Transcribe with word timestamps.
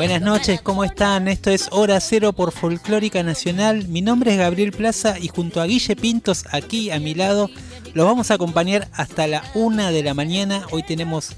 Buenas 0.00 0.22
noches, 0.22 0.62
¿cómo 0.62 0.82
están? 0.82 1.28
Esto 1.28 1.50
es 1.50 1.68
Hora 1.72 2.00
Cero 2.00 2.32
por 2.32 2.52
Folclórica 2.52 3.22
Nacional. 3.22 3.86
Mi 3.86 4.00
nombre 4.00 4.32
es 4.32 4.38
Gabriel 4.38 4.72
Plaza 4.72 5.18
y 5.18 5.28
junto 5.28 5.60
a 5.60 5.66
Guille 5.66 5.94
Pintos, 5.94 6.46
aquí 6.52 6.90
a 6.90 6.98
mi 6.98 7.14
lado, 7.14 7.50
los 7.92 8.06
vamos 8.06 8.30
a 8.30 8.34
acompañar 8.34 8.88
hasta 8.94 9.26
la 9.26 9.44
una 9.52 9.90
de 9.90 10.02
la 10.02 10.14
mañana. 10.14 10.64
Hoy 10.70 10.84
tenemos 10.84 11.32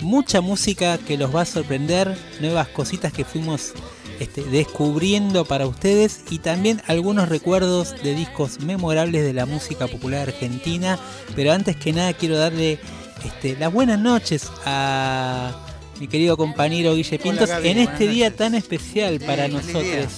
mucha 0.00 0.40
música 0.40 0.96
que 0.96 1.18
los 1.18 1.36
va 1.36 1.42
a 1.42 1.44
sorprender, 1.44 2.16
nuevas 2.40 2.68
cositas 2.68 3.12
que 3.12 3.26
fuimos 3.26 3.74
este, 4.20 4.42
descubriendo 4.42 5.44
para 5.44 5.66
ustedes 5.66 6.22
y 6.30 6.38
también 6.38 6.80
algunos 6.86 7.28
recuerdos 7.28 7.94
de 8.02 8.14
discos 8.14 8.60
memorables 8.60 9.22
de 9.22 9.34
la 9.34 9.44
música 9.44 9.86
popular 9.86 10.28
argentina. 10.28 10.98
Pero 11.36 11.52
antes 11.52 11.76
que 11.76 11.92
nada 11.92 12.14
quiero 12.14 12.38
darle 12.38 12.80
este, 13.22 13.54
las 13.58 13.70
buenas 13.70 13.98
noches 13.98 14.50
a 14.64 15.67
mi 16.00 16.08
querido 16.08 16.36
compañero 16.36 16.94
Guille 16.94 17.18
Pintos 17.18 17.50
en 17.50 17.78
este 17.78 18.08
día 18.08 18.34
tan 18.34 18.54
especial 18.54 19.18
para 19.20 19.48
nosotros. 19.48 20.12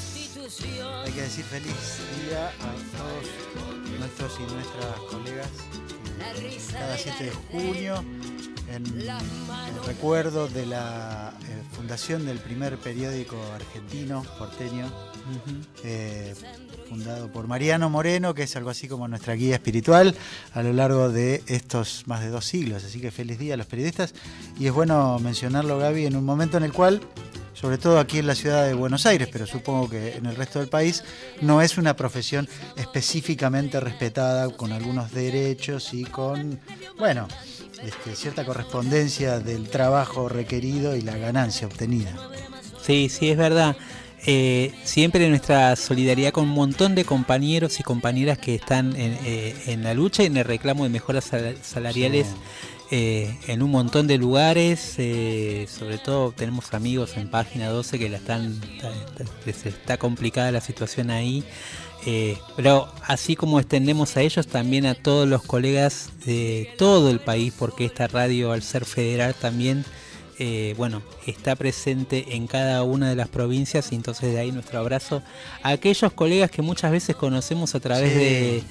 Hay 1.04 1.12
que 1.12 1.22
decir 1.22 1.44
feliz 1.44 1.72
día 2.26 2.48
a 2.48 2.72
todos 2.96 3.98
nuestros 3.98 4.32
y 4.38 4.52
nuestras 4.52 5.00
colegas 5.10 5.48
cada 6.72 6.96
7 6.96 7.24
de 7.24 7.30
junio 7.30 8.04
en, 8.68 8.84
recuerdo 9.86 10.48
de 10.48 10.66
la 10.66 11.32
eh, 11.48 11.62
fundación 11.76 12.24
del 12.24 12.38
primer 12.38 12.76
periódico 12.78 13.36
argentino, 13.54 14.24
porteño, 14.38 14.86
eh, 15.84 16.34
fundado 16.88 17.30
por 17.30 17.46
Mariano 17.46 17.90
Moreno, 17.90 18.34
que 18.34 18.44
es 18.44 18.56
algo 18.56 18.70
así 18.70 18.88
como 18.88 19.08
nuestra 19.08 19.34
guía 19.34 19.54
espiritual 19.54 20.14
a 20.54 20.62
lo 20.62 20.72
largo 20.72 21.10
de 21.10 21.42
estos 21.46 22.04
más 22.06 22.20
de 22.20 22.30
dos 22.30 22.44
siglos. 22.44 22.84
Así 22.84 23.00
que 23.00 23.10
feliz 23.10 23.38
día 23.38 23.54
a 23.54 23.56
los 23.56 23.66
periodistas. 23.66 24.14
Y 24.58 24.66
es 24.66 24.72
bueno 24.72 25.18
mencionarlo, 25.18 25.78
Gaby, 25.78 26.06
en 26.06 26.16
un 26.16 26.24
momento 26.24 26.56
en 26.56 26.64
el 26.64 26.72
cual 26.72 27.00
sobre 27.60 27.76
todo 27.76 27.98
aquí 27.98 28.18
en 28.18 28.26
la 28.26 28.34
ciudad 28.34 28.66
de 28.66 28.72
Buenos 28.72 29.04
Aires, 29.04 29.28
pero 29.30 29.46
supongo 29.46 29.90
que 29.90 30.16
en 30.16 30.24
el 30.24 30.34
resto 30.34 30.60
del 30.60 30.68
país, 30.68 31.04
no 31.42 31.60
es 31.60 31.76
una 31.76 31.94
profesión 31.94 32.48
específicamente 32.76 33.78
respetada 33.80 34.48
con 34.48 34.72
algunos 34.72 35.12
derechos 35.12 35.92
y 35.92 36.04
con, 36.04 36.58
bueno, 36.98 37.28
este, 37.82 38.16
cierta 38.16 38.46
correspondencia 38.46 39.40
del 39.40 39.68
trabajo 39.68 40.28
requerido 40.28 40.96
y 40.96 41.02
la 41.02 41.18
ganancia 41.18 41.66
obtenida. 41.66 42.16
Sí, 42.82 43.10
sí, 43.10 43.30
es 43.30 43.36
verdad. 43.36 43.76
Eh, 44.26 44.72
siempre 44.84 45.28
nuestra 45.28 45.74
solidaridad 45.76 46.32
con 46.32 46.44
un 46.44 46.54
montón 46.54 46.94
de 46.94 47.04
compañeros 47.04 47.80
y 47.80 47.82
compañeras 47.82 48.38
que 48.38 48.54
están 48.54 48.94
en, 48.96 49.16
eh, 49.24 49.78
la 49.80 49.94
lucha 49.94 50.22
y 50.22 50.26
en 50.26 50.36
el 50.36 50.44
reclamo 50.44 50.84
de 50.84 50.90
mejoras 50.90 51.30
salariales 51.62 52.26
eh, 52.90 53.38
en 53.46 53.62
un 53.62 53.70
montón 53.70 54.06
de 54.06 54.18
lugares. 54.18 54.80
sobre 55.68 55.98
todo 55.98 56.32
tenemos 56.32 56.72
amigos 56.74 57.16
en 57.16 57.30
página 57.30 57.68
12 57.68 57.98
que 57.98 58.08
la 58.08 58.18
están, 58.18 58.60
está 59.46 59.96
complicada 59.96 60.52
la 60.52 60.60
situación 60.60 61.10
ahí. 61.10 61.44
Eh, 62.06 62.38
pero 62.56 62.90
así 63.06 63.36
como 63.36 63.60
extendemos 63.60 64.16
a 64.16 64.22
ellos, 64.22 64.46
también 64.46 64.86
a 64.86 64.94
todos 64.94 65.28
los 65.28 65.42
colegas 65.42 66.10
de 66.24 66.72
todo 66.78 67.10
el 67.10 67.20
país, 67.20 67.52
porque 67.56 67.84
esta 67.84 68.06
radio, 68.06 68.52
al 68.52 68.62
ser 68.62 68.84
federal, 68.84 69.34
también 69.34 69.84
eh, 70.42 70.72
bueno, 70.78 71.02
está 71.26 71.54
presente 71.54 72.34
en 72.34 72.46
cada 72.46 72.82
una 72.82 73.10
de 73.10 73.14
las 73.14 73.28
provincias 73.28 73.92
y 73.92 73.94
entonces 73.94 74.32
de 74.32 74.40
ahí 74.40 74.52
nuestro 74.52 74.78
abrazo 74.78 75.22
a 75.62 75.68
aquellos 75.68 76.14
colegas 76.14 76.50
que 76.50 76.62
muchas 76.62 76.90
veces 76.92 77.14
conocemos 77.14 77.74
a 77.74 77.80
través 77.80 78.14
de, 78.14 78.62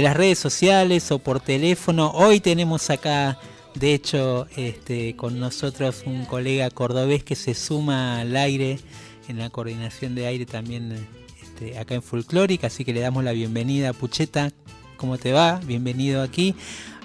las 0.00 0.16
redes 0.16 0.38
sociales 0.38 1.12
o 1.12 1.18
por 1.18 1.40
teléfono. 1.40 2.10
Hoy 2.12 2.40
tenemos 2.40 2.88
acá, 2.88 3.38
de 3.74 3.92
hecho, 3.92 4.46
este, 4.56 5.14
con 5.14 5.38
nosotros 5.38 6.04
un 6.06 6.24
colega 6.24 6.70
cordobés 6.70 7.22
que 7.22 7.36
se 7.36 7.52
suma 7.52 8.20
al 8.20 8.34
aire 8.34 8.80
en 9.28 9.40
la 9.40 9.50
coordinación 9.50 10.14
de 10.14 10.26
aire 10.26 10.46
también 10.46 11.06
este, 11.42 11.78
acá 11.78 11.96
en 11.96 12.02
Folclórica, 12.02 12.68
así 12.68 12.82
que 12.82 12.94
le 12.94 13.00
damos 13.00 13.24
la 13.24 13.32
bienvenida 13.32 13.90
a 13.90 13.92
Pucheta. 13.92 14.52
¿Cómo 14.96 15.18
te 15.18 15.34
va? 15.34 15.60
Bienvenido 15.66 16.22
aquí. 16.22 16.54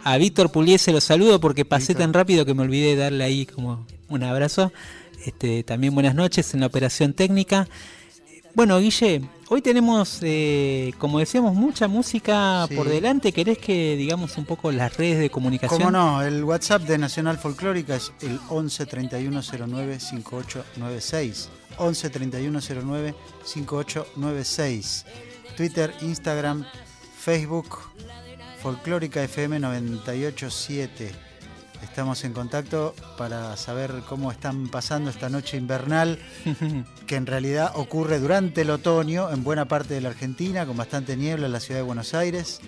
A 0.05 0.17
Víctor 0.17 0.53
Puliese 0.53 0.93
lo 0.93 1.01
saludo 1.01 1.41
porque 1.41 1.65
pasé 1.65 1.95
tan 1.95 2.13
rápido 2.13 2.45
que 2.45 2.53
me 2.53 2.61
olvidé 2.61 2.91
de 2.91 2.95
darle 2.95 3.23
ahí 3.25 3.45
como 3.45 3.85
un 4.09 4.23
abrazo. 4.23 4.71
Este, 5.25 5.63
también 5.63 5.93
buenas 5.93 6.15
noches 6.15 6.53
en 6.53 6.59
la 6.59 6.67
operación 6.67 7.13
técnica. 7.13 7.67
Bueno, 8.55 8.79
Guille, 8.79 9.21
hoy 9.49 9.61
tenemos, 9.61 10.19
eh, 10.21 10.93
como 10.97 11.19
decíamos, 11.19 11.53
mucha 11.55 11.89
música 11.89 12.65
por 12.73 12.87
delante. 12.87 13.33
¿Querés 13.33 13.57
que 13.57 13.97
digamos 13.97 14.37
un 14.37 14.45
poco 14.45 14.71
las 14.71 14.95
redes 14.95 15.19
de 15.19 15.29
comunicación? 15.29 15.77
Cómo 15.77 15.91
no, 15.91 16.21
el 16.21 16.41
WhatsApp 16.41 16.83
de 16.83 16.97
Nacional 16.97 17.37
Folclórica 17.37 17.97
es 17.97 18.13
el 18.21 18.39
11 18.47 18.85
3109 18.85 19.99
5896. 19.99 21.49
11 21.77 22.09
3109 22.09 23.15
5896. 23.43 25.05
Twitter, 25.57 25.93
Instagram, 26.01 26.65
Facebook, 27.19 27.79
Folclórica 28.61 29.21
FM 29.21 29.59
987. 29.59 31.24
Estamos 31.85 32.25
en 32.25 32.33
contacto 32.33 32.93
para 33.15 33.55
saber 33.55 34.01
cómo 34.09 34.31
están 34.31 34.69
pasando 34.69 35.09
esta 35.09 35.29
noche 35.29 35.55
invernal, 35.55 36.19
que 37.07 37.15
en 37.15 37.25
realidad 37.25 37.71
ocurre 37.75 38.19
durante 38.19 38.61
el 38.61 38.71
otoño 38.71 39.31
en 39.31 39.43
buena 39.43 39.65
parte 39.65 39.93
de 39.93 40.01
la 40.01 40.09
Argentina, 40.09 40.65
con 40.65 40.75
bastante 40.75 41.15
niebla 41.15 41.45
en 41.45 41.53
la 41.53 41.59
ciudad 41.59 41.79
de 41.79 41.85
Buenos 41.85 42.13
Aires 42.13 42.59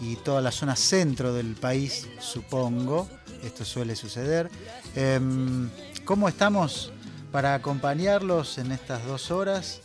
y 0.00 0.16
toda 0.16 0.40
la 0.40 0.52
zona 0.52 0.76
centro 0.76 1.32
del 1.32 1.54
país, 1.54 2.06
supongo. 2.20 3.08
Esto 3.42 3.64
suele 3.64 3.96
suceder. 3.96 4.50
Em, 4.94 5.68
¿Cómo 6.04 6.28
estamos 6.28 6.92
para 7.32 7.54
acompañarlos 7.54 8.58
en 8.58 8.72
estas 8.72 9.04
dos 9.06 9.30
horas 9.30 9.80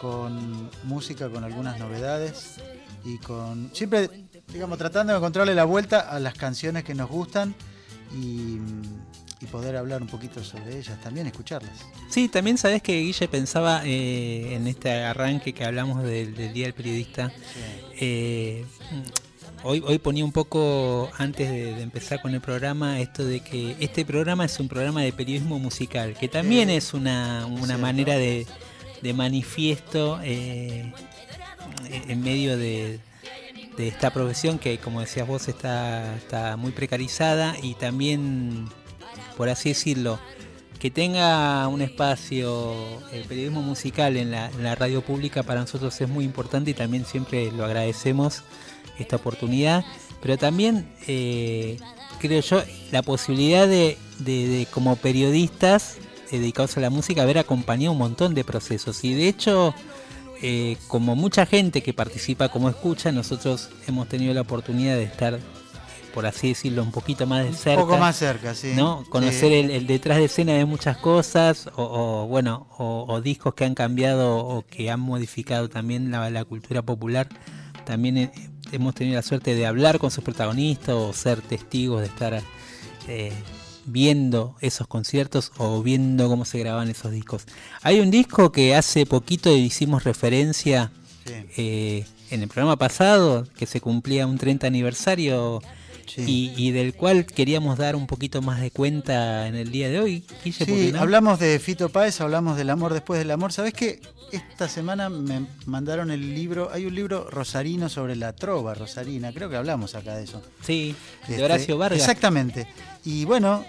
con 0.00 0.70
música, 0.84 1.30
con 1.30 1.42
algunas 1.42 1.80
novedades 1.80 2.56
y 3.02 3.18
con 3.18 3.70
siempre, 3.72 4.08
digamos, 4.52 4.78
tratando 4.78 5.14
de 5.14 5.18
encontrarle 5.18 5.54
la 5.54 5.64
vuelta 5.64 6.00
a 6.00 6.20
las 6.20 6.34
canciones 6.34 6.84
que 6.84 6.94
nos 6.94 7.08
gustan 7.08 7.54
y, 8.16 8.60
poder 9.52 9.76
hablar 9.76 10.02
un 10.02 10.08
poquito 10.08 10.42
sobre 10.42 10.76
ellas, 10.76 11.00
también 11.00 11.28
escucharlas. 11.28 11.70
Sí, 12.10 12.28
también 12.28 12.58
sabes 12.58 12.82
que 12.82 13.00
Guille 13.00 13.28
pensaba 13.28 13.82
eh, 13.84 14.56
en 14.56 14.66
este 14.66 14.90
arranque 15.04 15.52
que 15.52 15.64
hablamos 15.64 16.02
del, 16.02 16.34
Día 16.52 16.64
del 16.64 16.74
Periodista. 16.74 17.30
Eh, 18.00 18.64
Hoy, 19.68 19.82
hoy 19.84 19.98
ponía 19.98 20.24
un 20.24 20.30
poco, 20.30 21.10
antes 21.18 21.50
de, 21.50 21.82
empezar 21.82 22.20
con 22.22 22.32
el 22.32 22.40
programa, 22.40 23.00
esto 23.00 23.24
de 23.24 23.40
que 23.40 23.74
este 23.80 24.04
programa 24.04 24.44
es 24.44 24.60
un 24.60 24.68
programa 24.68 25.02
de 25.02 25.12
periodismo 25.12 25.58
musical, 25.58 26.14
que 26.14 26.28
también 26.28 26.70
es 26.70 26.94
una, 26.94 27.48
manera 27.80 28.14
de, 28.14 28.46
manifiesto 29.12 30.20
eh, 30.22 30.92
en 31.90 32.20
medio 32.20 32.56
de, 32.56 33.00
esta 33.78 34.12
profesión 34.12 34.58
que, 34.58 34.78
como 34.78 35.00
decías 35.00 35.26
vos, 35.26 35.48
está, 35.48 36.16
está 36.16 36.56
muy 36.56 36.72
precarizada 36.72 37.56
y 37.62 37.74
también, 37.74 38.68
por 39.36 39.48
así 39.48 39.70
decirlo, 39.70 40.18
que 40.78 40.90
tenga 40.90 41.66
un 41.68 41.80
espacio 41.80 42.74
el 43.12 43.24
periodismo 43.24 43.62
musical 43.62 44.16
en 44.16 44.30
la, 44.30 44.74
radio 44.74 45.02
pública 45.02 45.42
para 45.42 45.60
nosotros 45.60 45.98
es 46.00 46.08
muy 46.08 46.24
importante 46.24 46.70
y 46.70 46.74
también 46.74 47.04
siempre 47.04 47.50
lo 47.50 47.64
agradecemos 47.64 48.42
esta 48.98 49.16
oportunidad, 49.16 49.84
pero 50.22 50.38
también 50.38 50.88
eh, 51.06 51.78
creo 52.18 52.40
yo 52.40 52.62
la 52.92 53.02
posibilidad 53.02 53.66
de, 53.68 54.68
como 54.70 54.96
periodistas 54.96 55.96
eh, 56.30 56.38
dedicados 56.38 56.76
a 56.76 56.80
la 56.80 56.90
música 56.90 57.22
haber 57.22 57.38
acompañado 57.38 57.92
un 57.92 57.98
montón 57.98 58.34
de 58.34 58.44
procesos. 58.44 59.04
Y 59.04 59.14
de 59.14 59.28
hecho 59.28 59.74
eh, 60.42 60.76
como 60.88 61.16
mucha 61.16 61.46
gente 61.46 61.82
que 61.82 61.92
participa 61.92 62.48
como 62.48 62.68
escucha, 62.68 63.12
nosotros 63.12 63.70
hemos 63.86 64.08
tenido 64.08 64.34
la 64.34 64.42
oportunidad 64.42 64.96
de 64.96 65.04
estar 65.04 65.38
por 66.16 66.24
así 66.24 66.48
decirlo, 66.48 66.82
un 66.82 66.92
poquito 66.92 67.26
más 67.26 67.44
de 67.44 67.52
cerca. 67.52 67.82
Un 67.82 67.88
poco 67.88 67.98
más 67.98 68.16
cerca, 68.16 68.54
sí. 68.54 68.72
¿no? 68.74 69.04
Conocer 69.10 69.52
El, 69.52 69.86
detrás 69.86 70.16
de 70.16 70.24
escena 70.24 70.54
de 70.54 70.64
muchas 70.64 70.96
cosas, 70.96 71.68
o, 71.76 72.26
bueno, 72.26 72.68
o, 72.78 73.20
discos 73.20 73.52
que 73.52 73.66
han 73.66 73.74
cambiado 73.74 74.34
o 74.38 74.64
que 74.64 74.90
han 74.90 74.98
modificado 74.98 75.68
también 75.68 76.10
la, 76.10 76.30
la 76.30 76.46
cultura 76.46 76.80
popular. 76.80 77.28
También 77.84 78.32
hemos 78.72 78.94
tenido 78.94 79.16
la 79.16 79.22
suerte 79.22 79.54
de 79.54 79.66
hablar 79.66 79.98
con 79.98 80.10
sus 80.10 80.24
protagonistas 80.24 80.94
o 80.94 81.12
ser 81.12 81.42
testigos 81.42 82.00
de 82.00 82.06
estar 82.06 82.42
eh, 83.08 83.32
viendo 83.86 84.56
esos 84.60 84.86
conciertos 84.86 85.52
o 85.58 85.82
viendo 85.82 86.28
cómo 86.28 86.44
se 86.44 86.58
graban 86.58 86.88
esos 86.90 87.12
discos. 87.12 87.44
Hay 87.82 88.00
un 88.00 88.10
disco 88.10 88.52
que 88.52 88.74
hace 88.74 89.06
poquito 89.06 89.54
hicimos 89.56 90.04
referencia 90.04 90.90
Sí. 91.24 91.32
eh, 91.56 92.04
en 92.30 92.42
el 92.42 92.48
programa 92.48 92.76
pasado, 92.76 93.46
que 93.56 93.66
se 93.66 93.80
cumplía 93.80 94.26
un 94.26 94.38
30 94.38 94.66
aniversario 94.66 95.60
Sí. 96.06 96.52
y, 96.56 96.68
y 96.68 96.70
del 96.70 96.94
cual 96.94 97.26
queríamos 97.26 97.78
dar 97.78 97.96
un 97.96 98.06
poquito 98.06 98.40
más 98.40 98.60
de 98.60 98.70
cuenta 98.70 99.48
en 99.48 99.56
el 99.56 99.72
día 99.72 99.88
de 99.88 99.98
hoy. 99.98 100.24
Guille, 100.44 100.64
¿por 100.66 100.76
Sí, 100.76 100.92
no? 100.92 101.00
hablamos 101.00 101.40
de 101.40 101.58
Fito 101.58 101.88
Páez, 101.88 102.20
hablamos 102.20 102.56
del 102.56 102.70
amor 102.70 102.92
después 102.92 103.18
del 103.18 103.30
amor. 103.32 103.52
¿Sabés 103.52 103.74
qué? 103.74 104.00
Esta 104.30 104.68
semana 104.68 105.08
me 105.08 105.46
mandaron 105.66 106.10
el 106.12 106.32
libro, 106.34 106.70
hay 106.72 106.86
un 106.86 106.94
libro 106.94 107.28
rosarino 107.30 107.88
sobre 107.88 108.14
la 108.16 108.34
trova 108.34 108.74
rosarina, 108.74 109.32
creo 109.32 109.48
que 109.50 109.56
hablamos 109.56 109.94
acá 109.96 110.16
de 110.16 110.24
eso. 110.24 110.42
Sí, 110.64 110.94
de 111.26 111.34
Este, 111.34 111.44
Horacio 111.44 111.76
Vargas. 111.78 111.98
Exactamente. 112.00 112.66
Y 113.06 113.24
bueno, 113.24 113.64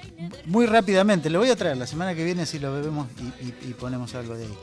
muy 0.45 0.65
rápidamente, 0.65 1.29
lo 1.29 1.39
voy 1.39 1.49
a 1.51 1.55
traer 1.55 1.77
la 1.77 1.85
semana 1.87 2.13
que 2.15 2.25
viene 2.25 2.45
si 2.45 2.57
lo 2.59 2.73
bebemos 2.73 3.07
y, 3.19 3.45
y- 3.45 3.69
y 3.69 3.73
ponemos 3.73 4.13
algo 4.15 4.35
de 4.35 4.45
ahí. 4.45 4.57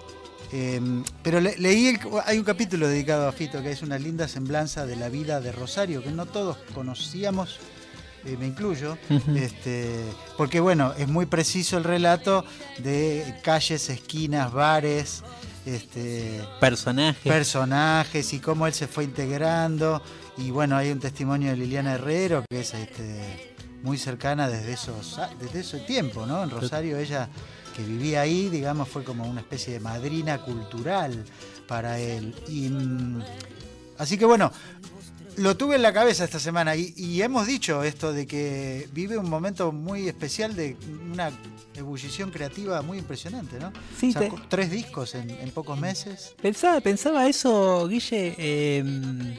Eh, 0.52 0.80
pero 1.22 1.40
le- 1.40 1.56
leí, 1.58 1.86
el- 1.88 2.00
hay 2.26 2.38
un 2.38 2.44
capítulo 2.44 2.88
dedicado 2.88 3.28
a 3.28 3.32
Fito 3.32 3.62
que 3.62 3.70
es 3.70 3.82
una 3.82 3.98
linda 3.98 4.26
semblanza 4.28 4.84
de 4.84 4.96
la 4.96 5.08
vida 5.08 5.40
de 5.40 5.52
Rosario, 5.52 6.02
que 6.02 6.10
no 6.10 6.26
todos 6.26 6.56
conocíamos, 6.74 7.58
eh, 8.24 8.36
me 8.38 8.46
incluyo, 8.48 8.98
este, 9.36 9.90
porque 10.36 10.58
bueno, 10.58 10.92
es 10.98 11.06
muy 11.08 11.26
preciso 11.26 11.78
el 11.78 11.84
relato 11.84 12.44
de 12.78 13.34
calles, 13.44 13.88
esquinas, 13.90 14.52
bares, 14.52 15.22
este, 15.66 16.40
Personaje. 16.60 17.28
personajes 17.30 18.32
y 18.32 18.40
cómo 18.40 18.66
él 18.66 18.74
se 18.74 18.88
fue 18.88 19.04
integrando. 19.04 20.02
Y 20.36 20.50
bueno, 20.50 20.76
hay 20.76 20.90
un 20.90 20.98
testimonio 20.98 21.50
de 21.50 21.56
Liliana 21.58 21.94
Herrero 21.94 22.44
que 22.50 22.60
es 22.60 22.74
este, 22.74 23.53
muy 23.84 23.98
cercana 23.98 24.48
desde 24.48 24.72
esos 24.72 25.20
desde 25.40 25.60
ese 25.60 25.78
tiempo, 25.80 26.24
¿no? 26.26 26.42
En 26.42 26.50
Rosario 26.50 26.98
ella 26.98 27.28
que 27.76 27.82
vivía 27.82 28.22
ahí, 28.22 28.48
digamos, 28.48 28.88
fue 28.88 29.04
como 29.04 29.24
una 29.28 29.40
especie 29.42 29.74
de 29.74 29.80
madrina 29.80 30.40
cultural 30.40 31.24
para 31.68 31.98
él. 31.98 32.34
Y, 32.48 32.68
mm, 32.70 33.22
así 33.98 34.16
que 34.16 34.24
bueno, 34.24 34.50
lo 35.36 35.56
tuve 35.56 35.76
en 35.76 35.82
la 35.82 35.92
cabeza 35.92 36.24
esta 36.24 36.38
semana 36.38 36.76
y, 36.76 36.94
y 36.96 37.20
hemos 37.20 37.46
dicho 37.46 37.82
esto 37.82 38.12
de 38.12 38.26
que 38.26 38.88
vive 38.92 39.18
un 39.18 39.28
momento 39.28 39.70
muy 39.72 40.08
especial 40.08 40.54
de 40.56 40.76
una 41.12 41.30
ebullición 41.74 42.30
creativa 42.30 42.80
muy 42.82 42.98
impresionante, 42.98 43.58
¿no? 43.58 43.72
Sí, 43.98 44.12
Sacó 44.12 44.36
te- 44.36 44.42
tres 44.48 44.70
discos 44.70 45.14
en, 45.16 45.28
en 45.30 45.50
pocos 45.50 45.78
meses. 45.78 46.32
Pensaba, 46.40 46.80
pensaba 46.80 47.26
eso, 47.26 47.88
Guille, 47.88 48.34
eh, 48.38 49.38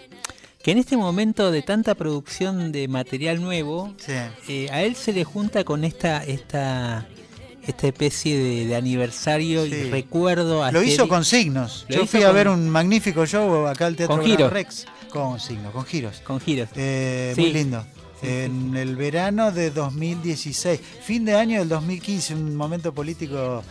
que 0.65 0.71
en 0.71 0.79
este 0.79 0.97
momento 0.97 1.51
de 1.51 1.61
tanta 1.61 1.93
producción 1.93 2.71
de 2.71 2.87
material 2.87 3.39
nuevo, 3.39 3.93
Sí. 4.03 4.13
eh, 4.47 4.67
a 4.71 4.81
él 4.81 4.95
se 4.95 5.13
le 5.13 5.23
junta 5.23 5.63
con 5.63 5.83
esta 5.83 6.23
esta 6.23 7.05
esta 7.67 7.85
especie 7.87 8.35
de, 8.35 8.65
de 8.65 8.75
aniversario 8.75 9.63
y 9.67 9.89
recuerdo. 9.91 10.63
a 10.63 10.71
Lo 10.71 10.81
hizo 10.81 11.07
con 11.07 11.23
signos. 11.23 11.85
Lo 11.87 11.97
Yo 11.97 12.05
fui 12.07 12.23
a 12.23 12.31
ver 12.31 12.47
un 12.47 12.67
magnífico 12.67 13.27
show 13.27 13.67
acá 13.67 13.85
al 13.85 13.95
Teatro 13.95 14.17
Con 14.17 14.25
giros. 14.25 14.51
Rex. 14.51 14.85
Con 15.09 15.39
signos, 15.39 15.71
con 15.71 15.85
giros. 15.85 16.19
con 16.21 16.39
giros. 16.39 16.69
Eh, 16.75 17.33
Sí. 17.35 17.41
Muy 17.41 17.53
lindo. 17.53 17.85
En 18.23 18.75
el 18.75 18.95
verano 18.95 19.51
de 19.51 19.69
2016. 19.69 20.79
Fin 21.03 21.25
de 21.25 21.35
año 21.35 21.59
del 21.59 21.69
2015, 21.69 22.33
un 22.33 22.55
momento 22.55 22.91
político 22.91 23.63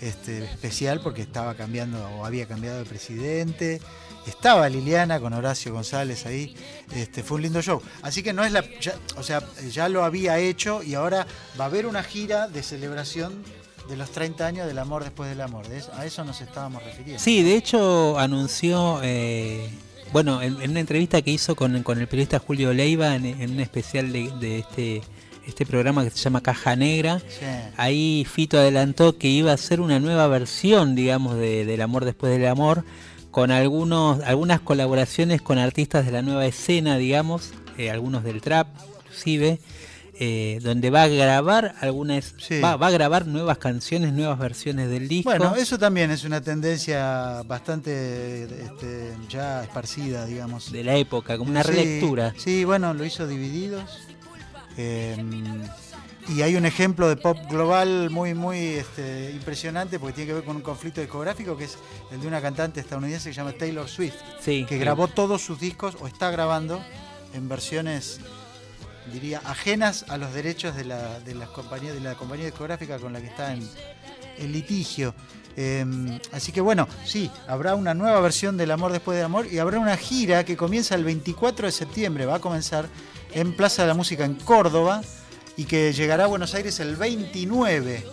este, 0.00 0.44
especial 0.44 1.00
porque 1.02 1.20
estaba 1.22 1.54
cambiando 1.54 1.98
o 2.18 2.24
había 2.24 2.46
cambiado 2.46 2.78
de 2.78 2.84
presidente. 2.86 3.80
Estaba 4.26 4.68
Liliana 4.68 5.20
con 5.20 5.32
Horacio 5.32 5.72
González 5.72 6.26
ahí. 6.26 6.54
Este, 6.94 7.22
fue 7.22 7.36
un 7.36 7.42
lindo 7.42 7.62
show. 7.62 7.80
Así 8.02 8.22
que 8.22 8.32
no 8.32 8.44
es 8.44 8.52
la. 8.52 8.62
ya- 8.80 8.94
o 9.16 9.22
sea, 9.22 9.42
ya 9.70 9.88
lo 9.88 10.04
había 10.04 10.38
hecho 10.38 10.82
y 10.82 10.94
ahora 10.94 11.26
va 11.58 11.64
a 11.64 11.68
haber 11.68 11.86
una 11.86 12.02
gira 12.02 12.46
de 12.48 12.62
celebración 12.62 13.42
de 13.88 13.96
los 13.96 14.10
30 14.10 14.46
años 14.46 14.66
del 14.66 14.78
amor 14.78 15.02
después 15.04 15.30
del 15.30 15.40
amor. 15.40 15.66
De 15.68 15.78
eso- 15.78 15.92
a 15.94 16.04
eso 16.04 16.24
nos 16.24 16.40
estábamos 16.42 16.82
refiriendo. 16.84 17.22
Sí, 17.22 17.42
de 17.42 17.56
hecho 17.56 18.18
anunció, 18.18 19.00
eh, 19.02 19.70
bueno, 20.12 20.42
en, 20.42 20.60
en 20.60 20.70
una 20.72 20.80
entrevista 20.80 21.22
que 21.22 21.30
hizo 21.30 21.56
con, 21.56 21.82
con 21.82 21.98
el 21.98 22.06
periodista 22.06 22.38
Julio 22.38 22.74
Leiva 22.74 23.14
en, 23.16 23.24
en 23.24 23.50
un 23.52 23.60
especial 23.60 24.12
de, 24.12 24.30
de 24.40 24.58
este, 24.58 25.00
este 25.46 25.64
programa 25.64 26.04
que 26.04 26.10
se 26.10 26.18
llama 26.18 26.42
Caja 26.42 26.76
Negra, 26.76 27.18
Sí. 27.20 27.46
ahí 27.78 28.26
Fito 28.30 28.58
adelantó 28.58 29.16
que 29.16 29.28
iba 29.28 29.52
a 29.52 29.54
hacer 29.54 29.80
una 29.80 29.98
nueva 30.00 30.26
versión, 30.28 30.94
digamos, 30.94 31.36
de, 31.36 31.64
del 31.64 31.80
amor 31.80 32.04
después 32.04 32.30
del 32.30 32.46
amor, 32.46 32.84
con 33.30 33.50
algunos, 33.50 34.20
algunas 34.24 34.60
colaboraciones 34.60 35.42
con 35.42 35.58
artistas 35.58 36.06
de 36.06 36.12
la 36.12 36.22
nueva 36.22 36.46
escena, 36.46 36.96
digamos, 36.96 37.50
eh, 37.76 37.90
algunos 37.90 38.24
del 38.24 38.40
trap, 38.40 38.68
inclusive. 39.04 39.58
eh, 40.20 40.58
donde 40.62 40.90
va 40.90 41.02
a 41.04 41.06
grabar 41.06 41.76
algunas 41.80 42.34
Sí. 42.38 42.60
va, 42.60 42.74
va 42.74 42.88
a 42.88 42.90
grabar 42.90 43.24
nuevas 43.28 43.58
canciones 43.58 44.12
nuevas 44.12 44.36
versiones 44.40 44.90
del 44.90 45.06
disco 45.06 45.30
Bueno, 45.30 45.54
eso 45.54 45.78
también 45.78 46.10
es 46.10 46.24
una 46.24 46.40
tendencia 46.40 47.42
bastante 47.46 48.42
este, 48.64 49.12
ya 49.28 49.62
esparcida, 49.62 50.24
digamos. 50.26 50.72
de 50.72 50.82
la 50.82 50.96
época 50.96 51.38
como 51.38 51.50
una 51.52 51.62
Sí, 51.62 51.70
relectura 51.70 52.34
Sí, 52.36 52.64
bueno, 52.64 52.94
lo 52.94 53.04
hizo 53.04 53.28
Divididos. 53.28 54.08
Eh, 54.76 55.16
y 56.28 56.42
hay 56.42 56.56
un 56.56 56.66
ejemplo 56.66 57.08
de 57.08 57.16
pop 57.16 57.38
global 57.48 58.10
muy, 58.10 58.34
muy 58.34 58.58
este, 58.58 59.30
impresionante 59.32 59.98
porque 59.98 60.14
tiene 60.14 60.28
que 60.28 60.34
ver 60.34 60.44
con 60.44 60.56
un 60.56 60.62
conflicto 60.62 61.00
discográfico 61.00 61.56
que 61.56 61.64
es 61.64 61.78
el 62.12 62.20
de 62.20 62.26
una 62.26 62.42
cantante 62.42 62.80
estadounidense 62.80 63.30
que 63.30 63.34
se 63.34 63.40
llama 63.40 63.52
Taylor 63.52 63.88
Swift, 63.88 64.16
sí 64.40 64.66
que 64.68 64.78
grabó 64.78 65.08
todos 65.08 65.42
sus 65.42 65.58
discos 65.58 65.96
o 66.00 66.06
está 66.06 66.30
grabando 66.30 66.82
en 67.32 67.48
versiones, 67.48 68.20
diría, 69.12 69.40
ajenas 69.44 70.04
a 70.08 70.18
los 70.18 70.34
derechos 70.34 70.76
de 70.76 70.84
la, 70.84 71.20
de 71.20 71.34
las 71.34 71.48
compañías, 71.48 71.94
de 71.94 72.00
la 72.00 72.14
compañía 72.14 72.46
discográfica 72.46 72.98
con 72.98 73.12
la 73.12 73.20
que 73.20 73.28
está 73.28 73.54
en, 73.54 73.66
en 74.36 74.52
litigio. 74.52 75.14
Eh, 75.56 75.84
así 76.32 76.52
que 76.52 76.60
bueno, 76.60 76.86
sí, 77.04 77.30
habrá 77.48 77.74
una 77.74 77.94
nueva 77.94 78.20
versión 78.20 78.56
del 78.56 78.70
Amor 78.70 78.92
después 78.92 79.16
del 79.16 79.24
Amor 79.24 79.46
y 79.46 79.58
habrá 79.58 79.78
una 79.78 79.96
gira 79.96 80.44
que 80.44 80.56
comienza 80.56 80.94
el 80.94 81.04
24 81.04 81.66
de 81.66 81.72
septiembre, 81.72 82.26
va 82.26 82.36
a 82.36 82.40
comenzar 82.40 82.88
en 83.32 83.56
Plaza 83.56 83.82
de 83.82 83.88
la 83.88 83.94
Música 83.94 84.24
en 84.24 84.34
Córdoba 84.34 85.02
y 85.58 85.64
que 85.64 85.92
llegará 85.92 86.24
a 86.24 86.26
Buenos 86.28 86.54
Aires 86.54 86.80
el 86.80 86.96
29 86.96 88.06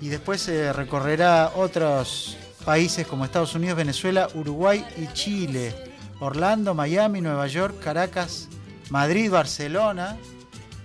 y 0.00 0.08
después 0.08 0.40
se 0.40 0.72
recorrerá 0.72 1.52
otros 1.54 2.36
países 2.64 3.06
como 3.06 3.24
Estados 3.24 3.54
Unidos, 3.54 3.76
Venezuela, 3.76 4.28
Uruguay 4.34 4.84
y 4.96 5.06
Chile, 5.12 5.74
Orlando, 6.18 6.74
Miami, 6.74 7.20
Nueva 7.20 7.46
York, 7.46 7.76
Caracas, 7.80 8.48
Madrid, 8.90 9.30
Barcelona, 9.30 10.16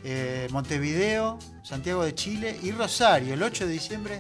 eh, 0.04 0.48
Montevideo, 0.52 1.40
Santiago 1.64 2.04
de 2.04 2.14
Chile 2.14 2.58
y 2.62 2.72
Rosario, 2.72 3.34
el 3.34 3.42
8 3.42 3.66
de 3.66 3.72
diciembre 3.74 4.20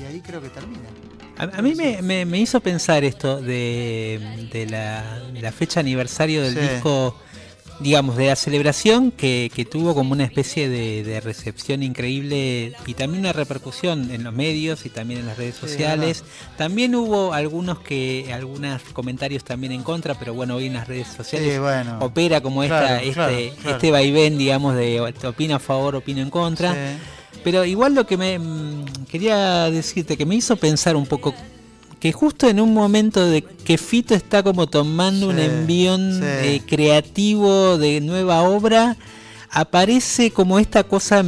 y 0.00 0.04
ahí 0.04 0.20
creo 0.20 0.42
que 0.42 0.48
termina. 0.50 0.88
A, 1.36 1.44
a 1.58 1.62
mí 1.62 1.74
me, 1.74 2.00
me- 2.02 2.24
me 2.24 2.38
hizo 2.38 2.60
pensar 2.60 3.02
esto 3.04 3.40
de, 3.40 4.48
de 4.52 4.66
la, 4.66 5.20
de 5.32 5.40
la 5.40 5.52
fecha 5.52 5.80
aniversario 5.80 6.42
del 6.42 6.54
Sí. 6.54 6.60
disco, 6.60 7.16
digamos, 7.80 8.16
de 8.16 8.28
la 8.28 8.36
celebración 8.36 9.10
que, 9.10 9.50
que 9.54 9.64
tuvo 9.64 9.94
como 9.94 10.12
una 10.12 10.24
especie 10.24 10.68
de, 10.68 11.02
de 11.02 11.20
recepción 11.20 11.82
increíble 11.82 12.72
y 12.86 12.94
también 12.94 13.20
una 13.20 13.32
repercusión 13.32 14.10
en 14.10 14.24
los 14.24 14.32
medios 14.32 14.86
y 14.86 14.90
también 14.90 15.20
en 15.20 15.26
las 15.26 15.36
redes 15.36 15.56
Sí, 15.56 15.60
sociales. 15.68 16.24
También 16.56 16.94
hubo 16.94 17.32
algunos 17.34 17.80
que, 17.80 18.30
algunos 18.32 18.82
comentarios 18.92 19.44
también 19.44 19.72
en 19.72 19.82
contra, 19.82 20.14
pero 20.18 20.34
bueno, 20.34 20.56
hoy 20.56 20.66
en 20.66 20.74
las 20.74 20.86
redes 20.88 21.08
sociales 21.08 21.52
Sí, 21.54 21.58
bueno. 21.58 21.98
opera 22.00 22.40
como 22.40 22.62
esta, 22.62 23.00
Claro, 23.00 23.04
este, 23.04 23.52
claro, 23.60 23.76
este 23.76 23.90
vaivén, 23.90 24.38
digamos, 24.38 24.74
de 24.76 25.00
opina 25.24 25.56
a 25.56 25.58
favor, 25.60 25.96
opina 25.96 26.22
en 26.22 26.30
contra. 26.30 26.72
Sí. 26.72 27.40
Pero 27.42 27.64
igual 27.64 27.94
lo 27.94 28.06
que 28.06 28.16
me 28.16 28.38
mm, 28.38 28.84
quería 29.10 29.70
decirte, 29.70 30.16
que 30.16 30.24
me 30.24 30.34
hizo 30.36 30.56
pensar 30.56 30.96
un 30.96 31.06
poco, 31.06 31.34
que 32.04 32.12
justo 32.12 32.50
en 32.50 32.60
un 32.60 32.74
momento 32.74 33.24
de 33.24 33.40
que 33.40 33.78
Fito 33.78 34.14
está 34.14 34.42
como 34.42 34.66
tomando 34.66 35.30
un 35.30 35.38
envión 35.38 36.18
sí. 36.20 36.20
eh, 36.22 36.62
creativo 36.66 37.78
de 37.78 38.02
nueva 38.02 38.42
obra, 38.42 38.98
aparece 39.48 40.30
como 40.30 40.58
esta 40.58 40.84
cosa 40.84 41.24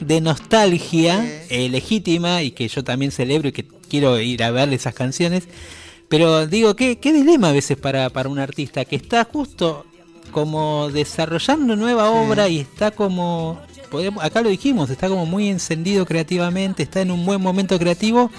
de 0.00 0.20
nostalgia 0.20 1.22
Sí. 1.22 1.30
eh, 1.48 1.68
legítima 1.70 2.42
y 2.42 2.50
que 2.50 2.68
yo 2.68 2.84
también 2.84 3.10
celebro 3.10 3.48
y 3.48 3.52
que 3.52 3.64
quiero 3.88 4.20
ir 4.20 4.42
a 4.44 4.50
ver 4.50 4.70
esas 4.74 4.92
canciones. 4.92 5.44
Pero 6.10 6.46
digo, 6.46 6.76
qué, 6.76 6.98
qué 6.98 7.14
dilema 7.14 7.48
a 7.48 7.52
veces 7.52 7.78
para, 7.78 8.10
para 8.10 8.28
un 8.28 8.38
artista 8.38 8.84
que 8.84 8.96
está 8.96 9.24
justo 9.24 9.86
como 10.30 10.90
desarrollando 10.90 11.74
nueva 11.74 12.10
obra 12.10 12.50
y 12.50 12.58
está 12.58 12.90
como, 12.90 13.58
podemos, 13.90 14.22
acá 14.22 14.42
lo 14.42 14.50
dijimos, 14.50 14.90
está 14.90 15.08
como 15.08 15.24
muy 15.24 15.48
encendido 15.48 16.04
creativamente, 16.04 16.82
está 16.82 17.00
en 17.00 17.12
un 17.12 17.24
buen 17.24 17.40
momento 17.40 17.78
creativo 17.78 18.30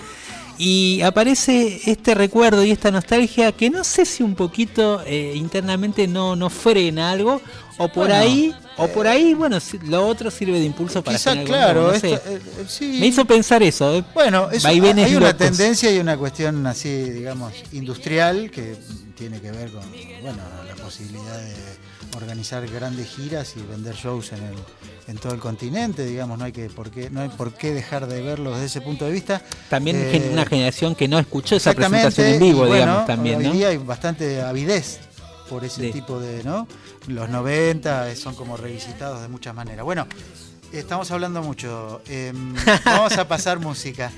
y 0.61 1.01
aparece 1.03 1.79
este 1.89 2.13
recuerdo 2.13 2.65
y 2.65 2.71
esta 2.71 2.91
nostalgia 2.91 3.53
que 3.53 3.69
no 3.69 3.83
sé 3.85 4.05
si 4.05 4.23
un 4.23 4.35
poquito 4.35 5.01
eh, 5.05 5.31
internamente 5.35 6.05
no, 6.05 6.35
no 6.35 6.49
frena 6.49 7.11
algo 7.11 7.41
o 7.77 7.87
por 7.87 8.07
Bueno, 8.09 8.15
ahí 8.15 8.53
o 8.75 8.87
por 8.89 9.07
ahí 9.07 9.33
bueno 9.33 9.61
si- 9.61 9.79
lo 9.79 10.05
otro 10.05 10.29
sirve 10.29 10.59
de 10.59 10.65
impulso 10.65 11.01
para 11.01 11.17
Quizá, 11.17 11.31
algo 11.31 11.45
claro, 11.45 11.91
no 11.93 11.99
sé. 11.99 12.11
eh, 12.13 12.19
eh, 12.25 12.39
sí. 12.67 12.97
me 12.99 13.07
hizo 13.07 13.23
pensar 13.23 13.63
eso 13.63 13.95
eh. 13.95 14.03
Bueno, 14.13 14.49
hay 14.65 15.15
una 15.15 15.35
tendencia 15.35 15.89
y 15.95 15.97
una 15.99 16.17
cuestión 16.17 16.67
así, 16.67 16.89
digamos, 17.09 17.53
industrial 17.71 18.51
que 18.51 18.75
tiene 19.17 19.39
que 19.39 19.51
ver 19.51 19.71
con, 19.71 19.83
bueno, 20.21 20.39
la 20.67 20.75
posibilidad 20.83 21.37
de 21.39 21.53
organizar 22.15 22.67
grandes 22.67 23.07
giras 23.09 23.53
y 23.55 23.61
vender 23.61 23.95
shows 23.95 24.31
en, 24.33 24.43
el, 24.43 24.55
en 25.07 25.17
todo 25.17 25.33
el 25.33 25.39
continente, 25.39 26.05
digamos, 26.05 26.37
no 26.39 26.45
hay, 26.45 26.51
que, 26.51 26.69
por 26.69 26.89
qué, 26.91 27.09
no 27.09 27.21
hay 27.21 27.29
por 27.29 27.53
qué 27.53 27.73
dejar 27.73 28.07
de 28.07 28.21
verlo 28.21 28.51
desde 28.51 28.65
ese 28.65 28.81
punto 28.81 29.05
de 29.05 29.11
vista. 29.11 29.41
También 29.69 29.95
Eh, 29.97 30.29
una 30.31 30.45
generación 30.45 30.95
que 30.95 31.07
no 31.07 31.19
escuchó 31.19 31.55
esa 31.55 31.73
presentación 31.73 32.27
en 32.27 32.39
vivo, 32.39 32.59
bueno, 32.59 32.75
digamos, 32.75 33.05
también, 33.05 33.37
hoy 33.37 33.43
¿no? 33.45 33.51
día 33.53 33.67
hay 33.69 33.77
bastante 33.77 34.41
avidez 34.41 34.99
por 35.49 35.63
ese 35.65 35.81
Sí. 35.83 35.91
tipo 35.91 36.19
de, 36.19 36.43
¿no? 36.43 36.67
Los 37.07 37.29
90 37.29 38.15
son 38.15 38.35
como 38.35 38.55
revisitados 38.57 39.21
de 39.21 39.27
muchas 39.27 39.53
maneras. 39.55 39.83
Bueno, 39.85 40.05
estamos 40.73 41.09
hablando 41.11 41.41
mucho. 41.41 42.01
em, 42.07 42.53
vamos 42.85 43.17
a 43.17 43.27
pasar 43.27 43.59
música. 43.59 44.11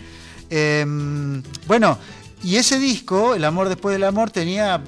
Em, 0.50 1.42
bueno, 1.68 1.98
y 2.44 2.56
ese 2.58 2.80
disco, 2.80 3.36
El 3.36 3.46
amor 3.46 3.70
después 3.70 3.94
del 3.94 4.04
amor, 4.04 4.32
tenía, 4.32 4.82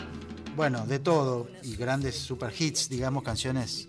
bueno, 0.55 0.85
de 0.85 0.99
todo, 0.99 1.47
y 1.63 1.75
grandes 1.75 2.15
super 2.15 2.53
hits, 2.57 2.89
digamos, 2.89 3.23
canciones. 3.23 3.87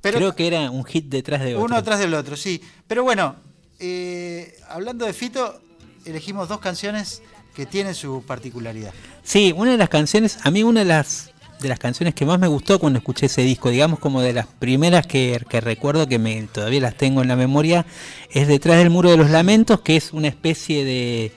Pero 0.00 0.18
Creo 0.18 0.36
que 0.36 0.46
era 0.46 0.70
un 0.70 0.84
hit 0.84 1.06
detrás 1.06 1.40
de 1.40 1.54
otro. 1.54 1.64
uno 1.64 1.76
atrás 1.76 1.98
del 1.98 2.14
otro, 2.14 2.36
sí. 2.36 2.60
Pero 2.86 3.02
bueno, 3.02 3.36
eh, 3.78 4.56
hablando 4.68 5.04
de 5.06 5.12
Fito, 5.12 5.60
elegimos 6.04 6.48
dos 6.48 6.60
canciones 6.60 7.22
que 7.54 7.66
tienen 7.66 7.94
su 7.94 8.22
particularidad. 8.22 8.92
Sí, 9.22 9.52
una 9.56 9.72
de 9.72 9.78
las 9.78 9.88
canciones, 9.88 10.38
a 10.42 10.50
mí 10.50 10.62
una 10.62 10.80
de 10.80 10.86
las 10.86 11.32
de 11.60 11.68
las 11.68 11.78
canciones 11.78 12.14
que 12.14 12.26
más 12.26 12.38
me 12.38 12.48
gustó 12.48 12.78
cuando 12.78 12.98
escuché 12.98 13.26
ese 13.26 13.40
disco, 13.42 13.70
digamos 13.70 13.98
como 13.98 14.20
de 14.20 14.34
las 14.34 14.46
primeras 14.46 15.06
que, 15.06 15.42
que 15.48 15.62
recuerdo 15.62 16.06
que 16.06 16.18
me, 16.18 16.42
todavía 16.52 16.80
las 16.80 16.96
tengo 16.96 17.22
en 17.22 17.28
la 17.28 17.36
memoria, 17.36 17.86
es 18.30 18.46
Detrás 18.46 18.76
del 18.76 18.90
Muro 18.90 19.10
de 19.10 19.16
los 19.16 19.30
Lamentos, 19.30 19.80
que 19.80 19.96
es 19.96 20.12
una 20.12 20.28
especie 20.28 20.84
de, 20.84 21.32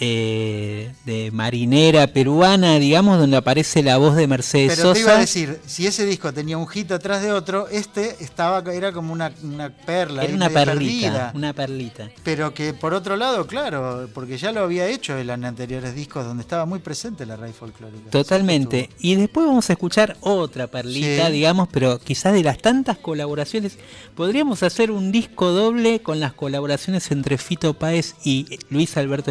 eh, 0.00 0.92
de 1.04 1.30
marinera 1.32 2.06
peruana, 2.08 2.78
digamos, 2.78 3.18
donde 3.18 3.36
aparece 3.36 3.82
la 3.82 3.96
voz 3.96 4.16
de 4.16 4.26
Mercedes 4.26 4.74
Pero 4.76 4.92
te 4.92 5.00
iba 5.00 5.12
a 5.12 5.18
decir, 5.20 5.60
si 5.66 5.86
ese 5.86 6.04
disco 6.04 6.32
tenía 6.32 6.58
un 6.58 6.66
hit 6.66 6.90
atrás 6.92 7.22
de 7.22 7.32
otro, 7.32 7.68
este 7.68 8.16
estaba 8.20 8.62
era 8.72 8.92
como 8.92 9.12
una, 9.12 9.32
una 9.42 9.70
perla, 9.70 10.22
Era 10.22 10.30
ahí 10.30 10.36
una 10.36 10.50
perlita, 10.50 10.72
perdida. 10.74 11.32
una 11.34 11.52
perlita. 11.52 12.10
Pero 12.24 12.52
que 12.52 12.74
por 12.74 12.94
otro 12.94 13.16
lado, 13.16 13.46
claro, 13.46 14.08
porque 14.12 14.38
ya 14.38 14.52
lo 14.52 14.60
había 14.60 14.86
hecho 14.88 15.16
en 15.18 15.44
anteriores 15.44 15.94
discos 15.94 16.24
donde 16.24 16.42
estaba 16.42 16.66
muy 16.66 16.78
presente 16.78 17.24
la 17.26 17.36
raíz 17.36 17.56
folclórica. 17.56 18.10
Totalmente. 18.10 18.90
Y 18.98 19.14
después 19.14 19.46
vamos 19.46 19.68
a 19.70 19.74
escuchar 19.74 20.16
otra 20.20 20.66
perlita, 20.66 21.26
Sí. 21.26 21.32
digamos, 21.32 21.68
pero 21.70 21.98
quizás 21.98 22.32
de 22.32 22.42
las 22.42 22.58
tantas 22.58 22.98
colaboraciones, 22.98 23.78
podríamos 24.14 24.62
hacer 24.62 24.90
un 24.90 25.12
disco 25.12 25.50
doble 25.52 26.00
con 26.00 26.20
las 26.20 26.32
colaboraciones 26.32 27.10
entre 27.10 27.38
Fito 27.38 27.74
Páez 27.74 28.14
y 28.24 28.58
Luis 28.70 28.96
Alberto 28.96 29.30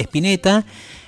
Spinetta. 0.00 0.64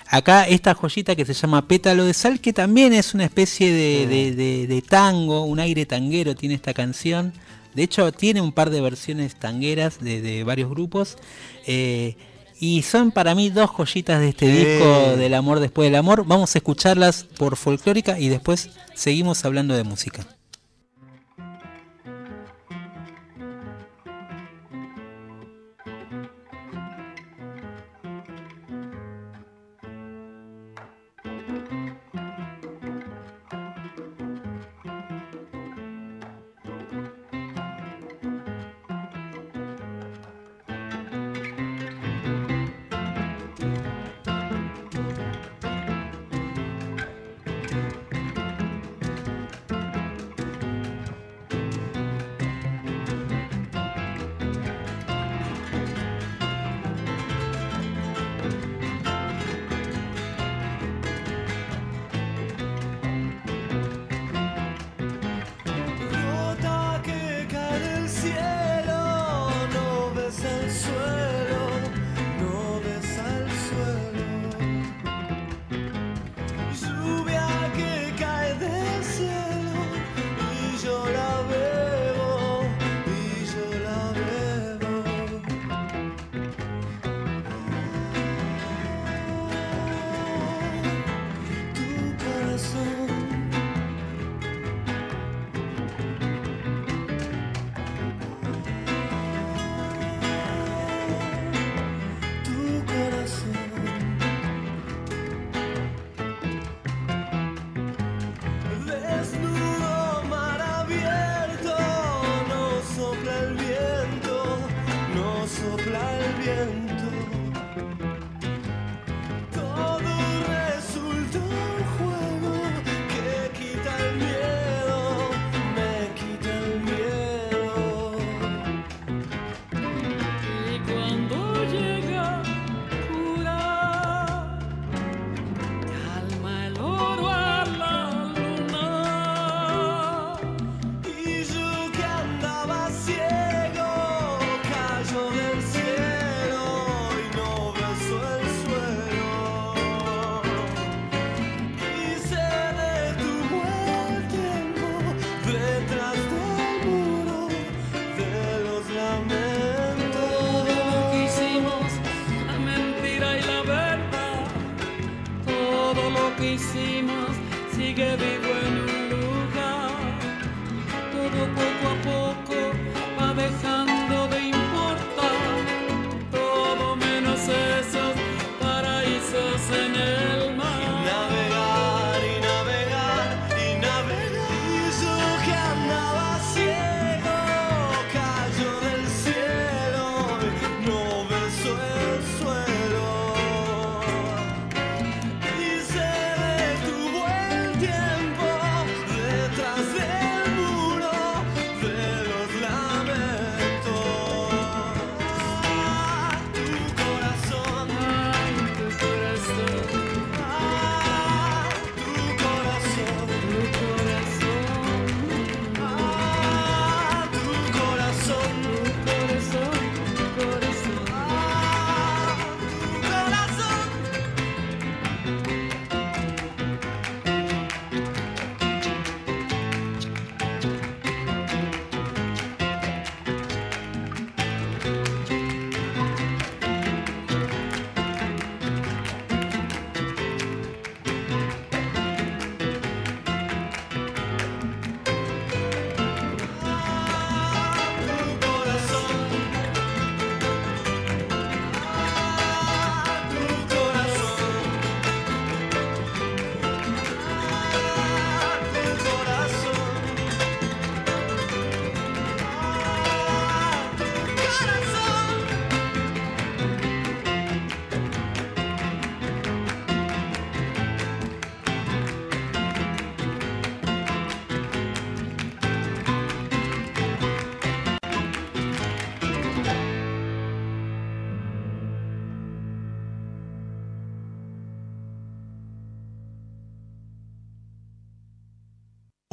Acá 0.09 0.47
esta 0.47 0.75
joyita 0.75 1.17
que 1.17 1.25
se 1.25 1.33
llama 1.33 1.67
Pétalo 1.67 2.05
de 2.05 2.13
Sal, 2.13 2.39
que 2.41 2.53
también 2.53 2.93
es 2.93 3.15
una 3.15 3.25
especie 3.25 3.73
de, 3.73 4.07
de- 4.07 4.35
de- 4.35 4.67
de 4.67 4.83
tango, 4.83 5.45
un 5.45 5.59
aire 5.59 5.87
tanguero 5.87 6.35
tiene 6.35 6.55
esta 6.55 6.75
canción. 6.75 7.33
De 7.75 7.83
hecho, 7.85 8.13
tiene 8.13 8.43
un 8.43 8.53
par 8.53 8.69
de 8.69 8.83
versiones 8.83 9.35
tangueras 9.37 9.99
de, 10.01 10.45
varios 10.45 10.69
grupos. 10.69 11.17
eh, 11.67 12.17
y 12.61 12.83
son 12.83 13.11
para 13.11 13.35
mí 13.35 13.51
dos 13.51 13.71
joyitas 13.71 14.21
de 14.21 14.29
este 14.29 14.47
disco 14.47 15.17
del 15.17 15.35
amor 15.35 15.59
después 15.59 15.87
del 15.87 15.97
amor. 15.97 16.25
Vamos 16.27 16.55
a 16.55 16.59
escucharlas 16.59 17.25
por 17.25 17.57
folclórica 17.57 18.21
y 18.21 18.29
después 18.29 18.71
seguimos 18.95 19.45
hablando 19.45 19.75
de 19.75 19.83
música. 19.83 20.25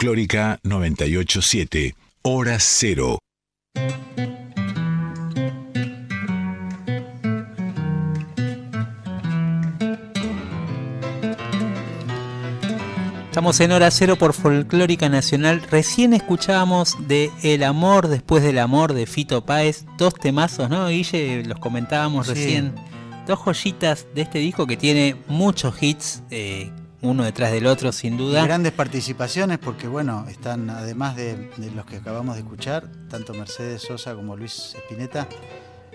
Folclórica 0.00 0.58
987, 0.64 1.94
Hora 2.22 2.58
Cero. 2.58 3.18
Estamos 13.26 13.60
en 13.60 13.72
hora 13.72 13.90
cero 13.90 14.16
por 14.16 14.32
Folclórica 14.32 15.08
Nacional. 15.08 15.62
Recién 15.70 16.14
escuchábamos 16.14 16.96
de 17.06 17.30
El 17.42 17.62
amor 17.62 18.08
después 18.08 18.42
del 18.42 18.58
amor 18.58 18.92
de 18.92 19.06
Fito 19.06 19.44
Páez. 19.44 19.84
Dos 19.98 20.14
temazos, 20.14 20.68
¿no, 20.68 20.88
Guille? 20.88 21.44
Los 21.44 21.58
comentábamos 21.58 22.26
Sí. 22.26 22.34
recién. 22.34 22.74
Dos 23.26 23.38
joyitas 23.38 24.06
de 24.14 24.22
este 24.22 24.38
disco 24.40 24.66
que 24.66 24.76
tiene 24.76 25.14
muchos 25.28 25.80
hits, 25.80 26.22
eh, 26.30 26.72
uno 27.02 27.24
detrás 27.24 27.50
del 27.52 27.66
otro, 27.66 27.92
sin 27.92 28.14
Y 28.14 28.18
duda. 28.18 28.44
grandes 28.44 28.72
participaciones 28.72 29.58
porque, 29.58 29.88
bueno, 29.88 30.26
están 30.28 30.68
además 30.70 31.16
de, 31.16 31.50
de 31.56 31.70
los 31.70 31.86
que 31.86 31.96
acabamos 31.96 32.34
de 32.36 32.42
escuchar, 32.42 32.86
tanto 33.08 33.32
Mercedes 33.34 33.82
Sosa 33.82 34.14
como 34.14 34.36
Luis 34.36 34.74
Espineta, 34.76 35.26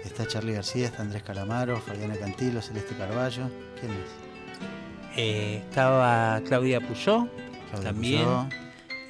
está 0.03 0.25
Charlie 0.27 0.53
García, 0.53 0.87
está 0.87 1.01
Andrés 1.03 1.23
Calamaro, 1.23 1.79
Fabiana 1.79 2.15
Cantilo, 2.15 2.61
Celeste 2.61 2.95
Carballo. 2.95 3.49
¿Quién 3.79 3.91
es? 3.91 5.17
Eh, 5.17 5.63
estaba 5.69 6.41
Claudia 6.45 6.81
Puyó, 6.81 7.27
Claudia 7.69 7.89
también. 7.91 8.23
Puyó. 8.25 8.47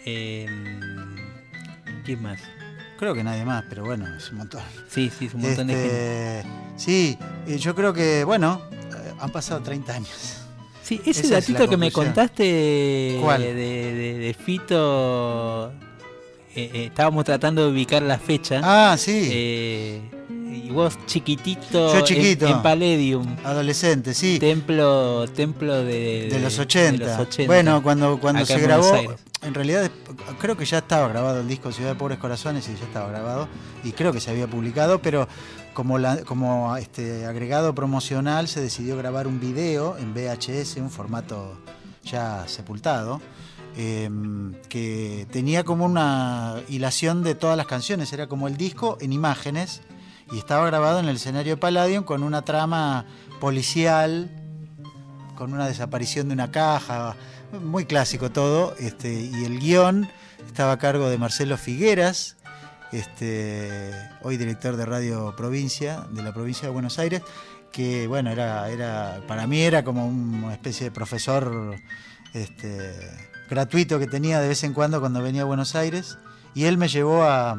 Eh, 0.05 0.45
¿Quién 2.05 2.21
más? 2.21 2.39
Creo 2.99 3.13
que 3.13 3.23
nadie 3.23 3.43
más, 3.43 3.63
pero 3.67 3.83
bueno, 3.83 4.05
es 4.15 4.29
un 4.31 4.37
montón. 4.37 4.61
Sí, 4.89 5.11
sí, 5.17 5.25
es 5.25 5.33
un 5.33 5.41
montón 5.41 5.67
de 5.67 5.73
gente. 5.73 6.37
Este, 6.39 6.49
Sí, 6.77 7.17
eh, 7.47 7.57
yo 7.57 7.73
creo 7.73 7.93
que, 7.93 8.23
bueno, 8.25 8.61
han 9.19 9.31
pasado 9.31 9.61
30 9.61 9.93
años. 9.93 10.41
Sí, 10.85 11.01
ese 11.03 11.21
esa 11.21 11.21
es 11.39 11.47
datito 11.47 11.67
que 11.67 11.77
me 11.77 11.91
contaste 11.91 13.17
¿Cuál? 13.19 13.41
de, 13.41 13.53
de- 13.55 14.13
de 14.19 14.33
Fito, 14.35 15.71
eh, 16.55 16.69
eh, 16.73 16.85
estábamos 16.85 17.25
tratando 17.25 17.65
de 17.65 17.71
ubicar 17.71 18.03
la 18.03 18.19
fecha. 18.19 18.61
Ah, 18.63 18.95
sí, 18.95 19.29
Eh, 19.31 20.01
y 20.63 20.69
vos 20.69 20.97
chiquitito, 21.07 21.91
Yo 21.91 21.99
en- 21.99 22.03
chiquito. 22.05 22.47
En, 22.47 22.61
Palladium, 22.61 23.35
adolescente, 23.43 24.13
sí. 24.13 24.37
templo, 24.39 25.25
templo 25.35 25.83
de, 25.83 26.29
de 26.29 26.39
los 26.39 26.57
80. 26.59 27.03
de 27.03 27.11
los 27.11 27.19
80. 27.19 27.51
Bueno, 27.51 27.81
cuando, 27.81 28.19
cuando 28.19 28.45
se 28.45 28.53
en 28.53 28.61
grabó, 28.61 28.93
en 29.41 29.53
realidad 29.55 29.89
creo 30.39 30.55
que 30.55 30.65
ya 30.65 30.77
estaba 30.79 31.07
grabado 31.07 31.41
el 31.41 31.47
disco 31.47 31.71
Ciudad 31.71 31.89
de 31.93 31.95
Pobres 31.95 32.19
Corazones 32.19 32.69
y 32.69 32.77
ya 32.79 32.85
estaba 32.85 33.09
grabado 33.09 33.47
y 33.83 33.91
creo 33.91 34.13
que 34.13 34.19
se 34.19 34.29
había 34.31 34.45
publicado, 34.47 34.99
pero 35.01 35.27
como, 35.75 36.75
este 36.77 37.25
agregado 37.27 37.75
promocional 37.75 38.47
se 38.47 38.61
decidió 38.61 38.97
grabar 38.97 39.27
un 39.27 39.39
video 39.39 39.97
en 39.97 40.15
VHS, 40.15 40.77
un 40.77 40.89
formato 40.89 41.61
ya 42.03 42.47
sepultado, 42.47 43.21
eh, 43.77 44.09
que 44.69 45.27
tenía 45.31 45.63
como 45.63 45.85
una 45.85 46.55
hilación 46.67 47.21
de 47.21 47.35
todas 47.35 47.57
las 47.57 47.67
canciones, 47.67 48.11
era 48.13 48.27
como 48.27 48.47
el 48.47 48.57
disco 48.57 48.97
en 49.01 49.13
imágenes 49.13 49.81
y 50.31 50.39
estaba 50.39 50.65
grabado 50.65 50.99
en 50.99 51.05
el 51.05 51.17
escenario 51.17 51.59
Palladium 51.59 52.03
con 52.03 52.23
una 52.23 52.43
trama 52.43 53.05
policial 53.39 54.31
con 55.35 55.53
una 55.53 55.67
desaparición 55.67 56.29
de 56.29 56.33
una 56.33 56.51
caja, 56.51 57.15
muy 57.61 57.85
clásico 57.85 58.31
todo, 58.31 58.75
este, 58.79 59.13
y 59.13 59.45
el 59.45 59.59
guion 59.59 60.09
estaba 60.47 60.73
a 60.73 60.79
cargo 60.79 61.09
de 61.09 61.17
Marcelo 61.17 61.57
Figueras, 61.57 62.37
este, 62.95 63.91
hoy 64.21 64.37
director 64.37 64.77
de 64.77 64.85
Radio 64.85 65.33
Provincia, 65.35 66.07
de 66.11 66.23
la 66.23 66.33
provincia 66.33 66.67
de 66.67 66.73
Buenos 66.73 66.97
Aires, 66.97 67.21
que 67.71 68.07
bueno, 68.07 68.31
era, 68.31 68.69
era, 68.69 69.21
para 69.27 69.47
mí 69.47 69.61
era 69.61 69.83
como 69.83 70.07
una 70.07 70.53
especie 70.53 70.85
de 70.85 70.91
profesor 70.91 71.75
este, 72.33 72.93
gratuito 73.49 73.99
que 73.99 74.07
tenía 74.07 74.39
de 74.39 74.47
vez 74.47 74.63
en 74.63 74.73
cuando 74.73 75.01
cuando 75.01 75.21
venía 75.21 75.41
a 75.41 75.45
Buenos 75.45 75.75
Aires, 75.75 76.17
y 76.53 76.65
él 76.65 76.77
me 76.77 76.87
llevó 76.87 77.23
a, 77.23 77.57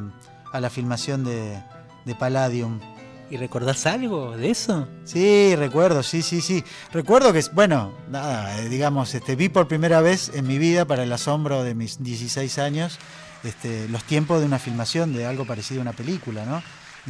a 0.53 0.61
la 0.61 0.70
filmación 0.70 1.25
de, 1.25 1.62
de 2.07 2.14
Palladium. 2.14 2.81
¿Y 3.29 3.37
recordás 3.37 3.87
algo 3.87 4.37
de 4.37 4.51
eso? 4.51 4.87
Sí, 5.05 5.55
recuerdo, 5.57 6.03
sí, 6.03 6.22
sí, 6.22 6.40
sí. 6.40 6.64
Recuerdo 6.92 7.33
que, 7.33 7.42
bueno, 7.53 7.92
nada, 8.09 8.59
eh, 8.61 8.68
digamos, 8.68 9.14
este, 9.14 9.35
vi 9.35 9.49
por 9.49 9.66
primera 9.66 10.01
vez 10.01 10.31
en 10.33 10.46
mi 10.46 10.59
vida, 10.59 10.85
para 10.85 11.03
el 11.03 11.12
asombro 11.12 11.64
de 11.64 11.75
mis 11.75 12.03
16 12.03 12.59
años, 12.59 12.99
este, 13.46 13.88
los 13.88 14.04
tiempos 14.04 14.40
de 14.40 14.46
una 14.46 14.59
filmación 14.59 15.12
de 15.12 15.26
algo 15.26 15.44
parecido 15.46 15.80
a 15.80 15.82
una 15.82 15.92
película, 15.92 16.44
¿no? 16.44 16.62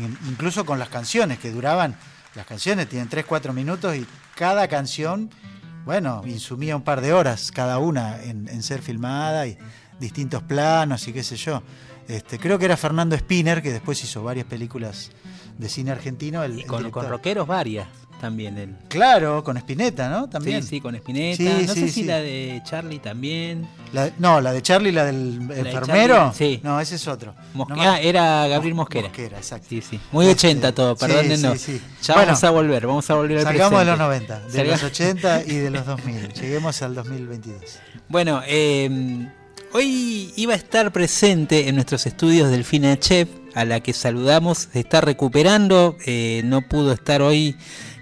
In- 0.03 0.18
Incluso 0.29 0.64
con 0.66 0.79
las 0.79 0.88
canciones 0.88 1.38
que 1.38 1.51
duraban, 1.51 1.96
las 2.35 2.46
canciones 2.46 2.88
tienen 2.88 3.09
3, 3.09 3.25
4 3.25 3.53
minutos 3.53 3.96
y 3.96 4.07
cada 4.35 4.68
canción, 4.68 5.31
bueno, 5.85 6.22
insumía 6.27 6.77
un 6.77 6.83
par 6.83 7.01
de 7.01 7.12
horas 7.12 7.51
cada 7.53 7.79
una 7.79 8.22
en, 8.22 8.49
en 8.49 8.62
ser 8.62 8.83
filmada 8.83 9.46
y 9.46 9.57
distintos 9.99 10.42
planos 10.42 11.07
y 11.09 11.12
qué 11.12 11.22
sé 11.22 11.37
yo. 11.37 11.62
Este, 12.09 12.38
creo 12.38 12.59
que 12.59 12.66
era 12.66 12.77
Fernando 12.77 13.16
Spinner, 13.16 13.62
que 13.62 13.72
después 13.72 14.03
hizo 14.05 14.22
varias 14.22 14.46
películas 14.46 15.11
de 15.59 15.68
cine 15.68 15.90
argentino. 15.90 16.44
El, 16.44 16.59
Y 16.59 16.61
el 16.62 16.66
con, 16.66 16.79
director. 16.79 17.03
con 17.03 17.11
rockeros 17.11 17.46
varias 17.46 17.88
también 18.27 18.59
él. 18.59 18.75
Claro, 18.89 19.43
con 19.45 19.57
Spinetta, 19.57 20.09
¿no? 20.09 20.29
También. 20.29 20.62
Sí, 20.62 20.69
sí, 20.69 20.81
con 20.81 20.95
Spinetta. 20.97 21.37
Sí, 21.37 21.65
no 21.67 21.75
sí, 21.75 21.81
sé 21.81 21.89
si 21.91 22.03
la 22.05 22.19
de 22.19 22.61
Charlie 22.65 22.99
también. 22.99 23.69
La- 23.93 24.11
no, 24.19 24.41
la 24.41 24.53
de 24.53 24.62
Charlie, 24.62 24.91
la 24.93 25.05
del 25.05 25.47
de 25.47 25.61
enfermero. 25.61 26.33
Sí. 26.37 26.61
No, 26.65 26.81
ese 26.81 26.97
es 26.97 27.07
otro. 27.07 27.35
Mosque- 27.55 27.75
No 27.75 27.81
me- 27.81 27.87
ah, 27.87 28.01
era 28.01 28.47
Gabriel 28.49 28.75
Mosquera. 28.75 29.09
Mosquera, 29.09 29.37
exacto. 29.39 29.67
Sí, 29.71 29.81
sí. 29.81 30.01
Muy 30.12 30.27
Este, 30.27 30.49
80 30.49 30.73
todo, 30.75 30.97
perdónennos. 30.97 31.59
sí, 31.61 31.79
sí. 31.79 31.83
Ya 32.03 32.15
Bueno, 32.15 32.27
vamos 32.29 32.45
a 32.45 32.51
volver, 32.51 32.87
vamos 32.87 33.11
a 33.11 33.15
volver 33.15 33.39
al 33.39 33.45
Salgamos 33.45 33.79
de 33.79 33.85
los 33.87 33.97
presente. 33.97 34.29
90, 34.35 34.41
de 34.49 34.59
Salga- 34.59 34.71
los 34.73 34.83
80 34.83 35.43
y 35.47 35.55
de 35.57 35.71
los 35.71 35.87
2000. 35.87 36.33
Lleguemos 36.35 36.83
al 36.83 36.95
2022. 36.97 37.79
Bueno, 38.09 38.43
eh, 38.47 39.29
hoy 39.73 40.33
iba 40.37 40.53
a 40.55 40.57
estar 40.57 40.93
presente 40.93 41.69
en 41.69 41.75
nuestros 41.77 42.07
estudios 42.07 42.51
Delfina 42.51 42.99
Chef, 42.99 43.29
a 43.55 43.65
la 43.65 43.81
que 43.81 43.93
saludamos, 43.95 44.69
se 44.73 44.81
está 44.81 45.01
recuperando, 45.01 45.97
eh, 46.05 46.43
no 46.45 46.61
pudo 46.69 46.93
estar 46.93 47.23
hoy 47.23 47.57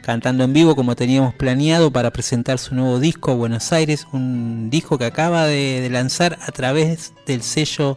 cantando 0.05 0.45
en 0.45 0.53
vivo 0.53 0.77
como 0.77 0.97
teníamos 0.97 1.35
planeado 1.35 1.91
para 1.91 2.13
presentar 2.13 2.59
su 2.59 2.75
nuevo 2.75 3.01
disco 3.01 3.31
a 3.31 3.35
Buenos 3.37 3.73
Aires, 3.73 4.07
un 4.13 4.69
disco 4.69 4.99
que 4.99 5.07
acaba 5.07 5.47
de, 5.47 5.89
lanzar 5.91 6.39
a 6.43 6.53
través 6.53 7.15
del 7.27 7.43
sello 7.43 7.97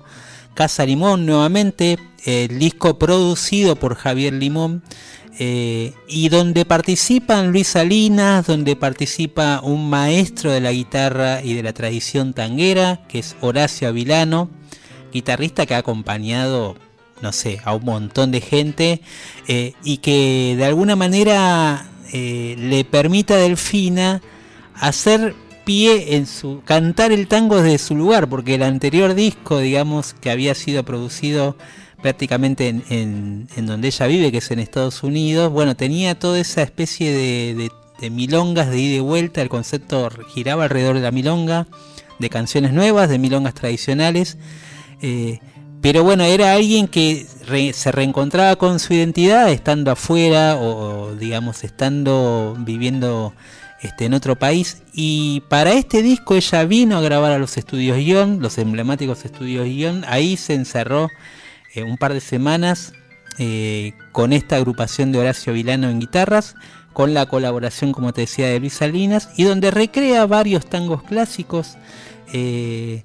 Casa 0.54 0.86
Limón 0.86 1.26
nuevamente, 1.26 2.00
el 2.24 2.60
disco 2.60 2.98
producido 2.98 3.76
por 3.76 3.96
Javier 3.96 4.34
Limón. 4.34 4.84
eh, 5.40 5.94
y 6.08 6.30
donde 6.30 6.66
participan 6.66 7.52
Luis 7.52 7.68
Salinas, 7.68 8.48
donde 8.48 8.76
participa 8.76 9.60
un 9.62 9.88
maestro 9.88 10.52
de 10.52 10.62
la 10.62 10.72
guitarra 10.72 11.44
y 11.44 11.54
de 11.54 11.62
la 11.62 11.74
tradición 11.74 12.34
tanguera, 12.34 13.02
que 13.08 13.20
es 13.20 13.36
Horacio 13.42 13.90
Avilano, 13.90 14.50
guitarrista 15.14 15.68
que 15.68 15.76
ha 15.76 15.80
acompañado, 15.80 16.76
no 17.22 17.32
sé, 17.34 17.60
a 17.66 17.76
un 17.76 17.86
montón 17.86 18.32
de 18.32 18.42
gente 18.42 19.02
eh, 19.48 19.74
y 19.84 19.98
que 19.98 20.56
de 20.58 20.66
alguna 20.66 20.96
manera 20.96 21.86
eh, 22.14 22.56
le 22.58 22.84
permite 22.86 23.34
a 23.34 23.38
Delfina 23.38 24.22
hacer 24.76 25.36
pie 25.66 26.16
en 26.16 26.26
su 26.28 26.62
cantar 26.64 27.12
el 27.12 27.28
tango 27.28 27.62
desde 27.62 27.78
su 27.78 27.96
lugar, 27.96 28.30
porque 28.30 28.56
el 28.56 28.64
anterior 28.64 29.14
disco, 29.14 29.60
digamos, 29.60 30.14
que 30.14 30.32
había 30.32 30.56
sido 30.56 30.84
producido 30.84 31.58
prácticamente 32.02 32.68
en, 32.68 33.48
donde 33.66 33.88
ella 33.88 34.08
vive, 34.08 34.32
que 34.32 34.38
es 34.38 34.52
en 34.52 34.60
Estados 34.60 35.04
Unidos, 35.04 35.52
bueno, 35.52 35.76
tenía 35.76 36.18
toda 36.18 36.40
esa 36.40 36.62
especie 36.62 37.12
de 37.12 38.10
milongas 38.10 38.70
de 38.70 38.80
ida 38.80 38.98
y 38.98 39.00
vuelta, 39.00 39.42
el 39.42 39.50
concepto 39.50 40.10
giraba 40.34 40.64
alrededor 40.64 40.96
de 40.96 41.02
la 41.02 41.12
milonga, 41.12 41.68
de 42.20 42.30
canciones 42.30 42.74
nuevas, 42.74 43.10
de 43.10 43.20
milongas 43.20 43.54
tradicionales, 43.54 44.38
eh, 45.02 45.40
pero 45.82 46.04
bueno, 46.04 46.24
era 46.24 46.54
alguien 46.54 46.88
que 46.88 47.26
se 47.74 47.92
reencontraba 47.92 48.56
con 48.56 48.80
su 48.80 48.94
identidad 48.94 49.50
estando 49.52 49.92
afuera 49.92 50.56
o, 50.56 51.10
o, 51.10 51.16
digamos 51.16 51.64
estando 51.64 52.56
viviendo 52.60 53.34
este, 53.82 54.06
en 54.06 54.14
otro 54.14 54.36
país. 54.36 54.82
Y 54.94 55.44
para 55.50 55.74
este 55.74 56.02
disco 56.02 56.36
ella 56.36 56.66
vino 56.66 56.98
a 56.98 57.02
grabar 57.02 57.32
a 57.32 57.38
los 57.38 57.58
estudios 57.58 57.98
Guión, 57.98 58.42
los 58.42 58.58
emblemáticos 58.58 59.26
estudios 59.26 59.66
Guión. 59.66 60.04
Ahí 60.08 60.38
se 60.38 60.56
encerró 60.56 61.10
eh, 61.74 61.84
un 61.84 61.98
par 61.98 62.14
de 62.14 62.22
semanas 62.22 62.94
eh, 63.38 63.94
con 64.12 64.34
esta 64.34 64.56
agrupación 64.56 65.12
de 65.12 65.20
Horacio 65.20 65.54
Vilano 65.54 65.90
en 65.90 66.00
guitarras, 66.00 66.56
con 66.94 67.14
la 67.14 67.28
colaboración, 67.28 67.92
como 67.92 68.14
te 68.14 68.22
decía, 68.22 68.48
de 68.48 68.60
Luis 68.60 68.74
Salinas, 68.74 69.30
y 69.38 69.44
donde 69.44 69.70
recrea 69.70 70.26
varios 70.26 70.66
tangos 70.66 71.04
clásicos. 71.04 71.78
eh, 72.34 73.04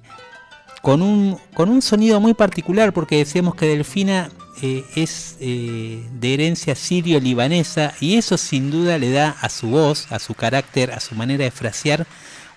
con 0.83 1.01
un, 1.01 1.37
con 1.53 1.69
un 1.69 1.81
sonido 1.81 2.19
muy 2.19 2.33
particular, 2.33 2.91
porque 2.91 3.15
decíamos 3.15 3.55
que 3.55 3.65
Delfina 3.67 4.29
eh, 4.61 4.83
es 4.97 5.37
eh, 5.39 6.03
de 6.19 6.33
herencia 6.33 6.75
sirio-libanesa 6.75 7.93
y 8.01 8.15
eso 8.15 8.37
sin 8.37 8.69
duda 8.69 8.97
le 8.97 9.09
da 9.11 9.29
a 9.41 9.47
su 9.47 9.69
voz, 9.69 10.11
a 10.11 10.19
su 10.19 10.33
carácter, 10.33 10.91
a 10.91 10.99
su 10.99 11.15
manera 11.15 11.45
de 11.45 11.51
frasear, 11.51 12.05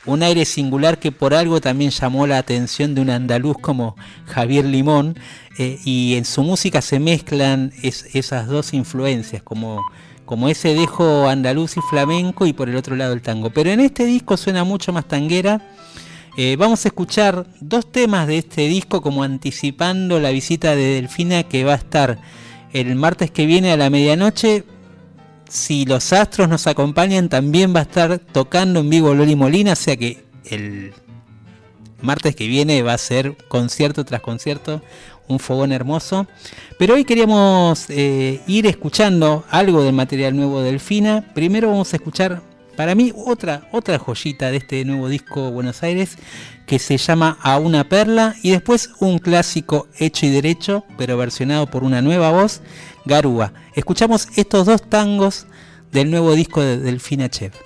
un 0.07 0.25
aire 0.25 0.45
singular 0.45 0.99
que 0.99 1.13
por 1.13 1.35
algo 1.35 1.61
también 1.61 1.93
llamó 1.93 2.27
la 2.27 2.39
atención 2.39 2.97
de 2.97 3.01
un 3.01 3.11
andaluz 3.11 3.59
como 3.61 3.95
Javier 4.27 4.65
Limón, 4.65 5.17
eh, 5.59 5.79
y 5.85 6.17
en 6.17 6.25
su 6.25 6.43
música 6.43 6.83
se 6.83 6.99
mezclan 6.99 7.73
es- 7.83 8.07
esas 8.13 8.49
dos 8.49 8.75
influencias, 8.75 9.41
como, 9.45 9.85
como 10.25 10.49
ese 10.49 10.75
dejo 10.75 11.29
andaluz 11.29 11.77
y 11.77 11.81
flamenco 11.91 12.45
y 12.47 12.53
por 12.53 12.69
el 12.69 12.75
otro 12.77 12.97
lado 12.97 13.13
el 13.13 13.23
tango. 13.23 13.51
Pero 13.51 13.71
en 13.71 13.79
este 13.79 14.05
disco 14.05 14.37
suena 14.37 14.65
mucho 14.65 14.93
más 14.93 15.07
tanguera. 15.07 15.61
Eh, 16.39 16.57
vamos 16.57 16.85
a 16.85 16.89
escuchar 16.89 17.47
dos 17.61 17.91
temas 17.91 18.27
de 18.27 18.37
este 18.37 18.69
disco 18.69 19.01
como 19.01 19.23
anticipando 19.23 20.21
la 20.21 20.31
visita 20.31 20.77
de 20.77 20.97
Delfina 20.97 21.45
que 21.45 21.65
va 21.65 21.73
a 21.73 21.77
estar 21.77 22.19
el 22.75 22.95
martes 22.95 23.31
que 23.31 23.47
viene 23.47 23.73
a 23.73 23.79
la 23.79 23.89
medianoche. 23.89 24.65
Si 25.49 25.87
los 25.87 26.13
astros 26.13 26.47
nos 26.51 26.67
acompañan 26.67 27.31
también 27.31 27.75
va 27.75 27.81
a 27.81 27.85
estar 27.85 28.19
tocando 28.19 28.81
en 28.81 28.91
vivo 28.91 29.15
Loli 29.15 29.35
Molina, 29.35 29.73
o 29.73 29.77
sea 29.77 29.97
que 29.97 30.25
el 30.45 30.93
martes 32.03 32.37
que 32.37 32.47
viene 32.47 32.83
va 32.83 32.93
a 32.93 32.99
ser 32.99 33.35
concierto 33.49 34.05
tras 34.05 34.21
concierto, 34.21 34.83
un 35.29 35.39
fogón 35.39 35.73
hermoso. 35.73 36.27
Pero 36.79 36.97
hoy 36.97 37.05
queríamos 37.05 37.87
eh, 37.89 38.43
ir 38.47 38.67
escuchando 38.67 39.45
algo 39.49 39.83
del 39.83 39.95
material 39.95 40.37
nuevo 40.37 40.61
de 40.61 40.73
Delfina. 40.73 41.33
Primero 41.35 41.71
vamos 41.71 41.95
a 41.95 41.97
escuchar, 41.97 42.43
para 42.77 42.95
mí, 42.95 43.13
otra, 43.17 43.69
otra 43.73 43.99
joyita 43.99 44.51
de 44.51 44.59
este 44.59 44.85
nuevo 44.85 45.09
disco 45.09 45.51
Buenos 45.51 45.83
Aires, 45.83 46.17
que 46.67 46.79
se 46.79 46.99
llama 46.99 47.39
A 47.43 47.59
una 47.59 47.89
perla, 47.89 48.37
y 48.43 48.51
después 48.51 48.91
un 49.01 49.19
clásico 49.19 49.89
hecho 49.99 50.27
y 50.27 50.31
derecho, 50.31 50.85
pero 50.97 51.17
versionado 51.17 51.67
por 51.67 51.85
una 51.85 52.03
nueva 52.03 52.31
voz, 52.31 52.61
Garúa. 53.05 53.53
Escuchamos 53.75 54.29
estos 54.37 54.67
dos 54.67 54.83
tangos 54.83 55.47
del 55.91 56.11
nuevo 56.11 56.35
disco 56.35 56.61
de 56.61 56.79
Delfina 56.79 57.29
Chev. 57.29 57.66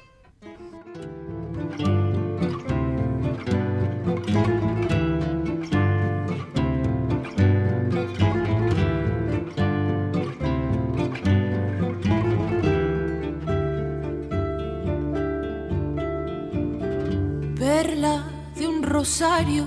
Rosario 19.01 19.65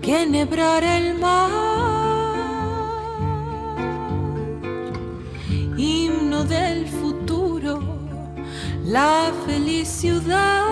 que 0.00 0.22
enhebrar 0.22 0.84
el 0.84 1.18
mar, 1.18 1.50
himno 5.76 6.44
del 6.44 6.86
futuro, 6.86 7.80
la 8.84 9.32
feliz 9.44 9.88
ciudad, 9.88 10.68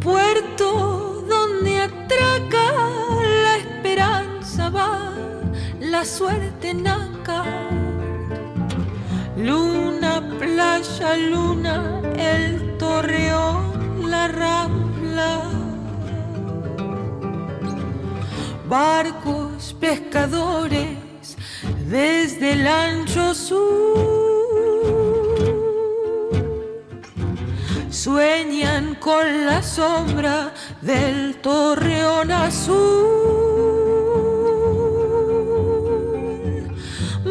puerto 0.00 1.22
donde 1.28 1.72
atraca 1.88 2.66
la 3.44 3.56
esperanza 3.58 4.70
va, 4.70 5.12
la 5.78 6.06
suerte 6.06 6.72
naca. 6.72 7.44
Luna, 9.36 10.12
playa, 10.38 11.14
luna, 11.18 12.00
el 12.16 12.65
torreón, 12.86 14.10
la 14.10 14.28
rambla. 14.28 15.30
Barcos, 18.68 19.74
pescadores, 19.80 21.26
desde 21.88 22.52
el 22.52 22.66
ancho 22.66 23.34
sur. 23.34 24.16
Sueñan 27.90 28.94
con 29.06 29.46
la 29.46 29.62
sombra 29.62 30.52
del 30.80 31.36
torreón 31.48 32.30
azul. 32.30 33.16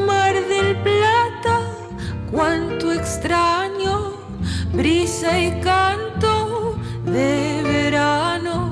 Mar 0.10 0.36
del 0.54 0.70
Plata, 0.88 1.56
cuánto 2.32 2.92
extraño, 2.92 4.05
brisa 4.76 5.40
y 5.40 5.52
canto 5.62 6.76
de 7.06 7.62
verano, 7.64 8.72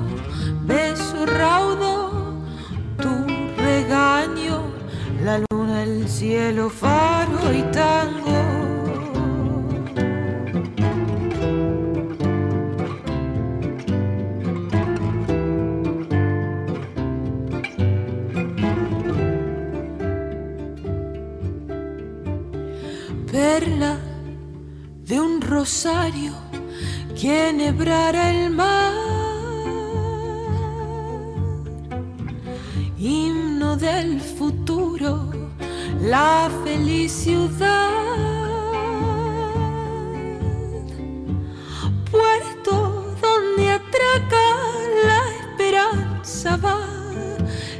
beso 0.62 1.24
raudo, 1.24 2.34
tu 2.98 3.26
regaño, 3.56 4.62
la 5.22 5.40
luna, 5.50 5.82
el 5.82 6.08
cielo, 6.08 6.68
faro 6.68 7.52
y 7.52 7.62
tango. 7.72 8.33
De 25.14 25.20
un 25.20 25.40
rosario 25.40 26.32
que 27.14 27.50
enhebrara 27.50 28.32
el 28.32 28.50
mar. 28.50 28.92
Himno 32.98 33.76
del 33.76 34.20
futuro, 34.20 35.30
la 36.00 36.50
felicidad. 36.64 37.90
Puerto 42.10 43.14
donde 43.22 43.70
atraca 43.70 44.46
la 45.08 45.20
esperanza 45.42 46.56
va, 46.56 46.80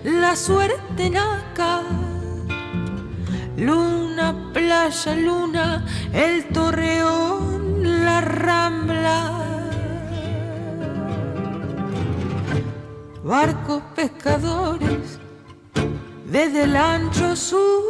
la 0.05 0.37
suerte 0.37 1.11
naca. 1.11 2.04
Luna, 3.57 4.35
playa, 4.53 5.15
luna, 5.15 5.85
el 6.13 6.45
torreón, 6.47 8.05
la 8.05 8.21
rambla. 8.21 9.31
Barcos 13.23 13.83
pescadores 13.95 15.19
desde 16.27 16.65
el 16.65 16.77
ancho 16.77 17.37
sur 17.37 17.85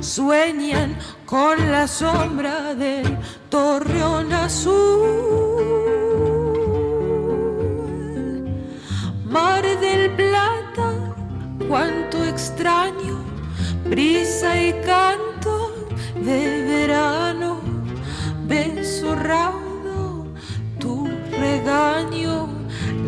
sueñan 0.00 0.96
con 1.26 1.70
la 1.70 1.86
sombra 1.86 2.74
del 2.74 3.18
torreón 3.50 4.32
azul. 4.32 5.28
Mar 9.26 9.62
del 9.80 10.10
cuánto 11.68 12.24
extraño, 12.24 13.18
brisa 13.84 14.60
y 14.60 14.72
canto 14.84 15.86
de 16.14 16.62
verano, 16.62 17.60
besorrado, 18.46 20.26
tu 20.80 21.06
regaño, 21.38 22.48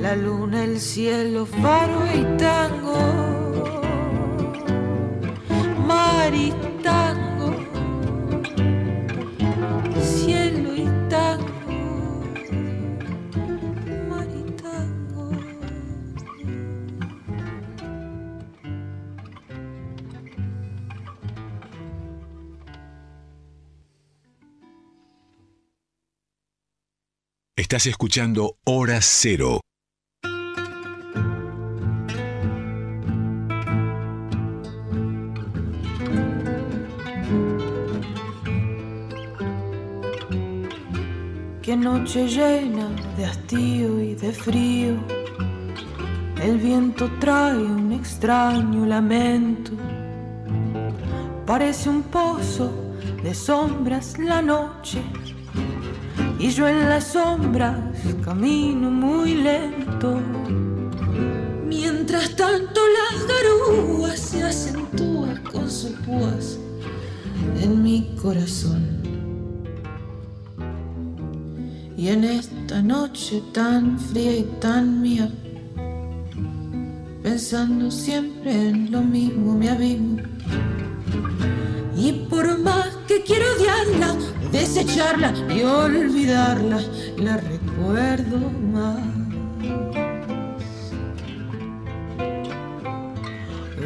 la 0.03 0.15
luna, 0.15 0.65
el 0.65 0.79
cielo, 0.79 1.47
faro 1.47 2.01
y 2.15 2.23
tango, 2.37 3.81
mar 5.87 6.35
Estás 27.71 27.87
escuchando 27.87 28.57
Hora 28.65 28.99
Cero. 29.01 29.61
Qué 41.63 41.77
noche 41.77 42.27
llena 42.27 42.89
de 43.17 43.25
hastío 43.25 44.01
y 44.01 44.17
de 44.17 44.33
frío. 44.33 44.97
El 46.43 46.59
viento 46.59 47.09
trae 47.21 47.57
un 47.57 47.93
extraño 47.93 48.85
lamento. 48.85 49.71
Parece 51.47 51.89
un 51.89 52.03
pozo 52.03 52.97
de 53.23 53.33
sombras 53.33 54.19
la 54.19 54.43
noche. 54.43 55.01
Y 56.41 56.49
yo 56.49 56.67
en 56.67 56.89
las 56.89 57.05
sombras 57.05 57.77
camino 58.25 58.91
muy 58.91 59.35
lento. 59.35 60.19
Mientras 61.67 62.35
tanto 62.35 62.81
las 62.99 63.27
garúas 63.29 64.19
se 64.19 64.43
acentúan 64.43 65.43
con 65.43 65.71
sus 65.71 65.91
púas 66.01 66.59
en 67.61 67.83
mi 67.83 68.17
corazón. 68.23 68.89
Y 71.95 72.09
en 72.09 72.25
esta 72.25 72.81
noche 72.81 73.43
tan 73.53 74.01
fría 74.01 74.39
y 74.39 74.45
tan 74.61 75.03
mía, 75.03 75.31
pensando 77.23 77.91
siempre 77.91 78.71
en 78.71 78.91
lo 78.91 79.03
mismo, 79.03 79.59
me 79.59 79.69
abismo. 79.69 80.23
Y 81.95 82.13
por 82.31 82.59
más 82.61 82.97
que 83.07 83.23
quiero 83.25 83.45
odiarla, 83.59 84.17
desecharla 84.53 85.33
y 85.49 85.63
olvidarla, 85.63 86.81
la 87.17 87.37
recuerdo 87.37 88.51
más. 88.73 88.99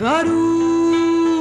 Garúa, 0.00 1.40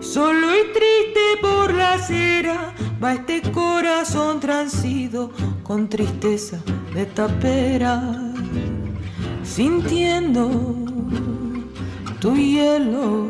solo 0.00 0.48
y 0.56 0.72
triste 0.72 1.20
por 1.40 1.74
la 1.74 1.94
acera 1.94 2.74
va 3.02 3.14
este 3.14 3.42
corazón 3.52 4.40
transido 4.40 5.30
con 5.62 5.88
tristeza 5.88 6.58
de 6.94 7.06
tapera, 7.06 8.02
sintiendo 9.44 10.74
tu 12.20 12.34
hielo, 12.34 13.28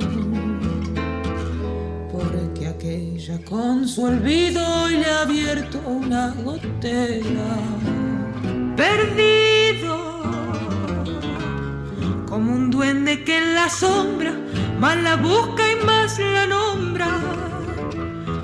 con 3.44 3.86
su 3.86 4.04
olvido 4.04 4.88
le 4.88 5.04
ha 5.04 5.22
abierto 5.22 5.80
una 5.86 6.34
gotera, 6.44 7.56
perdido 8.76 10.22
como 12.26 12.52
un 12.52 12.70
duende 12.70 13.24
que 13.24 13.38
en 13.38 13.54
la 13.54 13.68
sombra 13.68 14.32
más 14.78 14.96
la 15.02 15.16
busca 15.16 15.62
y 15.72 15.84
más 15.84 16.18
la 16.18 16.46
nombra. 16.46 17.08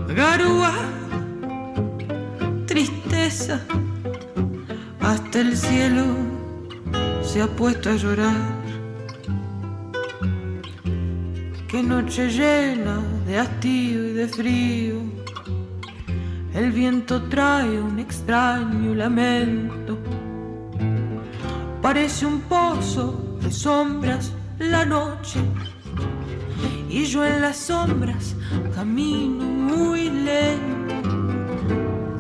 Garúa, 0.09 0.73
tristeza, 2.67 3.61
hasta 5.01 5.41
el 5.41 5.57
cielo 5.57 6.05
se 7.23 7.43
ha 7.43 7.47
puesto 7.47 7.91
a 7.91 7.97
llorar. 7.97 8.37
Qué 11.69 11.83
noche 11.83 12.29
llena 12.29 13.13
de 13.27 13.39
hastío 13.39 14.09
y 14.09 14.13
de 14.13 14.29
frío. 14.29 14.97
El 16.55 16.71
viento 16.73 17.23
trae 17.25 17.81
un 17.81 17.99
extraño 17.99 18.95
lamento. 18.95 19.99
Parece 21.83 22.27
un 22.27 22.41
pozo 22.43 23.39
de 23.43 23.51
sombras 23.51 24.33
la 24.59 24.85
noche. 24.85 25.41
Y 26.89 27.05
yo 27.07 27.25
en 27.25 27.41
las 27.41 27.57
sombras 27.57 28.35
camino 28.75 29.45
muy 29.45 30.11
lento. 30.11 30.95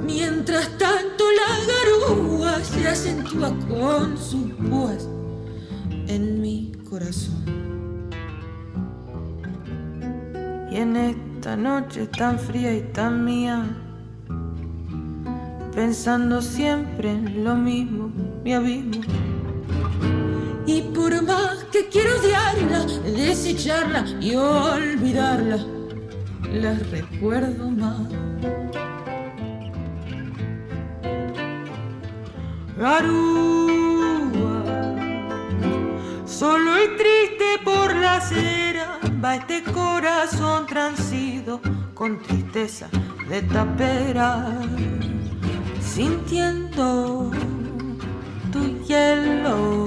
Mientras 0.04 0.68
tanto 0.78 1.24
la 1.40 1.50
garúa 1.72 2.64
se 2.64 2.88
acentúa 2.88 3.54
con 3.68 4.18
sus 4.18 4.52
púas 4.68 5.08
en 6.08 6.40
mi 6.40 6.72
corazón. 6.88 7.73
En 10.74 10.96
esta 10.96 11.56
noche 11.56 12.08
tan 12.08 12.36
fría 12.36 12.74
y 12.74 12.80
tan 12.92 13.24
mía, 13.24 13.64
pensando 15.72 16.42
siempre 16.42 17.12
en 17.12 17.44
lo 17.44 17.54
mismo, 17.54 18.10
mi 18.42 18.54
abismo. 18.54 19.00
Y 20.66 20.82
por 20.82 21.22
más 21.22 21.62
que 21.70 21.86
quiero 21.86 22.18
odiarla, 22.18 22.86
desecharla 23.04 24.04
y 24.20 24.34
olvidarla, 24.34 25.58
la 26.52 26.74
recuerdo 26.90 27.70
más. 27.70 28.08
Garúa, 32.76 33.53
este 39.32 39.62
corazón 39.62 40.66
transido 40.66 41.58
con 41.94 42.20
tristeza 42.22 42.88
de 43.28 43.40
tapera, 43.42 44.60
sintiendo 45.80 47.30
tu 48.52 48.84
hielo. 48.84 49.86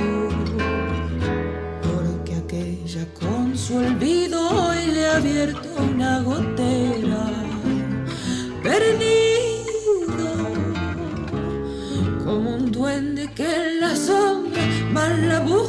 Porque 1.84 2.36
aquella 2.36 3.06
con 3.14 3.56
su 3.56 3.78
olvido 3.78 4.40
hoy 4.50 4.88
le 4.88 5.08
ha 5.08 5.18
abierto 5.18 5.70
una 5.94 6.22
gotera, 6.22 7.30
perdido 8.64 9.08
como 12.26 12.56
un 12.56 12.72
duende 12.72 13.32
que 13.36 13.46
en 13.46 13.82
la 13.82 13.96
sombra 13.96 14.64
más 14.92 15.20
la 15.20 15.40
busca 15.42 15.67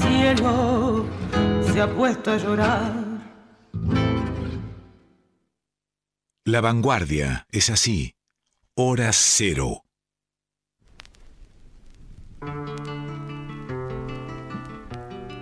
cielo 0.00 1.06
se 1.72 1.80
ha 1.80 1.94
puesto 1.94 2.32
a 2.32 2.36
llorar. 2.36 3.10
La 6.44 6.60
vanguardia 6.60 7.46
es 7.50 7.70
así. 7.70 8.14
Hora 8.74 9.10
cero. 9.12 9.84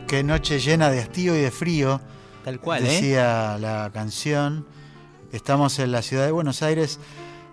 Qué 0.08 0.22
noche 0.24 0.58
llena 0.58 0.90
de 0.90 1.00
hastío 1.00 1.36
y 1.36 1.40
de 1.40 1.50
frío, 1.50 2.00
Tal 2.44 2.60
cual, 2.60 2.84
¿eh? 2.84 2.88
decía 2.88 3.58
la 3.60 3.90
canción. 3.92 4.66
Estamos 5.32 5.78
en 5.78 5.92
la 5.92 6.02
ciudad 6.02 6.24
de 6.24 6.32
Buenos 6.32 6.62
Aires. 6.62 6.98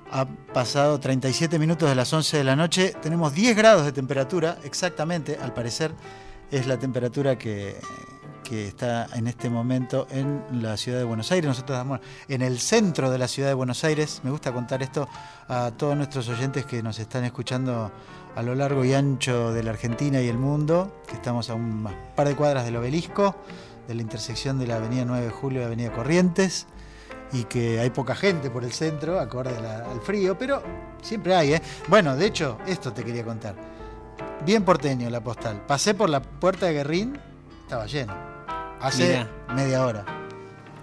Ha 0.10 0.26
pasado 0.26 1.00
37 1.00 1.60
minutos 1.60 1.89
de 1.89 1.96
las 1.96 2.12
11 2.13 2.38
de 2.38 2.44
la 2.44 2.56
noche. 2.56 2.94
Tenemos 3.02 3.34
10 3.34 3.58
grados 3.58 3.86
de 3.86 3.91
temperatura, 3.91 4.58
exactamente, 4.63 5.38
al 5.41 5.54
parecer 5.54 5.91
es 6.51 6.67
la 6.67 6.77
temperatura 6.77 7.38
que, 7.38 7.75
está 8.51 9.08
en 9.15 9.25
este 9.25 9.49
momento 9.49 10.05
en 10.12 10.62
la 10.62 10.77
ciudad 10.77 10.99
de 10.99 11.03
Buenos 11.03 11.31
Aires. 11.31 11.47
Nosotros 11.47 11.77
estamos 11.77 11.99
en 12.27 12.43
el 12.43 12.60
centro 12.60 13.10
de 13.10 13.17
la 13.17 13.27
ciudad 13.27 13.49
de 13.49 13.55
Buenos 13.55 13.84
Aires. 13.84 14.21
Me 14.23 14.29
gusta 14.29 14.53
contar 14.53 14.84
esto 14.84 15.10
a 15.47 15.71
todos 15.75 15.97
nuestros 15.97 16.29
oyentes 16.29 16.63
que 16.63 16.84
nos 16.84 16.99
están 16.99 17.23
escuchando 17.23 17.91
a 18.36 18.43
lo 18.43 18.53
largo 18.53 18.86
y 18.86 18.93
ancho 18.93 19.51
de 19.51 19.63
la 19.63 19.71
Argentina 19.71 20.21
y 20.21 20.27
el 20.27 20.38
mundo, 20.38 21.01
que 21.08 21.15
estamos 21.15 21.49
a 21.49 21.55
un 21.55 21.89
par 22.15 22.27
de 22.27 22.36
cuadras 22.36 22.65
del 22.65 22.75
obelisco, 22.75 23.36
de 23.88 23.95
la 23.95 24.03
intersección 24.03 24.60
de 24.60 24.67
la 24.67 24.75
avenida 24.75 25.05
9 25.05 25.25
de 25.25 25.31
Julio 25.31 25.60
y 25.60 25.62
la 25.62 25.67
avenida 25.67 25.91
Corrientes, 25.91 26.67
y 27.34 27.45
que 27.45 27.79
hay 27.79 27.89
poca 27.89 28.13
gente 28.13 28.51
por 28.51 28.63
el 28.63 28.71
centro, 28.71 29.19
acorde 29.19 29.58
al 29.58 30.01
frío, 30.01 30.38
pero 30.38 30.62
siempre 31.01 31.34
hay, 31.34 31.53
¿eh? 31.53 31.62
Bueno, 31.88 32.15
de 32.15 32.27
hecho, 32.27 32.60
esto 32.67 32.93
te 32.93 33.03
quería 33.03 33.23
contar. 33.23 33.75
Bien 34.45 34.63
porteño 34.63 35.10
la 35.10 35.21
postal. 35.21 35.62
Pasé 35.67 35.93
por 35.93 36.10
la 36.10 36.21
puerta 36.21 36.65
de 36.67 36.73
Guerrín, 36.73 37.19
estaba 37.63 37.86
lleno. 37.88 38.13
Hace 38.82 39.08
Mirá. 39.08 39.28
media 39.56 39.86
hora. 39.86 40.06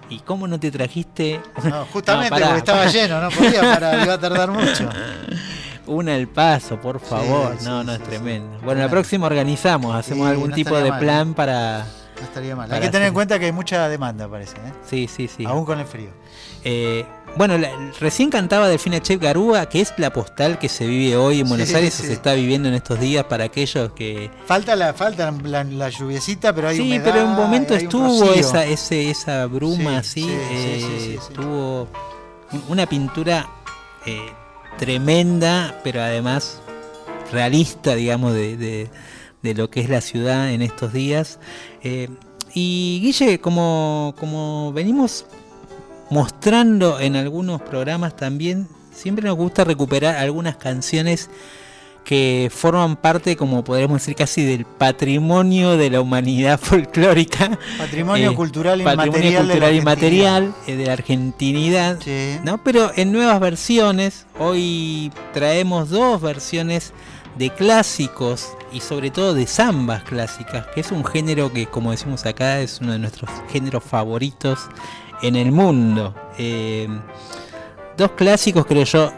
¿Y 0.09 0.19
cómo 0.21 0.47
no 0.49 0.59
te 0.61 0.71
trajiste 0.71 1.41
No, 1.65 1.87
justamente 1.93 2.31
No, 2.31 2.37
pará, 2.37 2.47
porque 2.47 2.59
estaba 2.59 2.79
pará. 2.81 2.91
lleno, 2.91 3.21
no 3.21 3.31
podía 3.31 3.61
parar, 3.75 4.03
iba 4.05 4.15
a 4.15 4.19
tardar 4.21 4.51
mucho. 4.51 4.89
una 5.87 6.15
al 6.15 6.29
paso, 6.29 6.81
por 6.81 7.01
favor? 7.01 7.57
sí, 7.59 7.65
no, 7.65 7.83
no, 7.85 7.93
es 7.93 7.99
sí. 7.99 8.05
tremendo. 8.05 8.49
Bueno, 8.51 8.65
Bueno. 8.65 8.81
la 8.83 8.89
próxima 8.89 9.27
organizamos, 9.27 9.95
hacemos 9.95 10.29
algún 10.29 10.51
no 10.51 10.55
tipo 10.57 10.77
de 10.77 10.91
mal, 10.91 11.01
plan 11.01 11.35
para... 11.35 11.87
No 12.19 12.23
estaría 12.25 12.55
mal. 12.55 12.71
Hay 12.73 12.81
que 12.81 12.87
tener 12.87 13.03
hacer- 13.03 13.09
en 13.09 13.15
cuenta 13.15 13.39
que 13.39 13.47
hay 13.47 13.53
mucha 13.53 13.89
demanda, 13.89 14.29
parece, 14.29 14.57
¿eh? 14.59 14.73
Sí, 14.85 15.09
sí, 15.09 15.29
sí. 15.29 15.45
Aún 15.45 15.65
con 15.65 15.81
el 15.81 15.87
frío. 15.87 16.11
Eh, 16.65 17.05
bueno, 17.37 17.57
la- 17.59 17.71
recién 18.01 18.29
cantaba 18.31 18.69
Delfina 18.69 19.01
Chef 19.01 19.21
Garúa, 19.21 19.67
que 19.67 19.81
es 19.81 19.93
la 19.97 20.13
postal 20.13 20.59
que 20.59 20.69
se 20.69 20.87
vive 20.87 21.17
hoy 21.17 21.41
en 21.41 21.49
Buenos 21.49 21.69
Sí, 21.69 21.75
Aires, 21.75 21.95
sí. 21.95 22.07
se 22.07 22.13
está 22.13 22.35
viviendo 22.35 22.69
en 22.69 22.75
estos 22.75 23.01
días 23.01 23.25
para 23.25 23.45
aquellos 23.45 23.93
que... 23.93 24.31
Falta 24.47 24.77
la, 24.77 24.93
falta 24.93 25.31
la, 25.45 25.65
la 25.65 25.89
lluviecita, 25.89 26.55
pero 26.55 26.69
hay 26.69 26.77
sí, 26.77 26.83
humedad, 26.83 27.05
pero 27.05 27.21
en 27.21 27.27
un 27.29 27.35
momento 27.37 27.75
un 27.75 27.81
estuvo 27.81 28.07
rocío. 28.09 28.35
esa, 28.35 28.67
ese, 28.67 29.11
esa 29.11 29.47
bruma 29.47 30.03
Sí, 30.03 30.23
así, 30.23 30.23
sí, 30.23 30.29
sí, 30.29 31.11
eh, 31.13 31.19
estuvo 31.21 31.89
un- 32.53 32.65
una 32.69 32.87
pintura 32.87 33.49
eh, 34.07 34.19
tremenda, 34.79 35.81
pero 35.85 36.03
además 36.03 36.61
realista, 37.33 37.95
digamos, 37.95 38.35
de, 38.35 38.57
de- 38.57 38.91
de 39.43 39.55
lo 39.55 39.71
que 39.71 39.81
es 39.81 39.89
la 39.89 40.01
ciudad 40.01 40.51
en 40.53 40.61
estos 40.63 40.93
días. 40.93 41.39
Eh, 41.83 42.09
y 42.55 43.01
Guille, 43.03 43.41
como, 43.41 44.15
como 44.21 44.73
venimos 44.75 45.25
mostrando 46.13 47.01
en 47.01 47.17
algunos 47.17 47.63
programas 47.63 48.15
también, 48.17 48.69
siempre 48.95 49.25
nos 49.27 49.37
gusta 49.37 49.65
recuperar 49.65 50.17
algunas 50.17 50.57
canciones 50.57 51.31
que 52.05 52.51
forman 52.55 52.97
parte, 52.97 53.35
como 53.35 53.65
podríamos 53.65 54.03
decir, 54.03 54.15
casi 54.15 54.45
del 54.45 54.67
patrimonio 54.67 55.79
de 55.79 55.89
la 55.89 56.03
humanidad 56.03 56.61
folclórica. 56.63 57.59
Patrimonio 57.79 58.33
Eh, 58.33 58.35
cultural 58.35 58.83
patrimonio 58.83 59.23
de 59.23 59.31
la 59.33 59.39
cultural 59.41 59.63
Argentina. 59.63 59.81
inmaterial 59.81 60.55
eh, 60.67 60.77
de 60.77 60.87
la 60.87 60.93
argentinidad. 60.93 61.99
Sí. 62.05 62.37
¿no? 62.45 62.63
Pero 62.63 62.91
en 62.95 63.11
nuevas 63.11 63.41
versiones, 63.41 64.27
hoy 64.39 65.11
traemos 65.33 65.89
dos 65.89 66.21
versiones 66.21 66.93
de 67.39 67.49
clásicos 67.49 68.49
y 68.71 68.81
sobre 68.81 69.11
todo 69.11 69.33
de 69.33 69.47
zambas 69.47 70.03
clásicas, 70.03 70.67
que 70.75 70.83
es 70.83 70.93
un 70.93 71.07
género 71.07 71.51
que, 71.51 71.65
como 71.67 71.91
decimos 71.93 72.27
acá, 72.27 72.61
es 72.61 72.81
uno 72.83 72.93
de 72.93 72.99
nuestros 72.99 73.31
géneros 73.51 73.83
favoritos 73.83 74.59
en 75.23 75.37
el 75.37 75.53
mundo. 75.53 76.15
Eh, 76.39 76.89
dos 77.97 78.13
clásicos, 78.13 78.67
creo 78.67 78.85
yo. 78.85 79.13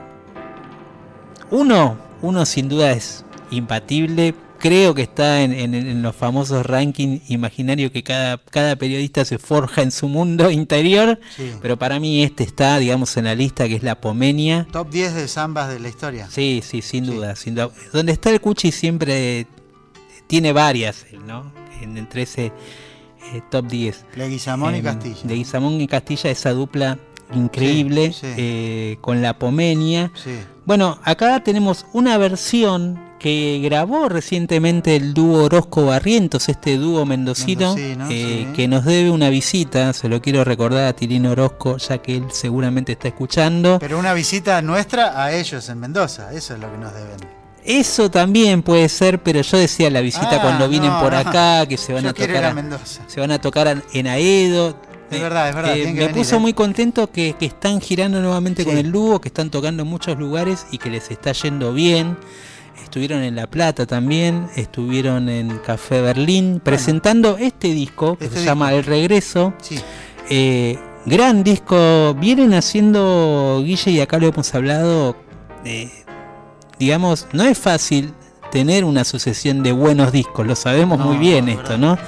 Uno, 1.50 1.96
uno 2.22 2.46
sin 2.46 2.68
duda 2.68 2.92
es 2.92 3.24
imbatible. 3.50 4.34
Creo 4.58 4.94
que 4.94 5.02
está 5.02 5.42
en, 5.42 5.52
en- 5.52 5.74
en 5.74 6.00
los 6.02 6.16
famosos 6.16 6.64
rankings 6.64 7.30
imaginarios 7.30 7.90
que 7.92 8.02
cada, 8.02 8.38
cada 8.38 8.76
periodista 8.76 9.22
se 9.26 9.38
forja 9.38 9.82
en 9.82 9.90
su 9.90 10.08
mundo 10.08 10.50
interior. 10.50 11.20
Sí. 11.36 11.52
Pero 11.60 11.76
para 11.78 12.00
mí 12.00 12.22
este 12.24 12.44
está, 12.44 12.78
digamos, 12.78 13.14
en 13.18 13.24
la 13.24 13.34
lista 13.34 13.68
que 13.68 13.74
es 13.76 13.82
la 13.82 14.00
Pomenia. 14.00 14.66
Top 14.72 14.88
10 14.90 15.14
de 15.14 15.28
zambas 15.28 15.68
de 15.68 15.80
la 15.80 15.88
historia. 15.88 16.28
Sí, 16.30 16.62
sí, 16.64 16.80
sin 16.80 17.04
Sí. 17.04 17.10
duda, 17.12 17.36
sin 17.36 17.54
duda. 17.54 17.70
Donde 17.92 18.12
está 18.12 18.30
el 18.30 18.40
Cuchi 18.40 18.72
siempre 18.72 19.46
tiene 20.26 20.52
varias, 20.54 21.04
¿no? 21.26 21.52
En, 21.82 21.98
entre 21.98 22.22
ese 22.22 22.50
eh, 23.32 23.42
top 23.50 23.66
10. 23.66 24.04
Leguizamón 24.16 24.74
y 24.74 24.78
Eh, 24.78 24.82
Castilla. 24.82 25.20
De 25.24 25.34
Guizamón 25.34 25.80
y 25.80 25.86
Castilla, 25.86 26.30
esa 26.30 26.50
dupla 26.52 26.98
increíble 27.34 28.12
Sí, 28.12 28.20
sí. 28.20 28.34
eh, 28.36 28.98
con 29.00 29.22
la 29.22 29.38
Pomenia. 29.38 30.12
Sí. 30.14 30.38
Bueno, 30.66 30.98
acá 31.04 31.42
tenemos 31.42 31.86
una 31.92 32.16
versión 32.18 33.02
que 33.18 33.58
grabó 33.64 34.10
recientemente 34.10 34.96
el 34.96 35.14
dúo 35.14 35.44
Orozco 35.44 35.86
Barrientos, 35.86 36.50
este 36.50 36.76
dúo 36.76 37.06
mendocino, 37.06 37.74
Mendocino, 37.74 38.08
eh, 38.10 38.46
que 38.54 38.68
nos 38.68 38.84
debe 38.84 39.10
una 39.10 39.30
visita, 39.30 39.94
se 39.94 40.10
lo 40.10 40.20
quiero 40.20 40.44
recordar 40.44 40.84
a 40.86 40.92
Tilino 40.92 41.30
Orozco, 41.30 41.78
ya 41.78 41.98
que 41.98 42.16
él 42.18 42.24
seguramente 42.30 42.92
está 42.92 43.08
escuchando. 43.08 43.78
Pero 43.80 43.98
una 43.98 44.12
visita 44.12 44.60
nuestra 44.60 45.22
a 45.24 45.32
ellos 45.32 45.66
en 45.70 45.80
Mendoza, 45.80 46.34
eso 46.34 46.52
es 46.54 46.60
lo 46.60 46.70
que 46.70 46.76
nos 46.78 46.92
deben. 46.92 47.43
Eso 47.64 48.10
también 48.10 48.62
puede 48.62 48.88
ser, 48.90 49.22
pero 49.22 49.40
yo 49.40 49.56
decía 49.56 49.88
la 49.90 50.00
visita 50.02 50.28
Ah, 50.32 50.42
cuando 50.42 50.68
vienen 50.68 50.90
no, 50.90 51.00
por 51.00 51.12
no. 51.12 51.18
acá, 51.18 51.66
que 51.66 51.76
se 51.78 51.92
van 51.94 52.04
Yo 52.04 52.10
a 52.10 52.12
tocar 52.12 52.44
a 52.44 52.52
Mendoza. 52.54 53.02
se 53.06 53.20
van 53.20 53.30
a 53.30 53.40
tocar 53.40 53.82
en- 53.92 54.06
Aedo. 54.06 54.76
Es 55.10 55.18
Eh, 55.18 55.22
verdad, 55.22 55.48
es 55.48 55.54
verdad, 55.54 55.76
eh, 55.76 55.84
me 55.86 55.92
venir, 55.92 56.12
puso 56.12 56.36
eh. 56.36 56.38
muy 56.40 56.52
contento 56.52 57.10
que, 57.10 57.34
que 57.38 57.46
están 57.46 57.80
girando 57.80 58.20
nuevamente 58.20 58.62
Sí. 58.64 58.68
con 58.68 58.76
el 58.76 58.90
dúo, 58.92 59.20
que 59.20 59.28
están 59.28 59.50
tocando 59.50 59.82
en 59.82 59.88
muchos 59.88 60.18
lugares 60.18 60.66
y 60.72 60.78
que 60.78 60.90
les 60.90 61.10
está 61.10 61.32
yendo 61.32 61.72
bien. 61.72 62.16
Estuvieron 62.82 63.22
en 63.22 63.34
La 63.36 63.46
Plata 63.46 63.86
también, 63.86 64.46
estuvieron 64.56 65.28
en 65.28 65.58
Café 65.58 66.00
Berlín 66.02 66.60
presentando 66.62 67.38
este 67.38 67.68
disco 67.68 68.16
que 68.18 68.26
Este 68.26 68.40
se 68.40 68.44
llama. 68.44 68.72
El 68.74 68.84
Regreso. 68.84 69.54
Sí. 69.62 69.78
Eh, 70.28 70.78
gran 71.06 71.44
disco, 71.44 72.14
vienen 72.14 72.52
haciendo 72.54 73.62
Guille 73.64 73.90
y 73.92 74.00
acá 74.00 74.18
lo 74.18 74.28
hemos 74.28 74.54
hablado. 74.54 75.16
Digamos, 76.78 77.26
no 77.32 77.44
es 77.44 77.58
fácil 77.58 78.12
tener 78.52 78.84
una 78.84 79.04
sucesión 79.04 79.62
de 79.62 79.72
buenos 79.72 80.12
discos, 80.12 80.46
lo 80.46 80.54
sabemos 80.56 80.98
No, 80.98 81.06
muy 81.06 81.16
bien 81.18 81.48
es 81.48 81.58
esto, 81.58 81.76
¿no? 81.78 81.98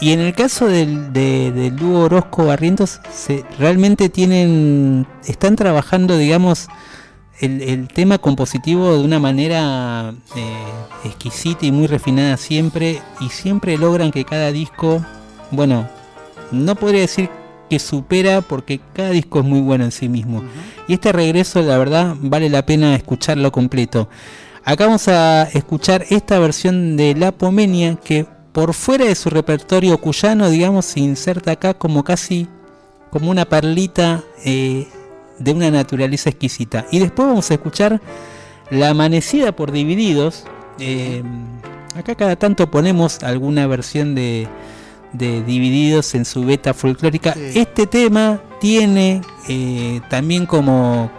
Y 0.00 0.12
en 0.12 0.20
el 0.20 0.32
caso 0.34 0.66
del, 0.66 1.12
de- 1.12 1.50
del 1.50 1.74
dúo 1.76 2.00
Orozco 2.04 2.46
Barrientos, 2.46 3.00
se, 3.12 3.44
realmente 3.58 4.08
tienen, 4.08 5.06
están 5.26 5.56
trabajando, 5.56 6.16
digamos, 6.16 6.68
el, 7.40 7.62
el 7.62 7.88
tema 7.88 8.18
compositivo 8.18 8.96
de 8.96 9.04
una 9.04 9.18
manera 9.18 10.12
eh, 10.36 10.56
exquisita 11.04 11.66
y 11.66 11.72
muy 11.72 11.86
refinada 11.86 12.36
siempre, 12.36 13.00
y 13.20 13.28
siempre 13.30 13.76
logran 13.78 14.10
que 14.12 14.24
cada 14.24 14.52
disco, 14.52 15.04
bueno, 15.50 15.88
no 16.52 16.74
podría 16.76 17.00
decir 17.02 17.28
que 17.68 17.78
supera 17.78 18.40
porque 18.40 18.80
cada 18.94 19.10
disco 19.10 19.40
es 19.40 19.44
muy 19.44 19.60
bueno 19.60 19.84
en 19.84 19.92
sí 19.92 20.08
mismo. 20.08 20.42
Y 20.86 20.94
este 20.94 21.12
regreso, 21.12 21.62
la 21.62 21.78
verdad, 21.78 22.16
vale 22.20 22.48
la 22.48 22.64
pena 22.64 22.94
escucharlo 22.94 23.52
completo. 23.52 24.08
Acá 24.64 24.86
vamos 24.86 25.08
a 25.08 25.44
escuchar 25.44 26.04
esta 26.10 26.38
versión 26.38 26.96
de 26.96 27.14
La 27.14 27.32
Pomenia 27.32 27.96
que 27.96 28.26
por 28.52 28.74
fuera 28.74 29.04
de 29.04 29.14
su 29.14 29.30
repertorio 29.30 29.98
cuyano, 29.98 30.50
digamos, 30.50 30.86
se 30.86 31.00
inserta 31.00 31.52
acá 31.52 31.74
como 31.74 32.04
casi 32.04 32.48
como 33.10 33.30
una 33.30 33.44
perlita 33.44 34.22
eh, 34.44 34.86
de 35.38 35.52
una 35.52 35.70
naturaleza 35.70 36.30
exquisita. 36.30 36.86
Y 36.90 36.98
después 36.98 37.28
vamos 37.28 37.50
a 37.50 37.54
escuchar 37.54 38.00
La 38.70 38.90
Amanecida 38.90 39.52
por 39.52 39.72
Divididos. 39.72 40.44
Eh, 40.78 41.22
acá 41.96 42.14
cada 42.14 42.36
tanto 42.36 42.70
ponemos 42.70 43.22
alguna 43.22 43.66
versión 43.66 44.14
de, 44.14 44.48
de 45.12 45.42
Divididos 45.42 46.14
en 46.14 46.24
su 46.24 46.44
beta 46.44 46.74
folclórica. 46.74 47.34
Sí. 47.34 47.52
Este 47.54 47.86
tema 47.86 48.40
tiene 48.60 49.22
eh, 49.48 50.00
también 50.08 50.46
como, 50.46 51.10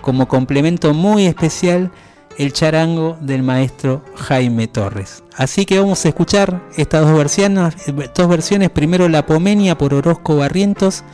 como 0.00 0.28
complemento 0.28 0.94
muy 0.94 1.26
especial 1.26 1.90
el 2.38 2.52
charango 2.52 3.16
del 3.20 3.42
maestro 3.42 4.02
Jaime 4.16 4.66
Torres. 4.66 5.22
Así 5.36 5.64
que 5.64 5.78
vamos 5.78 6.04
a 6.04 6.08
escuchar 6.08 6.62
estas 6.76 7.02
dos 7.06 7.16
versiones, 7.16 7.74
dos 8.14 8.28
versiones, 8.28 8.70
primero 8.70 9.08
La 9.08 9.26
Pomenia 9.26 9.78
por 9.78 9.94
Orozco 9.94 10.36
Barrientos 10.36 11.04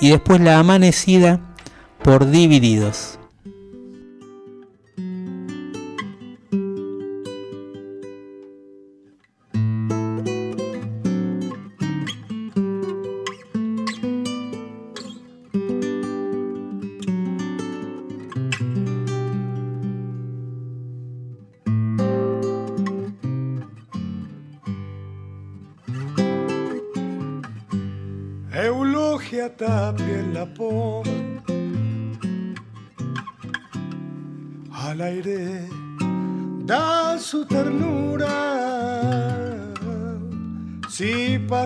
y 0.00 0.10
después 0.10 0.40
La 0.40 0.58
Amanecida 0.58 1.40
por 2.02 2.30
Divididos. 2.30 3.17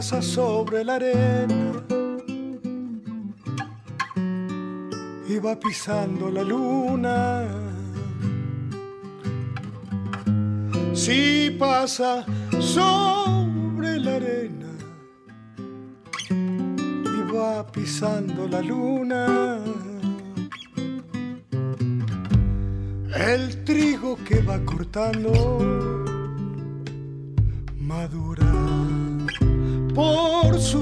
Pasa 0.03 0.21
sobre 0.21 0.83
la 0.83 0.97
arena 0.97 1.81
y 5.29 5.39
va 5.39 5.55
pisando 5.55 6.29
la 6.29 6.43
luna. 6.43 7.47
Si 10.93 11.57
pasa 11.57 12.27
sobre 12.59 14.01
la 14.01 14.17
arena 14.17 14.73
y 17.17 17.33
va 17.33 17.65
pisando 17.71 18.49
la 18.49 18.61
luna. 18.61 19.61
El 23.15 23.63
trigo 23.63 24.19
que 24.25 24.41
va 24.43 24.59
cortando 24.65 26.02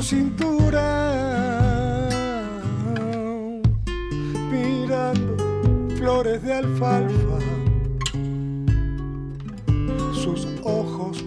cintura, 0.02 0.86
mirando 4.50 5.36
flores 5.96 6.42
de 6.42 6.54
alfalfa, 6.54 7.38
sus 10.12 10.46
ojos 10.64 11.22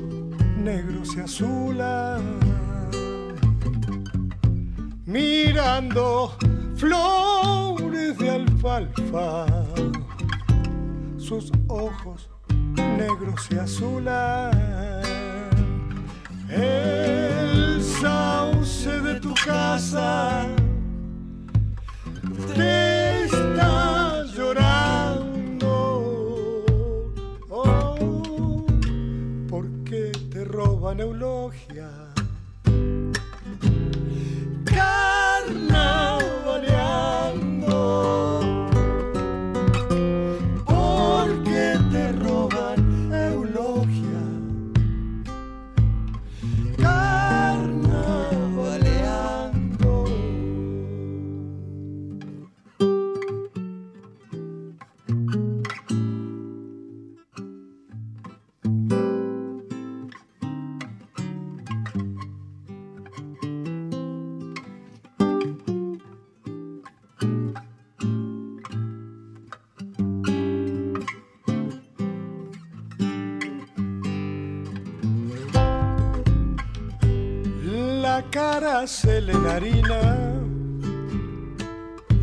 negros 0.57 1.11
se 1.11 1.21
azulan, 1.21 2.21
mirando 5.05 6.35
flores 6.75 8.17
de 8.17 8.29
alfalfa, 8.29 9.45
sus 11.17 11.51
ojos 11.67 12.29
negros 12.97 13.43
se 13.43 13.59
azulan. 13.59 14.51
El 16.49 17.62
casa 19.45 20.47
te 22.55 23.25
está 23.25 24.23
llorando. 24.35 25.73
Oh, 27.49 28.65
porque 29.49 30.11
te 30.31 30.45
roban 30.45 31.01
eulogia. 31.01 31.62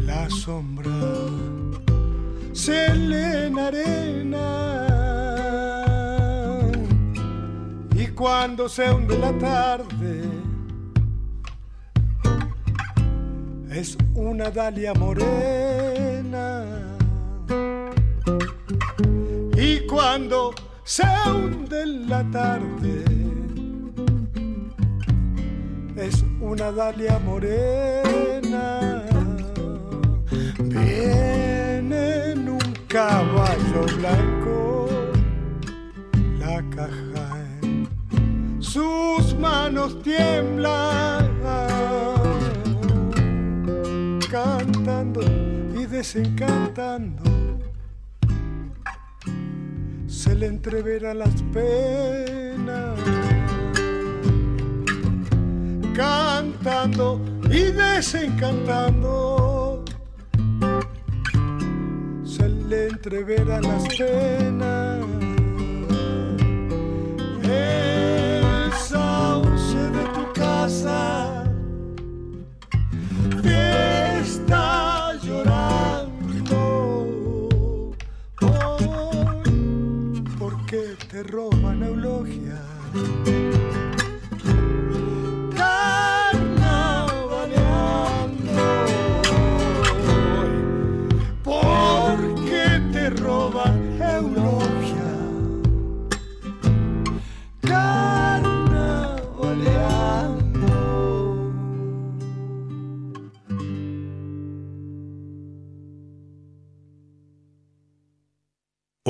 La 0.05 0.29
sombra 0.29 0.91
se 2.53 2.93
le 2.95 3.47
enarena. 3.47 4.49
Y 7.95 8.09
cuando 8.09 8.69
se 8.69 8.91
hunde 8.91 9.17
la 9.17 9.33
tarde, 9.39 10.25
es 13.71 13.97
una 14.15 14.51
dalia 14.51 14.93
morena. 14.95 16.65
Y 19.57 19.87
cuando 19.87 20.53
se 20.83 21.07
hunde 21.29 21.87
la 21.87 22.29
tarde, 22.33 23.05
es 25.97 26.25
una 26.51 26.73
dalia 26.73 27.17
morena. 27.21 29.05
Viene 30.59 32.33
en 32.33 32.49
un 32.49 32.75
caballo 32.89 33.87
blanco, 33.99 34.89
la 36.41 36.61
caja 36.75 37.29
en 37.63 37.89
sus 38.61 39.33
manos 39.39 40.03
tiemblan, 40.03 41.31
cantando 44.29 45.21
y 45.81 45.87
desencantando. 45.87 47.23
Se 50.09 50.35
le 50.35 50.47
entreveran 50.47 51.19
las 51.21 51.43
penas 51.53 52.50
cantando 55.95 57.21
y 57.51 57.73
desencantando. 57.73 59.85
Se 62.25 62.49
le 62.49 62.89
entreveran 62.89 63.63
las 63.63 63.87
penas. 63.97 65.05
El 67.43 68.73
sauce 68.73 69.91
de 69.91 70.05
tu 70.15 70.33
casa 70.33 71.45
te 73.43 74.21
está 74.21 75.15
llorando. 75.23 76.57
Oh, 78.43 79.43
porque 80.39 80.97
te 81.11 81.23
roban 81.25 81.83
eulogia. 81.83 82.59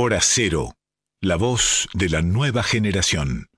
Hora 0.03 0.21
Cero, 0.23 0.79
la 1.21 1.37
voz 1.37 1.87
de 1.93 2.09
la 2.09 2.23
nueva 2.23 2.63
generación. 2.63 3.50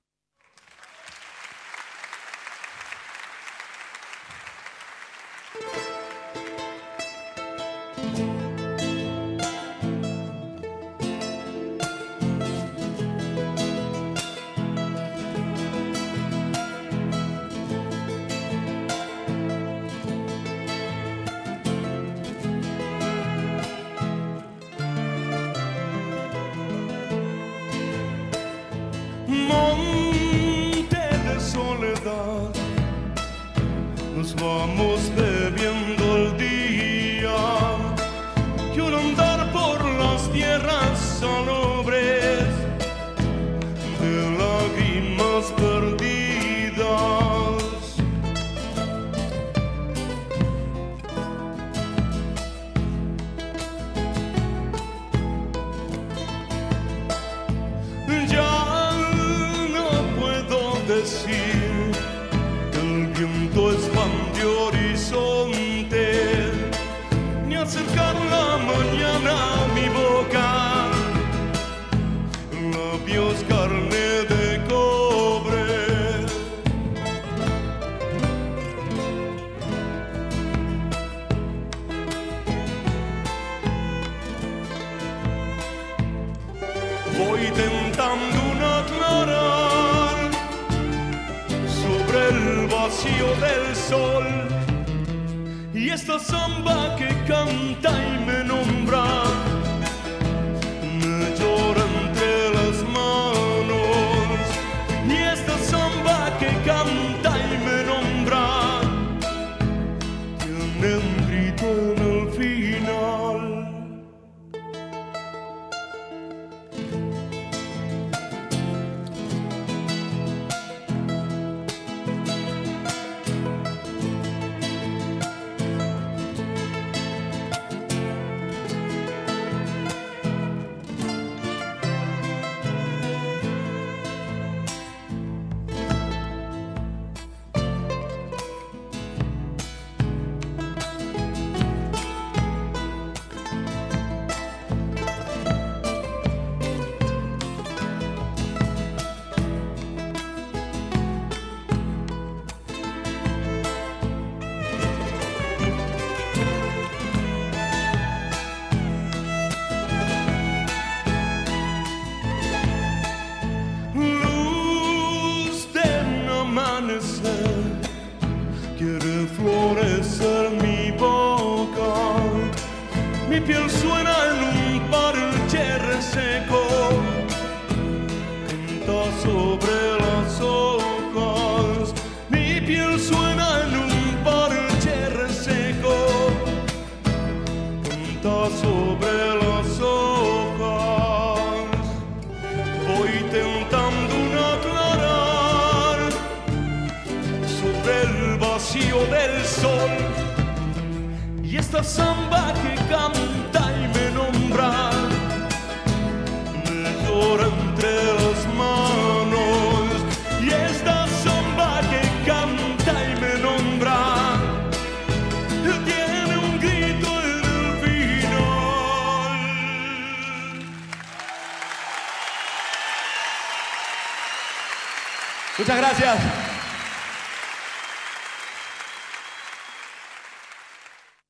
Muchas 225.63 225.77
gracias. 225.77 226.17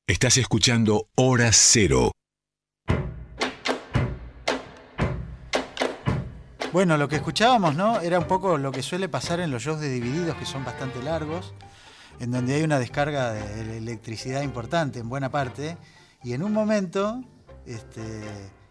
Estás 0.08 0.36
escuchando 0.38 1.08
Hora 1.14 1.50
Cero. 1.52 2.10
Bueno, 6.74 6.96
lo 6.96 7.06
que 7.08 7.14
escuchábamos, 7.14 7.76
¿no? 7.76 8.00
Era 8.00 8.18
un 8.18 8.26
poco 8.26 8.58
lo 8.58 8.72
que 8.72 8.82
suele 8.82 9.08
pasar 9.08 9.38
en 9.38 9.52
los 9.52 9.62
shows 9.62 9.78
de 9.78 9.88
divididos, 9.88 10.34
que 10.36 10.44
son 10.44 10.64
bastante 10.64 11.00
largos, 11.04 11.54
en 12.18 12.32
donde 12.32 12.54
hay 12.56 12.64
una 12.64 12.80
descarga 12.80 13.30
de 13.32 13.78
electricidad 13.78 14.42
importante 14.42 14.98
en 14.98 15.08
buena 15.08 15.30
parte, 15.30 15.76
y 16.24 16.32
en 16.32 16.42
un 16.42 16.52
momento 16.52 17.22
este, 17.64 18.02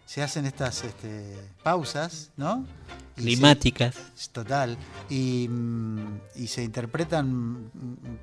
se 0.06 0.22
hacen 0.22 0.46
estas 0.46 0.84
este, 0.84 1.34
pausas, 1.64 2.32
¿no? 2.36 2.66
Y 3.16 3.22
se- 3.22 3.26
climáticas. 3.28 3.96
Total. 4.34 4.78
Y, 5.10 5.48
mm, 5.50 6.20
y 6.36 6.48
se 6.48 6.62
interpretan 6.62 7.32
mm, 7.32 7.70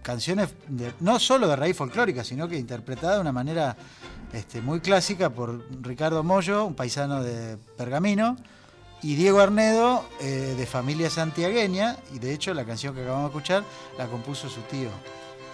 canciones 0.03 0.51
de- 0.68 0.93
no 1.01 1.18
solo 1.18 1.49
de 1.49 1.57
raíz 1.57 1.74
folclórica, 1.74 2.22
sino 2.22 2.47
que 2.49 2.59
interpretadas 2.59 3.16
de 3.16 3.20
una 3.22 3.33
manera 3.33 3.78
este, 4.35 4.61
muy 4.61 4.81
clásica 4.81 5.31
por 5.31 5.64
Ricardo 5.83 6.22
Mollo, 6.22 6.66
un 6.66 6.74
paisano 6.74 7.22
de 7.22 7.57
Pergamino, 7.78 8.37
y 9.03 9.15
Diego 9.15 9.41
Arnedo, 9.41 10.05
eh, 10.21 10.55
de 10.57 10.67
familia 10.67 11.11
santiagueña. 11.11 11.97
Y 12.15 12.19
de 12.19 12.33
hecho, 12.33 12.53
la 12.55 12.65
canción 12.65 12.95
que 12.95 13.03
acabamos 13.03 13.33
de 13.33 13.39
escuchar 13.39 13.65
la 13.99 14.07
compuso 14.07 14.49
su 14.49 14.61
tío, 14.63 14.91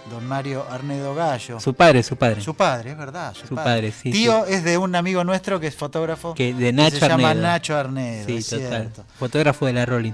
don 0.09 0.25
Mario 0.25 0.65
Arnedo 0.69 1.13
Gallo. 1.15 1.59
Su 1.59 1.73
padre, 1.73 2.03
su 2.03 2.15
padre. 2.15 2.41
Su 2.41 2.53
padre, 2.55 2.91
es 2.91 2.97
verdad. 2.97 3.33
Su, 3.33 3.47
Su 3.47 3.55
padre, 3.55 3.91
sí, 3.91 4.11
Tío 4.11 4.45
es 4.45 4.63
de 4.63 4.77
un 4.77 4.95
amigo 4.95 5.23
nuestro 5.23 5.59
que 5.59 5.67
es 5.67 5.75
fotógrafo. 5.75 6.33
que 6.33 6.53
de 6.53 6.65
que 6.67 6.73
Nacho 6.73 6.97
se 6.99 7.07
llama. 7.07 7.33
Nacho 7.33 7.75
Arnedo. 7.77 8.25
Sí, 8.25 8.37
es 8.37 8.47
total. 8.49 8.67
cierto. 8.69 9.03
Fotógrafo 9.19 9.65
de 9.65 9.73
la 9.73 9.85
Rolling. 9.85 10.13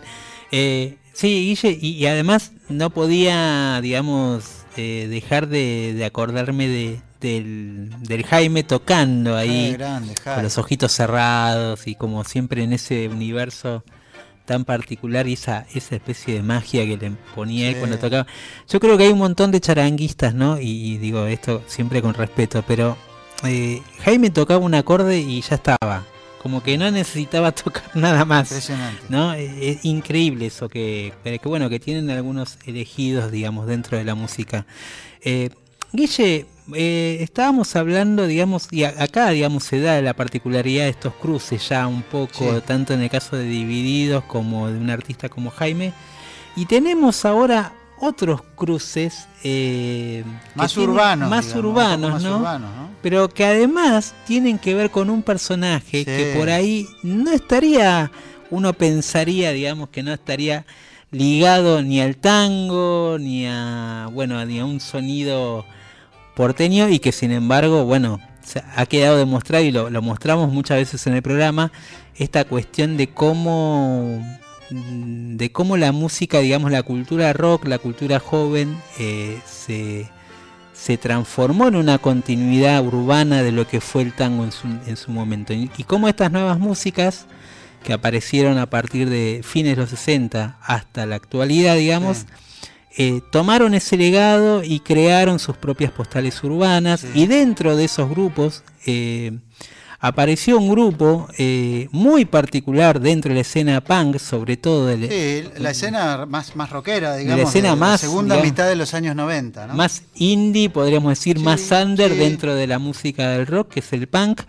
Eh, 0.52 0.98
sí, 1.14 1.28
Guille, 1.62 1.78
y, 1.82 1.90
y 1.96 2.06
además 2.08 2.52
no 2.70 2.90
podía, 2.92 3.80
digamos, 3.82 4.46
eh, 4.78 5.08
dejar 5.10 5.48
de, 5.48 5.94
de 5.96 6.06
acordarme 6.06 6.68
de, 6.68 7.02
del, 7.24 7.90
del 8.02 8.24
Jaime 8.26 8.64
tocando 8.64 9.36
ahí, 9.36 9.72
Qué 9.72 9.78
grande, 9.78 10.14
con 10.24 10.44
los 10.44 10.58
ojitos 10.60 10.92
cerrados 10.92 11.88
y 11.88 11.96
como 11.96 12.24
siempre 12.24 12.62
en 12.64 12.74
ese 12.74 13.08
universo 13.08 13.84
tan 14.46 14.66
particular 14.66 15.26
y 15.28 15.34
esa, 15.34 15.66
esa 15.74 15.96
especie 15.96 16.34
de 16.36 16.44
magia 16.44 16.84
que 16.86 16.98
le 16.98 17.12
ponía 17.34 17.70
él 17.70 17.76
Sí. 17.76 17.80
cuando 17.80 17.98
tocaba. 17.98 18.28
Yo 18.70 18.80
creo 18.80 18.98
que 18.98 19.06
hay 19.06 19.12
un 19.14 19.20
montón 19.20 19.52
de 19.52 19.62
charanguistas, 19.62 20.34
¿no? 20.36 20.60
Y, 20.60 20.66
y 20.70 20.98
digo 20.98 21.26
esto 21.28 21.64
siempre 21.66 22.02
con 22.02 22.14
respeto, 22.14 22.64
pero 22.68 22.98
eh, 23.46 23.82
Jaime 24.04 24.30
tocaba 24.30 24.60
un 24.60 24.76
acorde 24.76 25.20
y 25.20 25.42
ya 25.42 25.56
estaba. 25.56 26.04
Como 26.42 26.62
que 26.62 26.78
no 26.78 26.92
necesitaba 26.92 27.52
tocar 27.64 27.86
nada 27.96 28.26
más. 28.26 28.52
Impresionante. 28.52 29.02
¿no? 29.08 29.34
Es, 29.34 29.50
es 29.62 29.86
increíble 29.86 30.48
eso 30.48 30.68
que, 30.68 31.14
que 31.24 31.40
bueno 31.48 31.70
que 31.70 31.80
tienen 31.80 32.10
algunos 32.10 32.58
elegidos, 32.66 33.32
digamos, 33.32 33.66
dentro 33.66 33.98
de 33.98 34.04
la 34.04 34.14
música. 34.14 34.66
Eh, 35.22 35.52
Guille, 35.94 36.48
eh, 36.74 37.18
estábamos 37.22 37.76
hablando, 37.76 38.26
digamos, 38.26 38.68
y 38.72 38.84
a- 38.84 38.96
acá, 38.98 39.30
digamos, 39.30 39.64
se 39.64 39.80
da 39.80 40.02
la 40.02 40.14
particularidad 40.16 40.86
de 40.86 40.90
estos 40.90 41.14
cruces 41.14 41.70
ya 41.70 41.86
un 41.88 42.02
poco, 42.02 42.56
Sí. 42.56 42.62
tanto 42.66 42.94
en 42.94 43.02
el 43.02 43.10
caso 43.10 43.36
de 43.36 43.44
Divididos 43.44 44.24
como 44.24 44.68
de 44.70 44.78
un 44.80 44.90
artista 44.90 45.30
como 45.30 45.52
Jaime. 45.52 45.94
Y 46.56 46.66
tenemos 46.66 47.26
ahora 47.26 47.74
otros 48.00 48.42
cruces 48.56 49.28
eh, 49.44 50.24
Más 50.56 50.76
urbanos. 50.78 51.30
más 51.30 51.46
digamos, 51.48 51.66
urbanos, 51.72 52.12
más 52.14 52.24
¿no? 52.24 52.38
urbanos, 52.40 52.70
¿no? 52.76 52.90
pero 53.02 53.30
que 53.30 53.46
además 53.46 54.14
tienen 54.26 54.58
que 54.58 54.74
ver 54.74 54.90
con 54.90 55.10
un 55.10 55.22
personaje 55.22 56.00
Sí. 56.00 56.06
que 56.06 56.34
por 56.38 56.50
ahí 56.50 56.88
no 57.04 57.32
estaría, 57.32 58.10
uno 58.50 58.74
pensaría, 58.74 59.52
digamos, 59.52 59.90
que 59.90 60.02
no 60.02 60.12
estaría 60.14 60.66
ligado 61.12 61.82
ni 61.84 62.02
al 62.02 62.16
tango, 62.18 63.18
ni 63.20 63.46
a, 63.48 64.08
bueno, 64.12 64.44
ni 64.46 64.60
a 64.60 64.66
un 64.66 64.80
sonido 64.80 65.66
porteño 66.36 66.90
y 66.90 67.00
que 67.00 67.12
sin 67.12 67.32
embargo, 67.32 67.86
bueno, 67.86 68.20
ha 68.76 68.86
quedado 68.86 69.18
demostrado 69.18 69.64
y 69.64 69.72
lo, 69.72 69.90
lo 69.90 70.02
mostramos 70.02 70.52
muchas 70.52 70.78
veces 70.78 71.06
en 71.08 71.14
el 71.14 71.22
programa, 71.22 71.72
esta 72.16 72.46
cuestión 72.46 72.98
de 72.98 73.08
cómo 73.10 74.22
mm, 74.70 75.38
de 75.38 75.52
cómo 75.52 75.78
la 75.78 75.92
música, 75.92 76.40
digamos, 76.40 76.72
la 76.72 76.84
cultura 76.84 77.34
rock, 77.34 77.66
la 77.66 77.80
cultura 77.80 78.20
joven, 78.20 78.78
eh, 79.00 79.40
se, 79.46 80.10
se 80.74 80.98
transformó 80.98 81.68
en 81.68 81.76
una 81.76 81.98
continuidad 81.98 82.86
urbana 82.86 83.42
de 83.42 83.52
lo 83.52 83.68
que 83.68 83.82
fue 83.82 84.04
el 84.04 84.14
tango 84.14 84.44
en 84.44 84.52
su, 84.52 84.68
en 84.68 84.98
su 84.98 85.12
momento. 85.12 85.54
Y, 85.54 85.68
cómo 85.86 86.08
estas 86.08 86.32
nuevas 86.32 86.60
músicas 86.60 87.26
que 87.84 87.94
aparecieron 87.94 88.58
a 88.58 88.70
partir 88.70 89.10
de 89.10 89.42
fines 89.44 89.76
de 89.76 89.82
los 89.82 89.90
60 89.90 90.58
hasta 90.62 91.06
la 91.06 91.16
actualidad, 91.16 91.76
digamos. 91.76 92.26
Eh, 92.98 93.22
tomaron 93.32 93.74
ese 93.74 93.98
legado 93.98 94.64
y 94.64 94.80
crearon 94.80 95.40
sus 95.40 95.58
propias 95.58 95.92
postales 95.92 96.44
urbanas. 96.44 97.02
Sí. 97.02 97.08
Y 97.16 97.28
dentro 97.28 97.76
de 97.76 97.86
esos 97.86 98.10
grupos 98.10 98.64
eh, 98.86 99.40
apareció 100.00 100.58
un 100.58 100.70
grupo 100.70 101.30
eh, 101.38 101.88
muy 101.92 102.26
particular 102.26 103.00
dentro 103.00 103.30
de 103.30 103.36
la 103.36 103.42
escena 103.42 103.82
punk, 103.82 104.18
sobre 104.20 104.58
todo 104.58 104.86
del, 104.88 105.10
Sí, 105.10 105.50
la 105.60 105.72
escena 105.72 106.26
más, 106.26 106.56
más 106.58 106.70
rockera, 106.70 107.16
digamos. 107.16 107.42
La 107.42 107.48
escena 107.48 107.70
de 107.70 107.76
más, 107.78 108.02
segunda 108.02 108.36
digamos, 108.36 108.52
mitad 108.52 108.68
de 108.68 108.76
los 108.76 108.94
años 108.94 109.16
90, 109.16 109.68
¿no? 109.68 109.74
más 109.76 110.04
indie, 110.16 110.70
podríamos 110.70 111.10
decir, 111.12 111.38
Sí, 111.38 111.44
más 111.44 111.72
under 111.72 112.12
sí. 112.12 112.18
dentro 112.18 112.54
de 112.54 112.68
la 112.68 112.80
música 112.80 113.30
del 113.30 113.48
rock, 113.48 113.70
que 113.70 113.80
es 113.80 113.94
el 113.94 114.08
punk, 114.08 114.42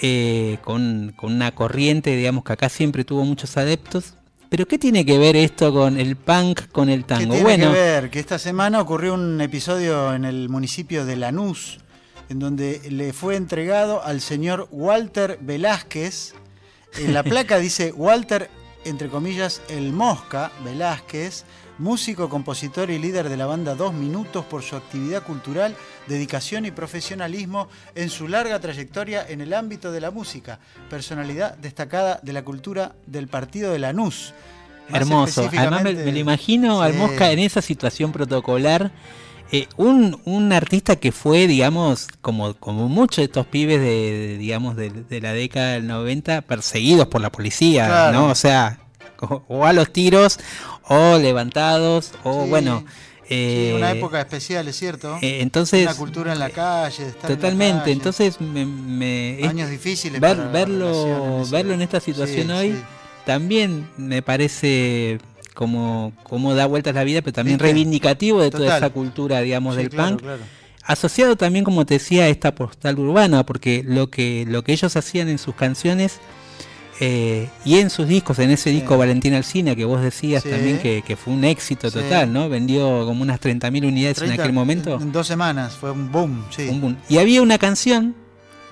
eh, 0.00 0.56
con, 0.62 1.12
con 1.16 1.34
una 1.34 1.54
corriente, 1.54 2.16
digamos, 2.16 2.42
que 2.42 2.54
acá 2.54 2.68
siempre 2.70 3.04
tuvo 3.04 3.24
muchos 3.24 3.56
adeptos. 3.58 4.14
Pero 4.54 4.68
¿qué 4.68 4.78
tiene 4.78 5.04
que 5.04 5.18
ver 5.18 5.34
esto 5.34 5.72
con 5.72 5.98
el 5.98 6.14
punk, 6.14 6.68
con 6.70 6.88
el 6.88 7.00
¿Qué 7.00 7.06
tango? 7.08 7.34
tiene 7.34 7.42
Bueno, 7.42 7.72
que 7.72 7.76
ver? 7.76 8.08
Que 8.08 8.20
esta 8.20 8.38
semana 8.38 8.80
ocurrió 8.80 9.14
un 9.14 9.40
episodio 9.40 10.14
en 10.14 10.24
el 10.24 10.48
municipio 10.48 11.04
de 11.04 11.16
Lanús, 11.16 11.80
en 12.28 12.38
donde 12.38 12.80
le 12.88 13.12
fue 13.12 13.34
entregado 13.34 14.04
al 14.04 14.20
señor 14.20 14.68
Walter 14.70 15.40
Velázquez. 15.42 16.34
En 17.00 17.14
la 17.14 17.24
placa 17.24 17.58
dice 17.58 17.90
Walter, 17.90 18.48
entre 18.84 19.08
comillas, 19.08 19.62
el 19.68 19.92
Mosca 19.92 20.52
Velázquez, 20.64 21.44
músico, 21.78 22.28
compositor 22.28 22.90
y 22.90 22.98
líder 22.98 23.28
de 23.28 23.36
la 23.36 23.46
banda 23.46 23.74
Dos 23.74 23.92
Minutos 23.92 24.44
por 24.44 24.62
su 24.62 24.76
actividad 24.76 25.22
cultural, 25.22 25.74
dedicación 26.06 26.66
y 26.66 26.70
profesionalismo 26.70 27.68
en 27.94 28.10
su 28.10 28.28
larga 28.28 28.60
trayectoria 28.60 29.26
en 29.28 29.40
el 29.40 29.52
ámbito 29.52 29.92
de 29.92 30.00
la 30.00 30.10
música. 30.10 30.58
Personalidad 30.90 31.56
destacada 31.56 32.20
de 32.22 32.32
la 32.32 32.44
cultura 32.44 32.94
del 33.06 33.28
partido 33.28 33.72
de 33.72 33.78
Lanús. 33.78 34.34
Hermoso. 34.92 35.48
Además 35.56 35.82
me, 35.82 35.94
me 35.94 36.12
lo 36.12 36.18
imagino 36.18 36.82
al. 36.82 36.94
Mosca 36.94 37.30
en 37.32 37.38
esa 37.38 37.62
situación 37.62 38.12
protocolar. 38.12 38.92
Eh, 39.52 39.68
un, 39.76 40.20
un 40.24 40.52
artista 40.52 40.96
que 40.96 41.12
fue, 41.12 41.46
digamos, 41.46 42.08
como, 42.22 42.54
como 42.54 42.88
muchos 42.88 43.18
de 43.18 43.24
estos 43.24 43.46
pibes 43.46 43.78
de, 43.80 43.86
de, 43.86 44.38
digamos, 44.38 44.74
de, 44.74 44.90
de 44.90 45.20
la 45.20 45.32
década 45.32 45.72
del 45.74 45.86
90, 45.86 46.42
perseguidos 46.42 47.06
por 47.08 47.20
la 47.20 47.30
policía, 47.30 47.86
Claro. 47.86 48.12
¿no? 48.20 48.26
O 48.28 48.34
sea, 48.34 48.78
o, 49.20 49.44
o 49.48 49.64
a 49.64 49.72
los 49.72 49.92
tiros, 49.92 50.40
o 50.88 51.18
levantados, 51.18 52.12
o 52.24 52.44
Sí. 52.44 52.50
bueno. 52.50 52.84
Sí, 53.26 53.30
eh, 53.30 53.72
una 53.76 53.92
época 53.92 54.20
especial, 54.20 54.66
es 54.68 54.76
cierto. 54.76 55.16
eh, 55.22 55.38
entonces, 55.40 55.82
una 55.86 55.94
cultura 55.96 56.32
en 56.32 56.38
la 56.40 56.50
calle, 56.50 57.04
en 57.04 57.14
la 57.22 57.28
totalmente. 57.28 57.78
calle. 57.80 57.92
Entonces, 57.92 58.40
me, 58.40 58.66
me- 58.66 59.38
años 59.48 59.70
difíciles. 59.70 60.20
ver- 60.20 60.48
verlo, 60.52 61.44
verlo 61.50 61.72
en 61.74 61.80
esta 61.82 62.00
situación 62.00 62.48
Sí, 62.48 62.52
hoy 62.52 62.72
sí. 62.72 62.82
también 63.24 63.88
me 63.96 64.20
parece 64.20 65.18
como, 65.54 66.12
como 66.24 66.54
da 66.54 66.66
vueltas 66.66 66.94
la 66.94 67.04
vida, 67.04 67.22
pero 67.22 67.32
también 67.32 67.56
¿Viste? 67.56 67.64
reivindicativo 67.72 68.42
de 68.42 68.50
toda 68.50 68.76
esa 68.76 68.90
cultura, 68.90 69.40
digamos, 69.40 69.74
Sí, 69.76 69.82
del 69.82 69.90
claro, 69.90 70.10
punk. 70.10 70.22
claro. 70.22 70.42
Asociado 70.86 71.36
también, 71.36 71.64
como 71.64 71.86
te 71.86 71.94
decía, 71.94 72.24
a 72.24 72.28
esta 72.28 72.54
postal 72.54 72.98
urbana, 72.98 73.46
porque 73.46 73.82
lo 73.86 74.10
que, 74.10 74.44
lo 74.46 74.62
que 74.62 74.72
ellos 74.74 74.94
hacían 74.96 75.28
en 75.28 75.38
sus 75.38 75.54
canciones 75.54 76.18
eh, 77.00 77.48
y 77.64 77.78
en 77.78 77.90
sus 77.90 78.06
discos, 78.06 78.38
en 78.38 78.50
ese 78.50 78.70
disco 78.70 78.94
Sí. 78.94 78.98
Valentina 78.98 79.36
Alcina, 79.38 79.74
que 79.74 79.84
vos 79.84 80.00
decías 80.02 80.42
Sí. 80.42 80.50
también 80.50 80.78
que, 80.78 81.02
que 81.06 81.16
fue 81.16 81.32
un 81.32 81.44
éxito 81.44 81.90
total, 81.90 82.32
¿no? 82.32 82.48
Vendió 82.48 83.04
como 83.06 83.22
unas 83.22 83.40
30.000 83.40 83.84
unidades 83.86 84.18
en 84.18 84.26
30, 84.26 84.42
aquel 84.42 84.52
momento. 84.54 84.98
En 85.00 85.10
dos 85.10 85.26
semanas, 85.26 85.72
fue 85.74 85.90
un 85.90 86.12
boom, 86.12 86.44
sí. 86.50 86.68
Un 86.68 86.80
boom. 86.80 86.96
Y 87.08 87.18
había 87.18 87.42
una 87.42 87.58
canción 87.58 88.14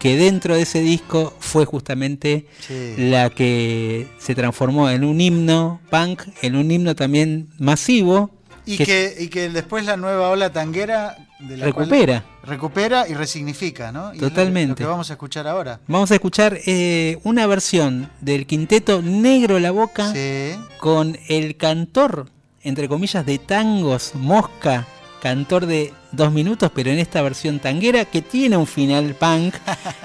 que 0.02 0.16
dentro 0.16 0.56
de 0.56 0.62
ese 0.62 0.80
disco 0.80 1.32
fue 1.38 1.64
justamente 1.64 2.48
sí. 2.66 2.94
la 2.98 3.30
que 3.30 4.08
se 4.18 4.34
transformó 4.34 4.90
en 4.90 5.04
un 5.04 5.20
himno 5.20 5.80
punk, 5.90 6.22
en 6.42 6.56
un 6.56 6.68
himno 6.72 6.96
también 6.96 7.50
masivo, 7.60 8.30
Y 8.66 8.78
que- 8.78 8.84
que, 8.84 9.16
y 9.20 9.28
que 9.28 9.48
después 9.48 9.84
la 9.86 9.96
nueva 9.96 10.30
ola 10.30 10.52
tanguera 10.52 11.16
de 11.38 11.56
la 11.56 11.66
recupera. 11.66 12.24
recupera 12.42 13.06
y 13.08 13.14
resignifica, 13.14 13.92
¿no? 13.92 14.12
Y 14.12 14.18
Totalmente. 14.18 14.70
Lo 14.82 14.88
que 14.88 14.90
vamos 14.90 15.08
a 15.10 15.12
escuchar 15.12 15.46
ahora. 15.46 15.78
Vamos 15.86 16.10
a 16.10 16.14
escuchar 16.14 16.58
eh, 16.66 17.18
una 17.22 17.46
versión 17.46 18.10
del 18.20 18.46
quinteto 18.46 19.02
Negro 19.02 19.60
La 19.60 19.70
Boca 19.70 20.12
Sí. 20.12 20.56
con 20.78 21.16
el 21.28 21.56
cantor, 21.56 22.26
entre 22.62 22.88
comillas, 22.88 23.24
de 23.24 23.38
tangos, 23.38 24.12
Mosca, 24.16 24.84
cantor 25.20 25.66
de 25.66 25.92
dos 26.12 26.32
minutos, 26.32 26.70
pero 26.74 26.90
en 26.90 26.98
esta 26.98 27.22
versión 27.22 27.58
tanguera 27.58 28.04
que 28.04 28.22
tiene 28.22 28.56
un 28.56 28.66
final 28.66 29.14
punk. 29.14 29.54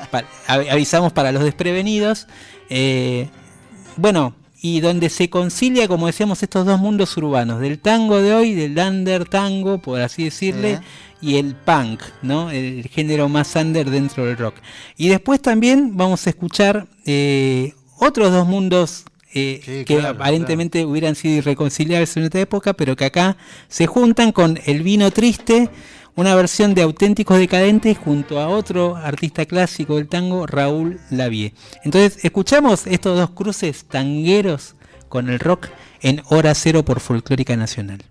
Avisamos 0.47 1.14
para 1.14 1.32
los 1.32 1.43
desprevenidos. 1.43 2.28
Eh, 2.70 3.28
bueno, 3.97 4.34
y 4.62 4.80
donde 4.80 5.10
se 5.10 5.30
concilia, 5.30 5.88
como 5.88 6.08
decíamos, 6.08 6.41
estos 6.41 6.66
dos 6.66 6.80
mundos 6.80 7.16
urbanos, 7.18 7.60
del 7.60 7.80
tango 7.80 8.22
de 8.22 8.34
hoy, 8.34 8.53
del 8.53 8.78
under 8.78 9.26
tango, 9.26 9.78
por 9.78 10.01
así 10.01 10.24
decirle, 10.24 10.80
y 11.22 11.38
el 11.38 11.55
punk, 11.55 12.01
¿no? 12.22 12.49
El 12.49 12.88
género 12.88 13.30
más 13.30 13.55
under 13.55 13.89
dentro 13.89 14.26
del 14.26 14.38
rock. 14.38 14.55
Y 14.97 15.10
después 15.10 15.41
también 15.41 15.95
vamos 15.95 16.26
a 16.26 16.32
escuchar 16.32 16.88
eh, 17.05 17.74
otros 17.99 18.32
dos 18.32 18.47
mundos 18.47 19.05
eh, 19.34 19.62
Sí, 19.64 19.86
que 19.86 19.97
claro, 19.97 20.16
aparentemente 20.16 20.86
hubieran 20.86 21.16
sido 21.16 21.36
irreconciliables 21.36 22.16
en 22.18 22.24
esta 22.24 22.39
época, 22.39 22.74
pero 22.74 22.95
que 22.95 23.05
acá 23.05 23.38
se 23.68 23.86
juntan 23.86 24.32
con 24.32 24.60
El 24.66 24.84
Vino 24.84 25.12
Triste, 25.12 25.70
una 26.18 26.34
versión 26.34 26.74
de 26.74 26.82
Auténticos 26.82 27.38
Decadentes 27.38 27.95
junto 27.95 28.39
a 28.39 28.49
otro 28.49 28.95
artista 28.95 29.45
clásico 29.45 29.95
del 29.95 30.07
tango, 30.07 30.47
Raúl 30.47 30.99
Lavie. 31.11 31.53
Entonces, 31.84 32.26
escuchamos 32.26 32.88
estos 32.88 33.18
dos 33.18 33.30
cruces 33.30 33.86
tangueros 33.86 34.76
con 35.09 35.30
el 35.30 35.39
rock 35.39 35.68
en 36.01 36.24
Hora 36.30 36.55
Cero 36.55 36.84
por 36.84 37.01
Folclórica 37.01 37.55
Nacional. 37.55 38.03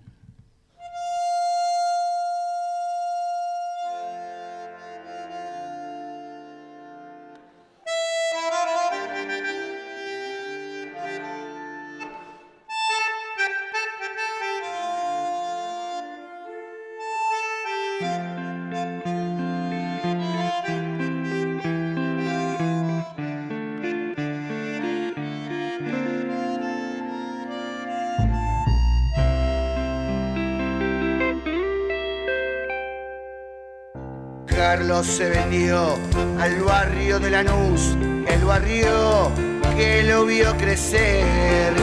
Se 35.07 35.29
vendió 35.29 35.97
al 36.39 36.61
barrio 36.63 37.17
de 37.19 37.31
Lanús, 37.31 37.95
el 38.27 38.43
barrio 38.43 39.31
que 39.77 40.03
lo 40.03 40.25
vio 40.25 40.55
crecer. 40.57 41.73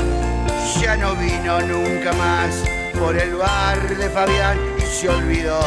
Ya 0.80 0.96
no 0.96 1.14
vino 1.16 1.60
nunca 1.62 2.12
más 2.12 2.54
por 2.98 3.16
el 3.16 3.34
bar 3.34 3.96
de 3.96 4.10
Fabián 4.10 4.58
y 4.78 4.82
se 4.82 5.08
olvidó 5.08 5.60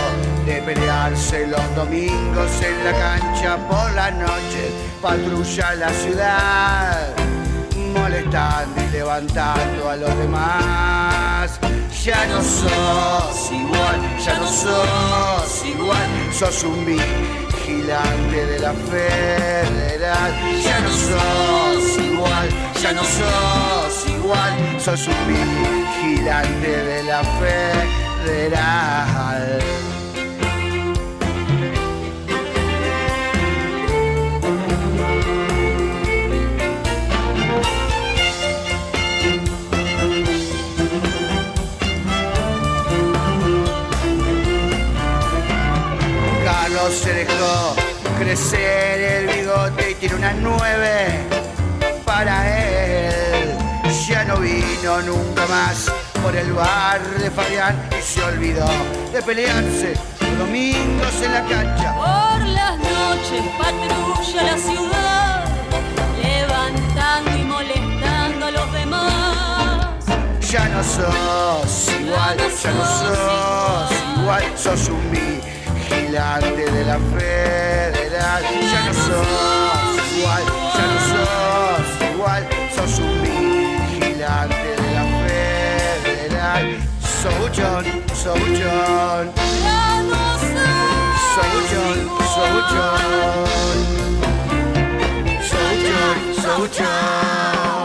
de 0.45 0.62
pelearse 0.62 1.47
los 1.47 1.76
domingos 1.76 2.51
en 2.62 2.86
la 2.86 2.91
cancha 2.93 3.58
por 3.68 3.91
la 3.93 4.12
noche. 4.12 4.72
Patrulla 5.01 5.76
la 5.76 5.89
ciudad, 5.89 7.16
molestando 7.76 8.82
y 8.84 8.91
levantando 8.91 9.89
a 9.89 9.95
los 9.95 10.18
demás. 10.18 11.60
Ya 12.03 12.26
no 12.28 12.41
sos 12.41 13.51
igual, 13.51 13.99
ya 14.24 14.38
no 14.38 14.47
sos 14.47 15.66
igual, 15.66 16.08
sos 16.32 16.64
un 16.64 16.86
vigilante 17.68 18.45
de 18.45 18.59
la 18.59 18.74
federal. 18.74 20.34
Ya 20.63 20.80
no 20.80 20.89
sos 20.89 21.97
igual, 21.97 22.49
ya 22.82 22.93
no 22.93 23.03
sos 23.03 24.07
igual, 24.07 24.80
sos 24.80 25.07
un 25.07 25.28
vigilante 25.28 26.84
de 26.84 27.03
la 27.03 27.24
federal. 28.24 29.59
Se 46.89 47.13
dejó 47.13 47.75
crecer 48.17 48.99
el 49.01 49.27
bigote 49.27 49.91
y 49.91 49.95
tiene 49.95 50.15
una 50.15 50.31
nueve 50.33 51.19
para 52.05 52.47
él. 52.47 53.57
Ya 54.07 54.23
no 54.23 54.38
vino 54.38 55.01
nunca 55.01 55.45
más 55.47 55.91
por 56.23 56.33
el 56.33 56.53
bar 56.53 57.01
de 57.19 57.29
Fabián 57.29 57.89
y 57.91 58.01
se 58.01 58.23
olvidó 58.23 58.65
de 59.11 59.21
pelearse 59.21 59.95
los 60.21 60.38
domingos 60.39 61.13
en 61.21 61.33
la 61.33 61.43
cancha. 61.45 61.93
Por 61.93 62.47
las 62.47 62.77
noches 62.77 63.43
patrulla 63.57 64.43
la 64.43 64.57
ciudad, 64.57 65.45
levantando 66.23 67.38
y 67.38 67.43
molestando 67.43 68.45
a 68.45 68.51
los 68.51 68.71
demás. 68.71 69.88
Ya 70.49 70.69
no 70.69 70.81
sos 70.81 71.91
igual, 71.99 72.38
ya 72.38 72.71
no 72.71 72.85
sos 72.85 73.91
igual, 74.19 74.43
sos 74.55 74.88
un 74.88 75.11
vigilante 75.89 76.71
de 76.71 76.83
la 76.85 76.99
federal. 76.99 78.43
Ya 78.71 78.81
no 78.88 78.93
sos 78.93 79.27
igual, 80.17 80.43
ya 80.75 80.85
no 80.91 80.99
sos 81.11 81.88
igual, 82.13 82.43
sos 82.75 82.99
un 82.99 83.21
vigilante 83.21 84.69
de 84.81 84.89
la 84.93 85.03
federal. 85.27 86.65
Souchon, 87.21 87.85
Souchon, 88.13 89.25
Ya 89.63 90.03
no 90.03 90.23
sos 90.39 90.77
Souchon, 96.41 97.76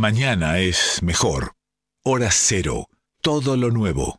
Mañana 0.00 0.60
es 0.60 1.02
mejor. 1.02 1.52
Hora 2.02 2.30
cero. 2.30 2.86
Todo 3.20 3.54
lo 3.58 3.70
nuevo. 3.70 4.18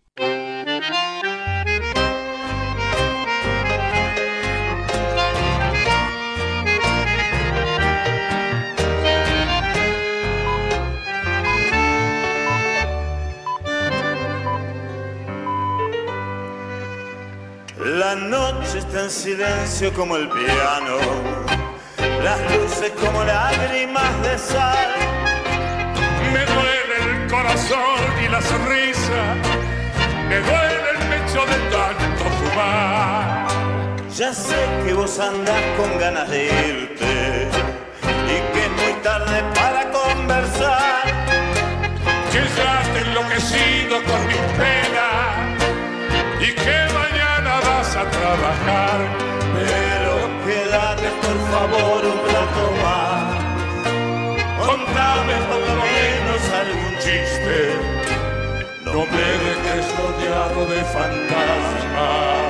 La 17.80 18.14
noche 18.16 18.78
está 18.78 19.06
en 19.06 19.10
silencio 19.10 19.92
como 19.96 20.16
el 20.16 20.30
piano, 20.30 20.98
las 22.24 22.40
luces 22.56 22.92
como 22.92 23.24
lágrimas 23.24 24.22
de 24.22 24.38
sal. 24.38 25.21
La 28.42 28.48
sonrisa, 28.48 29.36
me 30.30 30.38
duele 30.40 30.90
el 30.94 31.00
pecho 31.10 31.46
de 31.46 31.58
tanto 31.70 32.26
fumar. 32.40 33.48
Ya 34.16 34.34
sé 34.34 34.56
que 34.86 34.94
vos 34.94 35.20
andás 35.20 35.64
con 35.78 36.00
ganas 36.00 36.30
de 36.30 36.46
irte 36.46 37.48
y 38.34 38.54
que 38.54 38.66
es 38.66 38.72
muy 38.82 38.94
tarde 39.04 39.44
para 39.56 39.90
conversar. 39.92 41.04
Que 42.32 42.42
ya 42.58 42.82
te 42.94 43.00
enloquecido 43.02 43.96
con 44.04 44.28
mis 44.28 44.46
penas 44.60 45.34
y 46.40 46.52
que 46.54 46.78
mañana 46.94 47.60
vas 47.68 47.96
a 47.96 48.10
trabajar. 48.10 49.00
Pero 49.56 50.14
quédate 50.46 51.10
por 51.24 51.38
favor 51.52 52.06
un 52.14 52.20
rato 52.36 52.64
más. 52.84 53.42
Contame 54.66 55.36
por 55.50 55.62
lo 55.68 55.76
menos 55.84 56.42
algún 56.62 56.94
chiste, 57.00 58.01
no 58.94 59.06
me 59.06 59.28
dejes 59.46 59.86
rodeado 59.98 60.66
de 60.66 60.84
fantasmas. 60.84 62.42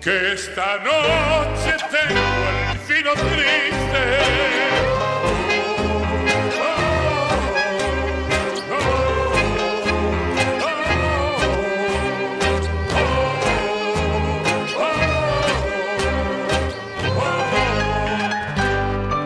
Que 0.00 0.32
esta 0.32 0.78
noche 0.78 1.76
tengo 1.90 2.20
el 2.72 2.78
fino 2.78 3.12
triste. 3.12 4.02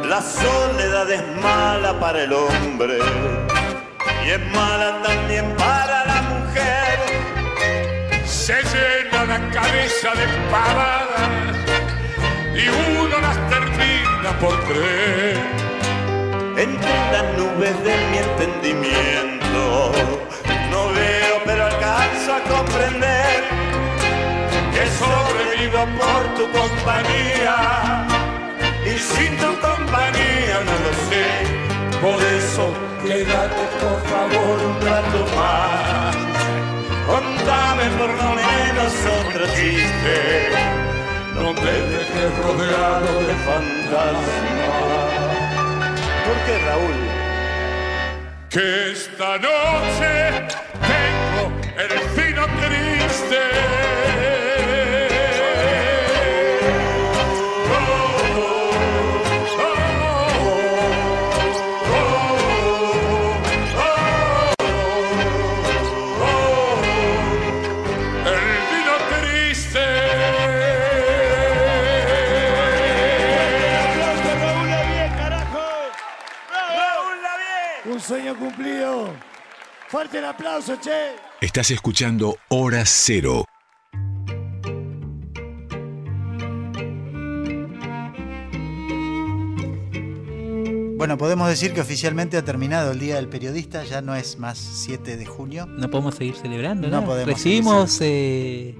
La 0.09 0.20
soledad 0.20 1.11
es 1.11 1.22
mala 1.43 1.99
para 1.99 2.24
el 2.24 2.33
hombre 2.33 2.99
y 4.27 4.31
es 4.31 4.41
mala 4.53 5.01
también 5.03 5.55
para 5.57 6.05
la 6.05 6.22
mujer. 6.22 6.99
Se 8.24 8.55
llena 8.55 9.24
la 9.24 9.51
cabeza 9.51 10.11
de 10.20 10.27
pavadas 10.51 11.31
y 12.55 12.68
uno 12.68 13.18
las 13.20 13.39
termina 13.49 14.31
por 14.41 14.57
creer. 14.64 15.39
Entre 16.57 16.95
las 17.12 17.27
nubes 17.39 17.74
de 17.85 17.95
mi 18.11 18.18
entendimiento 18.18 19.93
no 20.70 20.89
veo 20.89 21.37
pero 21.45 21.66
alcanzo 21.66 22.35
a 22.35 22.41
comprender 22.55 23.45
que 24.74 24.85
sobrevivo 25.01 25.87
por 26.01 26.22
tu 26.37 26.45
compañía 26.59 28.07
y 28.87 28.99
sin 28.99 29.37
tu 29.37 29.61
compañía 29.61 30.57
no 30.64 30.74
lo 30.85 30.93
sé. 31.11 31.66
Por 32.01 32.23
eso 32.23 32.73
quédate 33.03 33.65
por 33.81 34.01
favor 34.11 34.57
un 34.71 34.87
rato 34.87 35.27
más. 35.37 36.17
Contame 37.07 37.85
por 37.99 38.11
lo 38.11 38.35
menos 38.35 38.93
otro 39.21 39.47
chiste. 39.55 40.51
No 41.35 41.53
me 41.53 41.73
dejes 41.93 42.39
rodeado 42.43 43.13
de 43.27 43.35
fantasmas. 43.47 44.47
¿Por 46.27 46.37
qué 46.45 46.59
Raúl? 46.67 46.99
Que 48.51 48.93
esta 48.93 49.39
noche 49.39 50.13
tengo 50.93 51.43
el 51.79 51.93
fino 52.15 52.47
triste. 52.61 53.86
Cumplido. 78.57 79.15
Fuerte 79.89 80.19
el 80.19 80.25
aplauso, 80.25 80.77
che. 80.81 81.17
Estás 81.41 81.71
escuchando 81.71 82.37
Hora 82.49 82.85
Cero. 82.85 83.45
Bueno, 90.97 91.19
podemos 91.19 91.49
decir 91.49 91.73
que 91.73 91.81
oficialmente 91.81 92.37
ha 92.37 92.45
terminado 92.45 92.91
el 92.91 92.99
Día 92.99 93.17
del 93.17 93.29
Periodista, 93.29 93.85
ya 93.85 94.01
no 94.01 94.17
es 94.17 94.39
más 94.39 94.59
7 94.59 95.17
de 95.17 95.27
junio. 95.27 95.67
No 95.67 95.89
podemos 95.89 96.17
seguir 96.17 96.35
celebrando, 96.35 96.89
No 96.89 97.03
¿no? 97.03 97.07
podemos 97.07 97.35
Recibimos 97.35 97.99
eh, 98.01 98.75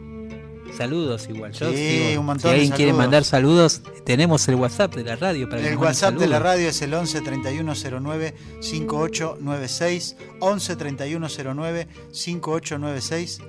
saludos 0.77 1.29
igual. 1.29 1.53
Yo 1.53 1.71
Sí, 1.71 1.77
sigo- 1.77 2.21
un 2.21 2.27
montón 2.27 2.43
si 2.43 2.49
de 2.49 2.55
alguien 2.55 2.73
quiere 2.77 2.93
mandar 2.93 3.25
saludos, 3.25 3.83
tenemos 4.05 4.47
el 4.49 4.55
WhatsApp 4.57 4.95
de 4.95 5.05
la 5.05 5.17
radio 5.17 5.49
para 5.49 5.67
El 5.67 5.77
WhatsApp 5.77 6.15
de 6.15 6.27
la 6.27 6.39
radio 6.39 6.69
es 6.69 6.81
el 6.83 6.95
11 6.95 7.21
3109 7.21 8.35
5896. 8.61 10.17
11 10.41 10.77
3109 10.77 11.89
5896. 12.13 13.41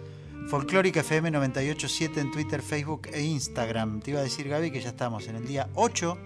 Folclórica 0.50 1.02
FM 1.02 1.32
987 1.32 2.22
en 2.22 2.32
Twitter, 2.32 2.62
Facebook 2.62 3.08
e 3.12 3.22
Instagram. 3.22 4.00
Te 4.00 4.12
iba 4.12 4.22
a 4.22 4.24
decir, 4.24 4.48
Gaby, 4.48 4.72
que 4.72 4.80
ya 4.80 4.90
estamos 4.90 5.28
en 5.28 5.36
el 5.36 5.46
día 5.46 5.68
8 5.76 6.18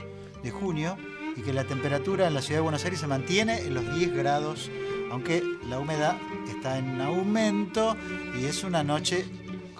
de 0.44 0.52
junio 0.52 0.96
y 1.36 1.42
que 1.42 1.54
la 1.54 1.64
temperatura 1.64 2.28
en 2.28 2.36
la 2.36 2.42
ciudad 2.42 2.60
de 2.60 2.64
Buenos 2.64 2.84
Aires 2.84 3.00
se 3.00 3.08
mantiene 3.08 3.60
en 3.62 3.74
los 3.74 3.96
10 3.96 4.14
grados, 4.14 4.70
aunque 5.12 5.42
la 5.68 5.80
humedad 5.80 6.18
está 6.56 6.78
en 6.78 7.02
aumento 7.02 7.96
y 8.40 8.46
es 8.46 8.64
una 8.64 8.84
noche, 8.84 9.26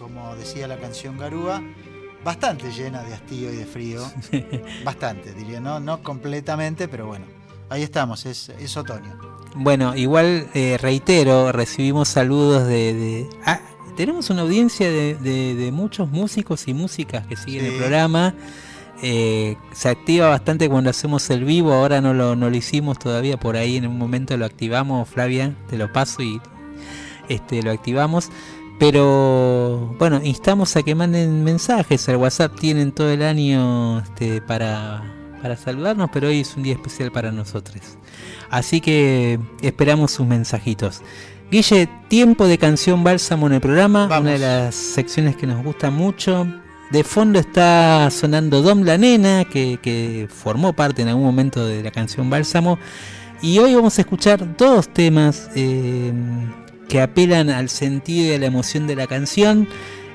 como 0.02 0.36
decía 0.36 0.68
la 0.68 0.78
canción 0.78 1.18
Garúa, 1.18 1.62
bastante 2.26 2.72
llena 2.72 3.04
de 3.04 3.14
hastío 3.14 3.52
y 3.54 3.56
de 3.58 3.66
frío. 3.66 4.02
bastante, 4.86 5.34
diría, 5.34 5.60
no, 5.60 5.80
no 5.80 6.02
completamente, 6.04 6.88
pero 6.88 7.08
bueno, 7.08 7.26
ahí 7.70 7.84
estamos, 7.84 8.26
es, 8.26 8.50
es 8.50 8.76
otoño. 8.78 9.18
Bueno, 9.56 9.96
igual 9.96 10.48
eh, 10.54 10.78
reitero, 10.82 11.52
recibimos 11.52 12.08
saludos 12.10 12.68
de... 12.68 12.94
de- 12.94 13.30
ah, 13.46 13.60
tenemos 13.98 14.30
una 14.30 14.42
audiencia 14.44 14.90
de, 14.90 15.16
de- 15.16 15.56
de 15.56 15.72
muchos 15.72 16.10
músicos 16.10 16.68
y 16.68 16.74
músicas 16.74 17.28
que 17.28 17.36
siguen 17.36 17.66
el 17.66 17.78
programa. 17.78 18.34
Eh, 19.04 19.58
se 19.74 19.90
activa 19.90 20.30
bastante 20.30 20.70
cuando 20.70 20.90
hacemos 20.92 21.30
el 21.32 21.44
vivo, 21.44 21.74
ahora 21.74 22.02
no 22.02 22.14
lo, 22.14 22.36
no 22.36 22.50
lo 22.50 22.56
hicimos 22.56 23.00
todavía, 23.00 23.38
por 23.38 23.58
ahí 23.58 23.76
en 23.78 23.88
un 23.88 23.98
momento 23.98 24.38
lo 24.38 24.46
activamos, 24.46 25.10
Flavia, 25.10 25.56
te 25.70 25.78
lo 25.78 25.92
paso 25.92 26.22
y 26.22 26.40
este, 27.28 27.62
lo 27.64 27.72
activamos. 27.72 28.30
Pero 28.80 29.96
bueno, 30.00 30.22
instamos 30.24 30.76
a 30.76 30.84
que 30.84 30.96
manden 30.96 31.44
mensajes, 31.44 32.08
el 32.08 32.18
WhatsApp 32.18 32.60
tienen 32.60 32.92
todo 32.92 33.12
el 33.12 33.22
año 33.22 34.00
este, 34.00 34.42
para, 34.42 35.04
para 35.42 35.56
saludarnos, 35.56 36.10
pero 36.12 36.30
hoy 36.30 36.40
es 36.40 36.56
un 36.56 36.64
día 36.64 36.74
especial 36.74 37.12
para 37.12 37.32
nosotros. 37.32 37.78
Así 38.50 38.82
que 38.82 39.40
esperamos 39.62 40.12
sus 40.12 40.26
mensajitos. 40.26 41.02
Guille, 41.52 41.90
tiempo 42.08 42.48
de 42.48 42.58
canción 42.58 43.04
bálsamo 43.04 43.48
en 43.48 43.54
el 43.54 43.62
programa, 43.62 44.08
Vamos. 44.08 44.22
una 44.22 44.32
de 44.32 44.40
las 44.40 44.74
secciones 44.74 45.36
que 45.36 45.46
nos 45.46 45.64
gusta 45.64 45.92
mucho. 45.92 46.48
De 46.92 47.04
fondo 47.04 47.40
está 47.40 48.10
sonando 48.10 48.62
Dom 48.62 48.84
la 48.84 48.98
Nena, 48.98 49.46
que, 49.46 49.80
que 49.82 50.28
formó 50.30 50.74
parte 50.74 51.02
en 51.02 51.08
algún 51.08 51.24
momento 51.24 51.66
de 51.66 51.84
la 51.84 51.92
canción 51.92 52.30
Bálsamo. 52.30 52.80
Y 53.42 53.58
hoy 53.60 53.74
vamos 53.74 53.98
a 53.98 54.02
escuchar 54.02 54.56
dos 54.58 54.88
temas 54.90 55.50
eh, 55.56 56.14
que 56.92 57.00
apelan 57.02 57.50
al 57.50 57.70
sentido 57.70 58.34
y 58.34 58.36
a 58.36 58.40
la 58.40 58.48
emoción 58.48 58.86
de 58.86 58.98
la 58.98 59.08
canción. 59.08 59.66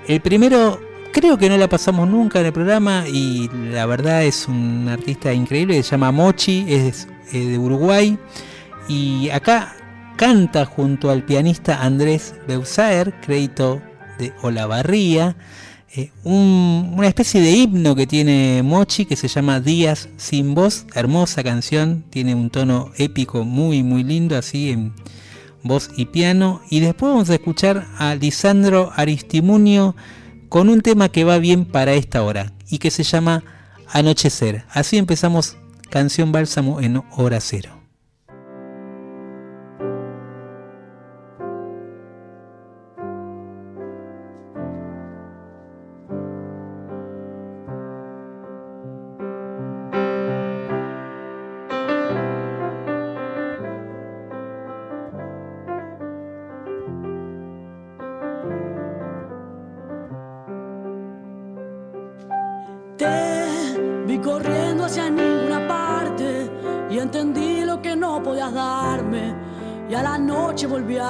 El 0.08 0.20
primero, 0.20 0.78
creo 1.10 1.38
que 1.38 1.48
no 1.48 1.56
la 1.56 1.70
pasamos 1.70 2.06
nunca 2.06 2.38
en 2.40 2.44
el 2.46 2.52
programa 2.52 3.04
y 3.10 3.48
la 3.72 3.86
verdad 3.86 4.24
es 4.24 4.46
un 4.46 4.86
artista 4.90 5.32
increíble, 5.32 5.82
se 5.82 5.92
llama 5.92 6.12
Mochi, 6.12 6.66
es 6.68 7.08
de 7.32 7.56
Uruguay. 7.58 8.18
Y 8.90 9.30
acá 9.30 9.74
canta 10.16 10.66
junto 10.66 11.08
al 11.10 11.24
pianista 11.24 11.82
Andrés 11.82 12.34
Beusaer, 12.46 13.14
crédito 13.22 13.80
de 14.18 14.34
Olavarría, 14.42 15.34
eh, 15.96 16.10
un- 16.24 16.92
una 16.94 17.08
especie 17.08 17.40
de 17.40 17.52
himno 17.52 17.94
que 17.94 18.06
tiene 18.06 18.62
Mochi 18.62 19.06
que 19.06 19.16
se 19.16 19.28
llama 19.28 19.60
Días 19.60 20.10
sin 20.18 20.54
voz, 20.54 20.84
hermosa 20.94 21.42
canción, 21.42 22.04
tiene 22.10 22.34
un 22.34 22.50
tono 22.50 22.90
épico 22.98 23.44
muy 23.44 23.82
muy 23.82 24.04
lindo 24.04 24.36
así 24.36 24.72
en 24.72 24.92
voz 25.66 25.90
y 25.96 26.06
piano 26.06 26.60
y 26.70 26.80
después 26.80 27.12
vamos 27.12 27.30
a 27.30 27.34
escuchar 27.34 27.86
a 27.98 28.14
Lisandro 28.14 28.92
Aristimunio 28.96 29.94
con 30.48 30.68
un 30.68 30.80
tema 30.80 31.08
que 31.08 31.24
va 31.24 31.38
bien 31.38 31.64
para 31.64 31.94
esta 31.94 32.22
hora 32.22 32.52
y 32.68 32.78
que 32.78 32.90
se 32.90 33.02
llama 33.02 33.44
Anochecer. 33.88 34.64
Así 34.70 34.96
empezamos 34.96 35.56
Canción 35.90 36.32
Bálsamo 36.32 36.80
en 36.80 37.02
hora 37.16 37.40
cero. 37.40 37.75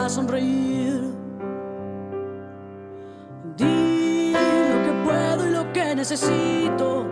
Sonreír. 0.09 1.02
Di 3.57 4.32
lo 4.32 4.82
que 4.84 4.92
puedo 5.04 5.46
y 5.48 5.50
lo 5.50 5.72
que 5.72 5.94
necesito, 5.94 7.07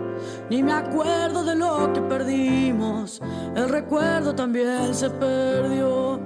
ni 0.49 0.63
me 0.63 0.73
acuerdo 0.73 1.43
de 1.43 1.55
lo 1.55 1.91
que 1.93 2.01
perdimos, 2.01 3.21
el 3.55 3.69
recuerdo 3.69 4.33
también 4.35 4.93
se 4.93 5.09
perdió. 5.09 6.19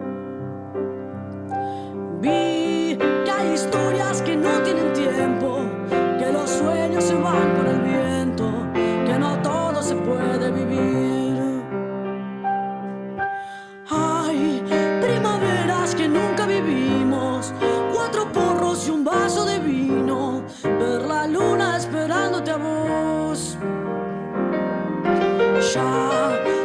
Vi 2.22 2.98
que 2.98 3.32
hay 3.32 3.54
historias 3.54 4.22
que 4.22 4.36
no 4.36 4.62
tienen 4.64 4.94
tiempo, 4.94 5.60
que 6.20 6.32
los 6.32 6.50
sueños 6.50 7.04
se 7.04 7.16
van 7.16 7.56
por 7.56 7.66
el 7.68 7.82
viento, 7.82 8.52
que 9.06 9.18
no 9.18 9.42
todo 9.42 9.82
se 9.82 9.96
puede 9.96 10.52
vivir. 10.52 10.69
Ya 25.70 26.59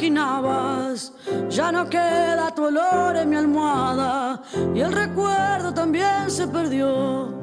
imaginabas. 0.00 1.12
Ya 1.50 1.70
no 1.72 1.88
queda 1.88 2.54
tu 2.54 2.64
olor 2.64 3.16
en 3.16 3.28
mi 3.28 3.36
almohada 3.36 4.42
y 4.74 4.80
el 4.80 4.92
recuerdo 4.92 5.74
también 5.74 6.30
se 6.30 6.46
perdió. 6.48 7.38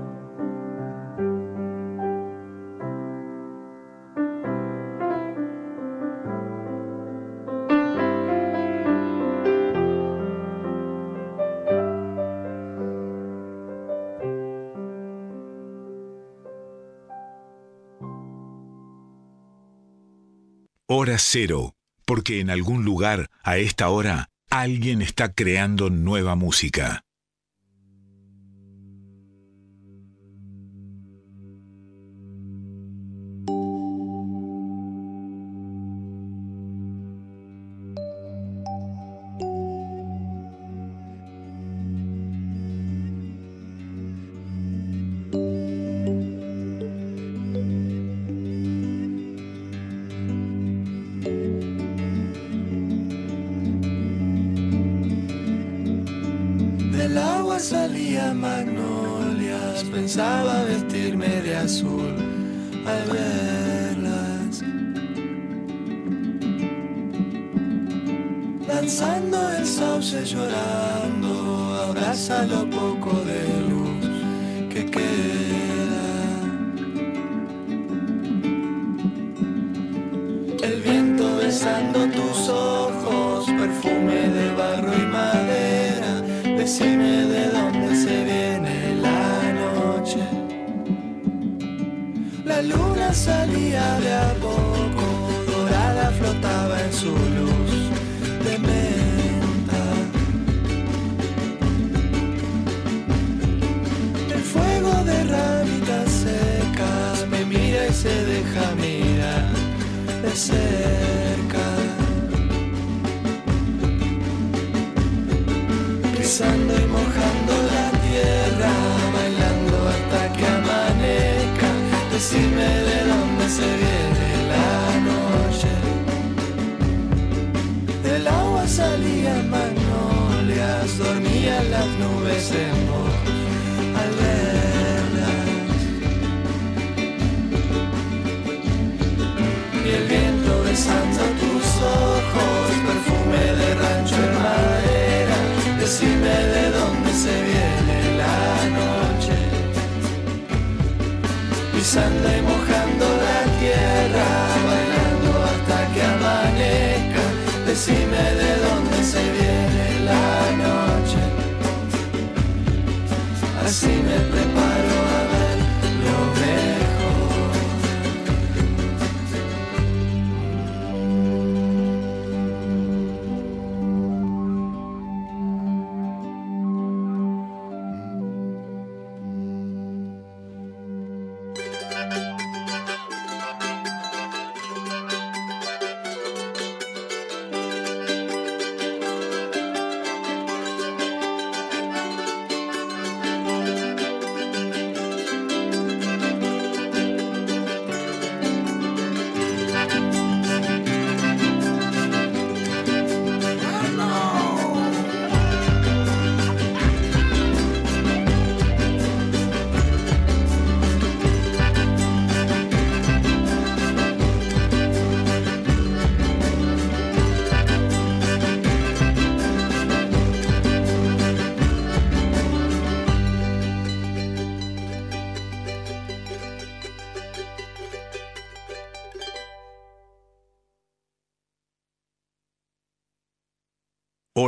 Hora 20.90 21.18
cero, 21.20 21.77
porque 22.08 22.40
en 22.40 22.50
algún 22.50 22.86
lugar, 22.86 23.30
a 23.44 23.58
esta 23.58 23.90
hora, 23.90 24.30
alguien 24.50 25.02
está 25.02 25.34
creando 25.34 25.90
nueva 25.90 26.36
música. 26.36 27.04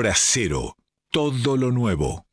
Hora 0.10 0.18
cero, 0.18 0.76
todo 1.12 1.55
lo 1.55 1.72
nuevo. 1.72 2.26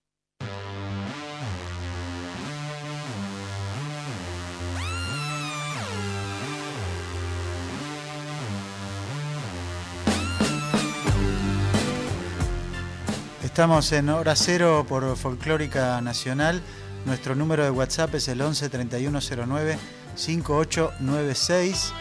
Estamos 13.45 13.93
en 13.93 14.09
hora 14.09 14.35
cero 14.37 14.87
por 14.89 15.15
Folclórica 15.19 16.01
Nacional. 16.01 16.63
Nuestro 17.05 17.35
número 17.35 17.63
de 17.63 17.71
WhatsApp 17.71 18.15
es 18.15 18.29
el 18.29 18.41
11 18.41 18.71
3109 18.71 19.79
5896. 20.15 21.93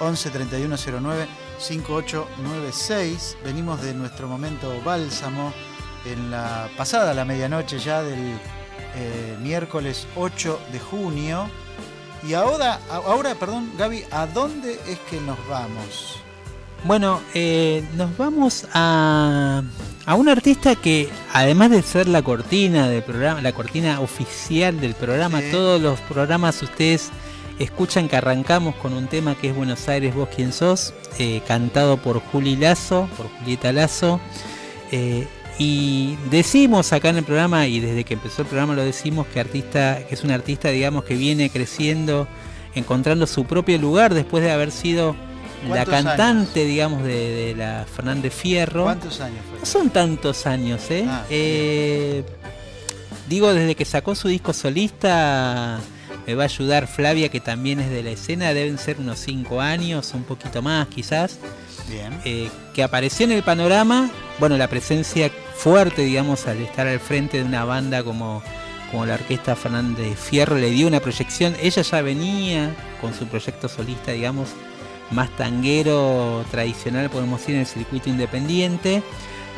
11 0.00 0.30
3109 0.30 1.43
5896. 1.58 3.36
Venimos 3.44 3.80
de 3.82 3.94
nuestro 3.94 4.28
momento 4.28 4.72
bálsamo 4.84 5.52
en 6.04 6.30
la 6.30 6.68
pasada 6.76 7.14
la 7.14 7.24
medianoche 7.24 7.78
ya 7.78 8.02
del 8.02 8.38
eh, 8.96 9.36
miércoles 9.40 10.06
8 10.16 10.60
de 10.72 10.80
junio. 10.80 11.48
Y 12.26 12.34
ahora, 12.34 12.80
ahora, 12.90 13.34
perdón, 13.34 13.70
Gaby, 13.76 14.04
¿a 14.10 14.26
dónde 14.26 14.78
es 14.86 14.98
que 15.10 15.20
nos 15.20 15.36
vamos? 15.48 16.16
Bueno, 16.84 17.20
eh, 17.32 17.82
nos 17.94 18.16
vamos 18.16 18.66
a, 18.74 19.62
a 20.04 20.14
un 20.14 20.28
artista 20.28 20.76
que, 20.76 21.08
además 21.32 21.70
de 21.70 21.82
ser 21.82 22.08
la 22.08 22.22
cortina 22.22 22.88
del 22.88 23.02
programa, 23.02 23.40
la 23.40 23.52
cortina 23.52 24.00
oficial 24.00 24.80
del 24.80 24.94
programa, 24.94 25.40
Sí. 25.40 25.50
todos 25.50 25.80
los 25.80 25.98
programas 26.00 26.62
ustedes 26.62 27.10
escuchan 27.58 28.08
que 28.08 28.16
arrancamos 28.16 28.74
con 28.76 28.92
un 28.94 29.06
tema 29.06 29.34
que 29.34 29.50
es 29.50 29.56
Buenos 29.56 29.88
Aires, 29.88 30.14
vos 30.14 30.28
quién 30.34 30.52
sos, 30.52 30.94
eh, 31.18 31.40
cantado 31.46 31.96
por 31.98 32.20
Juli 32.20 32.56
Lazo, 32.56 33.08
por 33.16 33.28
Julieta 33.38 33.72
Lazo. 33.72 34.20
Eh, 34.90 35.26
y 35.58 36.16
decimos 36.30 36.92
acá 36.92 37.10
en 37.10 37.18
el 37.18 37.24
programa, 37.24 37.66
y 37.66 37.78
desde 37.78 38.04
que 38.04 38.14
empezó 38.14 38.42
el 38.42 38.48
programa 38.48 38.74
lo 38.74 38.82
decimos, 38.82 39.26
que 39.28 39.38
artista, 39.38 40.00
que 40.08 40.14
es 40.14 40.24
un 40.24 40.32
artista, 40.32 40.70
digamos, 40.70 41.04
que 41.04 41.14
viene 41.14 41.48
creciendo, 41.50 42.26
encontrando 42.74 43.26
su 43.26 43.44
propio 43.44 43.78
lugar 43.78 44.14
después 44.14 44.42
de 44.42 44.50
haber 44.50 44.72
sido 44.72 45.14
la 45.68 45.84
¿Cuántos 45.84 45.94
cantante, 45.94 46.64
digamos, 46.64 47.04
de, 47.04 47.30
de 47.30 47.54
la 47.54 47.86
Fernández 47.86 48.34
Fierro. 48.34 48.84
¿Cuántos 48.84 49.20
años 49.20 49.38
fue? 49.48 49.60
No 49.60 49.66
son 49.66 49.90
tantos 49.90 50.46
años, 50.46 50.90
¿eh? 50.90 51.06
Ah, 51.08 51.24
Eh, 51.30 52.24
digo, 53.28 53.54
desde 53.54 53.74
que 53.74 53.84
sacó 53.84 54.14
su 54.14 54.28
disco 54.28 54.52
solista, 54.52 55.80
me 56.26 56.34
va 56.34 56.44
a 56.44 56.46
ayudar 56.46 56.86
Flavia, 56.86 57.28
que 57.28 57.40
también 57.40 57.80
es 57.80 57.90
de 57.90 58.02
la 58.02 58.10
escena, 58.10 58.54
deben 58.54 58.78
ser 58.78 58.98
unos 58.98 59.18
5 59.20 59.60
años, 59.60 60.12
un 60.14 60.24
poquito 60.24 60.62
más 60.62 60.88
quizás, 60.88 61.38
Bien. 61.88 62.18
eh, 62.24 62.50
que 62.74 62.82
apareció 62.82 63.24
en 63.24 63.32
el 63.32 63.42
panorama, 63.42 64.10
bueno, 64.38 64.56
la 64.56 64.68
presencia 64.68 65.30
fuerte, 65.54 66.02
digamos, 66.02 66.46
al 66.46 66.58
estar 66.58 66.86
al 66.86 67.00
frente 67.00 67.38
de 67.38 67.44
una 67.44 67.64
banda 67.64 68.02
como, 68.02 68.42
como 68.90 69.06
la 69.06 69.14
Orquesta 69.14 69.54
Fernández 69.56 70.18
Fierro, 70.18 70.56
le 70.56 70.70
dio 70.70 70.86
una 70.86 71.00
proyección, 71.00 71.54
ella 71.60 71.82
ya 71.82 72.02
venía 72.02 72.74
con 73.00 73.14
su 73.14 73.26
proyecto 73.26 73.68
solista, 73.68 74.12
digamos, 74.12 74.48
más 75.10 75.28
tanguero 75.36 76.44
tradicional, 76.50 77.10
podemos 77.10 77.40
decir, 77.40 77.54
en 77.54 77.60
el 77.62 77.66
circuito 77.66 78.08
independiente. 78.08 79.02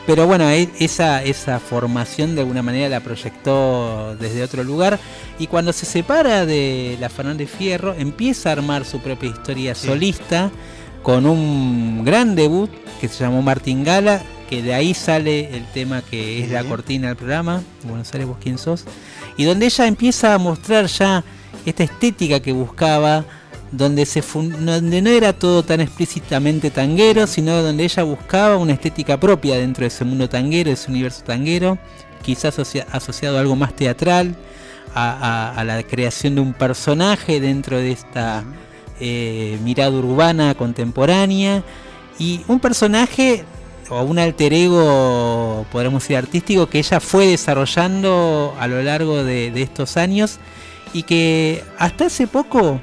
Pero 0.06 0.26
bueno, 0.26 0.48
esa, 0.48 1.22
esa 1.24 1.58
formación 1.58 2.34
de 2.36 2.42
alguna 2.42 2.62
manera 2.62 2.88
la 2.88 3.00
proyectó 3.00 4.14
desde 4.20 4.44
otro 4.44 4.62
lugar. 4.62 5.00
Y 5.38 5.48
cuando 5.48 5.72
se 5.72 5.84
separa 5.84 6.46
de 6.46 6.96
la 7.00 7.08
Fernández 7.08 7.50
Fierro, 7.50 7.92
empieza 7.94 8.50
a 8.50 8.52
armar 8.52 8.84
su 8.84 9.00
propia 9.00 9.30
historia 9.30 9.74
Sí. 9.74 9.88
solista 9.88 10.50
con 11.02 11.26
un 11.26 12.04
gran 12.04 12.34
debut 12.36 12.70
que 13.00 13.08
se 13.08 13.24
llamó 13.24 13.42
Martín 13.42 13.82
Gala, 13.84 14.22
que 14.48 14.62
de 14.62 14.74
ahí 14.74 14.94
sale 14.94 15.56
el 15.56 15.64
tema 15.72 16.02
que 16.02 16.42
es 16.42 16.50
la 16.50 16.62
cortina 16.64 17.08
del 17.08 17.16
programa, 17.16 17.62
Buenos 17.82 18.12
Aires 18.14 18.28
vos 18.28 18.38
quién 18.40 18.58
sos, 18.58 18.84
y 19.36 19.44
donde 19.44 19.66
ella 19.66 19.86
empieza 19.86 20.34
a 20.34 20.38
mostrar 20.38 20.86
ya 20.86 21.24
esta 21.64 21.82
estética 21.82 22.38
que 22.40 22.52
buscaba, 22.52 23.24
donde, 23.76 24.06
se 24.06 24.22
donde 24.22 25.02
no 25.02 25.10
era 25.10 25.32
todo 25.32 25.62
tan 25.62 25.80
explícitamente 25.80 26.70
tanguero, 26.70 27.26
sino 27.26 27.62
donde 27.62 27.84
ella 27.84 28.02
buscaba 28.02 28.56
una 28.56 28.72
estética 28.72 29.18
propia 29.18 29.56
dentro 29.56 29.82
de 29.82 29.88
ese 29.88 30.04
mundo 30.04 30.28
tanguero, 30.28 30.70
ese 30.70 30.90
universo 30.90 31.22
tanguero, 31.24 31.78
quizás 32.22 32.58
asocia- 32.58 32.86
asociado 32.90 33.36
a 33.36 33.40
algo 33.40 33.56
más 33.56 33.74
teatral, 33.74 34.34
a 34.94 35.62
la 35.66 35.82
creación 35.82 36.36
de 36.36 36.40
un 36.40 36.54
personaje 36.54 37.38
dentro 37.38 37.76
de 37.76 37.92
esta 37.92 38.44
eh, 38.98 39.58
mirada 39.62 39.90
urbana 39.90 40.54
contemporánea, 40.54 41.62
y 42.18 42.40
un 42.48 42.60
personaje 42.60 43.44
o 43.90 44.02
un 44.02 44.18
alter 44.18 44.54
ego, 44.54 45.66
podríamos 45.70 46.02
decir, 46.02 46.16
artístico 46.16 46.66
que 46.66 46.78
ella 46.78 46.98
fue 46.98 47.26
desarrollando 47.26 48.54
a 48.58 48.66
lo 48.68 48.82
largo 48.82 49.22
de, 49.22 49.50
de 49.50 49.62
estos 49.62 49.98
años 49.98 50.38
y 50.94 51.02
que 51.02 51.62
hasta 51.78 52.06
hace 52.06 52.26
poco 52.26 52.80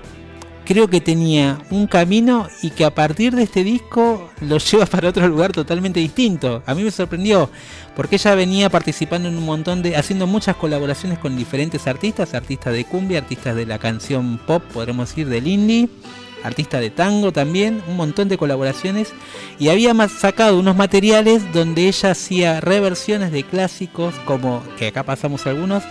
creo 0.65 0.87
que 0.87 1.01
tenía 1.01 1.59
un 1.69 1.87
camino 1.87 2.47
y 2.61 2.71
que 2.71 2.85
a 2.85 2.93
partir 2.93 3.35
de 3.35 3.43
este 3.43 3.63
disco 3.63 4.29
lo 4.41 4.57
lleva 4.71 4.85
para 4.85 5.09
otro 5.09 5.27
lugar 5.27 5.51
totalmente 5.51 5.99
distinto. 5.99 6.63
A 6.65 6.75
mí 6.75 6.83
me 6.83 6.91
sorprendió 6.91 7.49
porque 7.95 8.15
ella 8.15 8.35
venía 8.35 8.69
participando 8.69 9.29
en 9.29 9.37
un 9.37 9.45
montón 9.45 9.81
de, 9.81 9.95
haciendo 9.95 10.27
muchas 10.27 10.55
colaboraciones 10.55 11.19
con 11.19 11.35
diferentes 11.35 11.87
artistas, 11.87 12.33
artistas 12.33 12.73
de 12.73 12.85
cumbia, 12.85 13.19
artistas 13.19 13.55
de 13.55 13.65
la 13.65 13.79
canción 13.79 14.39
pop, 14.45 14.63
podremos 14.73 15.09
decir, 15.09 15.27
del 15.27 15.47
indie, 15.47 15.89
artistas 16.43 16.81
de 16.81 16.89
tango 16.89 17.31
también, 17.31 17.81
un 17.87 17.95
montón 17.95 18.27
de 18.27 18.37
colaboraciones 18.37 19.13
y 19.59 19.69
había 19.69 19.93
sacado 20.09 20.59
unos 20.59 20.75
materiales 20.75 21.51
donde 21.53 21.87
ella 21.87 22.11
hacía 22.11 22.61
reversiones 22.61 23.31
de 23.31 23.43
clásicos 23.43 24.13
como 24.25 24.61
que 24.77 24.87
acá 24.87 25.03
pasamos 25.03 25.45
algunos 25.47 25.83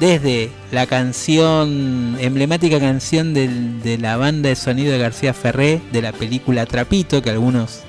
desde 0.00 0.50
la 0.72 0.86
canción, 0.86 2.16
emblemática 2.20 2.78
canción 2.78 3.32
de 3.32 3.98
la 4.00 4.16
banda 4.16 4.48
de 4.48 4.56
sonido 4.56 4.92
de 4.92 4.98
García 4.98 5.32
Ferré, 5.32 5.80
de 5.92 6.02
la 6.02 6.12
película 6.12 6.66
Trapito, 6.66 7.22
que 7.22 7.30
algunos 7.30 7.80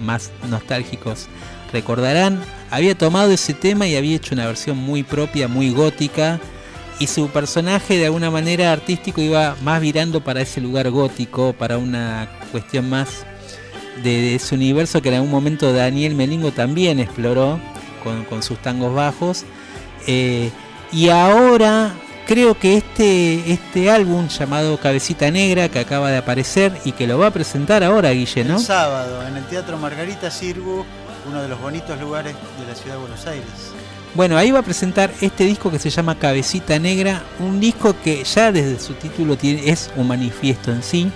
más 0.00 0.30
nostálgicos 0.48 1.26
recordarán, 1.72 2.40
había 2.70 2.96
tomado 2.96 3.30
ese 3.32 3.54
tema 3.54 3.86
y 3.86 3.96
había 3.96 4.16
hecho 4.16 4.34
una 4.34 4.46
versión 4.46 4.76
muy 4.76 5.02
propia, 5.02 5.48
muy 5.48 5.70
gótica, 5.70 6.40
y 7.00 7.06
su 7.06 7.28
personaje 7.28 7.96
de 7.96 8.06
alguna 8.06 8.30
manera 8.30 8.72
artístico 8.72 9.20
iba 9.20 9.56
más 9.62 9.80
virando 9.80 10.22
para 10.22 10.40
ese 10.40 10.60
lugar 10.60 10.90
gótico, 10.90 11.52
para 11.52 11.78
una 11.78 12.28
cuestión 12.50 12.88
más 12.88 13.24
de, 14.02 14.10
de 14.10 14.34
ese 14.36 14.54
universo 14.54 15.00
que 15.00 15.10
en 15.10 15.16
algún 15.16 15.30
momento 15.30 15.72
Daniel 15.72 16.14
Melingo 16.16 16.50
también 16.50 16.98
exploró 16.98 17.60
con, 18.02 18.24
con 18.24 18.42
sus 18.42 18.58
tangos 18.58 18.94
bajos. 18.94 19.44
Eh, 20.08 20.50
y 20.92 21.08
ahora 21.08 21.92
creo 22.26 22.58
que 22.58 22.76
este, 22.76 23.52
este 23.52 23.90
álbum 23.90 24.28
llamado 24.28 24.78
Cabecita 24.78 25.30
Negra, 25.30 25.68
que 25.68 25.78
acaba 25.78 26.10
de 26.10 26.18
aparecer 26.18 26.72
y 26.84 26.92
que 26.92 27.06
lo 27.06 27.18
va 27.18 27.28
a 27.28 27.30
presentar 27.30 27.82
ahora 27.82 28.10
Guille, 28.10 28.44
¿no? 28.44 28.56
El 28.56 28.62
sábado, 28.62 29.26
en 29.26 29.36
el 29.36 29.44
Teatro 29.46 29.78
Margarita 29.78 30.30
Sirgu, 30.30 30.84
uno 31.26 31.42
de 31.42 31.48
los 31.48 31.60
bonitos 31.60 31.98
lugares 32.00 32.34
de 32.60 32.66
la 32.66 32.74
ciudad 32.74 32.96
de 32.96 33.00
Buenos 33.00 33.26
Aires. 33.26 33.46
Bueno, 34.14 34.36
ahí 34.38 34.50
va 34.50 34.60
a 34.60 34.62
presentar 34.62 35.10
este 35.20 35.44
disco 35.44 35.70
que 35.70 35.78
se 35.78 35.90
llama 35.90 36.18
Cabecita 36.18 36.78
Negra, 36.78 37.22
un 37.40 37.60
disco 37.60 37.94
que 38.02 38.24
ya 38.24 38.50
desde 38.52 38.80
su 38.80 38.94
título 38.94 39.36
tiene, 39.36 39.68
es 39.70 39.90
un 39.96 40.08
manifiesto 40.08 40.72
en 40.72 40.82
sí, 40.82 41.10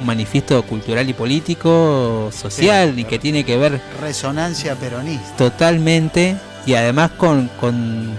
un 0.00 0.06
manifiesto 0.06 0.60
cultural 0.64 1.08
y 1.08 1.12
político, 1.14 2.30
social, 2.36 2.92
Sí, 2.94 3.02
y 3.02 3.04
que 3.04 3.18
tiene 3.20 3.44
que 3.44 3.56
ver 3.56 3.80
Resonancia 4.00 4.74
peronista. 4.74 5.36
totalmente, 5.36 6.36
y 6.66 6.74
además 6.74 7.12
con, 7.12 7.48
con, 7.60 8.12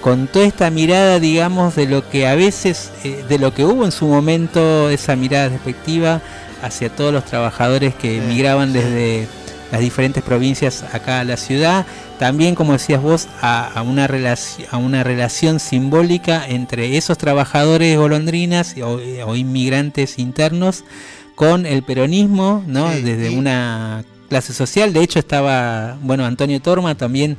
con 0.00 0.26
toda 0.28 0.46
esta 0.46 0.70
mirada, 0.70 1.18
digamos, 1.20 1.74
de 1.74 1.86
lo 1.86 2.08
que 2.08 2.26
a 2.26 2.34
veces, 2.34 2.90
eh, 3.04 3.24
de 3.28 3.38
lo 3.38 3.52
que 3.52 3.64
hubo 3.64 3.84
en 3.84 3.92
su 3.92 4.06
momento, 4.06 4.90
esa 4.90 5.16
mirada 5.16 5.48
despectiva 5.48 6.20
hacia 6.62 6.88
todos 6.90 7.12
los 7.12 7.24
trabajadores 7.24 7.94
que 7.94 8.20
sí. 8.20 8.26
desde 8.72 9.28
las 9.70 9.80
diferentes 9.80 10.22
provincias 10.22 10.82
acá 10.92 11.20
a 11.20 11.24
la 11.24 11.36
ciudad. 11.36 11.84
También, 12.18 12.54
como 12.54 12.72
decías 12.72 13.02
vos, 13.02 13.28
a, 13.42 13.66
a 13.66 13.82
una, 13.82 14.08
relaci- 14.08 14.66
a 14.70 14.76
una 14.78 15.04
relación 15.04 15.60
simbólica 15.60 16.44
entre 16.48 16.96
esos 16.96 17.18
trabajadores 17.18 17.96
golondrinas 17.96 18.74
o, 18.82 18.98
o 19.26 19.36
inmigrantes 19.36 20.18
internos 20.18 20.84
con 21.34 21.66
el 21.66 21.82
peronismo, 21.82 22.64
¿no? 22.66 22.90
Sí, 22.92 23.02
Desde 23.02 23.30
una 23.30 24.04
clase 24.28 24.52
social. 24.52 24.92
De 24.92 25.02
hecho, 25.02 25.18
estaba, 25.20 25.96
bueno, 26.02 26.24
Antonio 26.24 26.60
Torma 26.60 26.96
también 26.96 27.36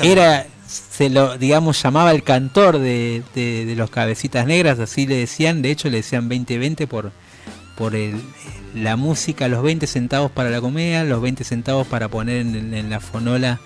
era, 0.00 0.46
se 0.68 1.10
lo, 1.10 1.38
digamos, 1.38 1.82
llamaba 1.82 2.12
el 2.12 2.22
cantor 2.22 2.78
de, 2.78 3.22
de- 3.34 3.74
los 3.76 3.90
cabecitas 3.90 4.46
negras, 4.46 4.78
así 4.78 5.06
le 5.06 5.16
decían, 5.16 5.62
de 5.62 5.70
hecho 5.70 5.88
le 5.88 5.98
decían 5.98 6.28
20-20 6.28 6.86
por, 6.86 7.10
por 7.76 7.94
el, 7.94 8.20
la 8.74 8.96
música, 8.96 9.48
los 9.48 9.62
20 9.62 9.86
centavos 9.86 10.30
para 10.30 10.50
la 10.50 10.60
comedia, 10.60 11.04
los 11.04 11.20
20 11.22 11.42
centavos 11.44 11.86
para 11.86 12.08
poner 12.08 12.42
en, 12.42 12.74
en 12.74 12.90
la 12.90 13.00
fonola 13.00 13.60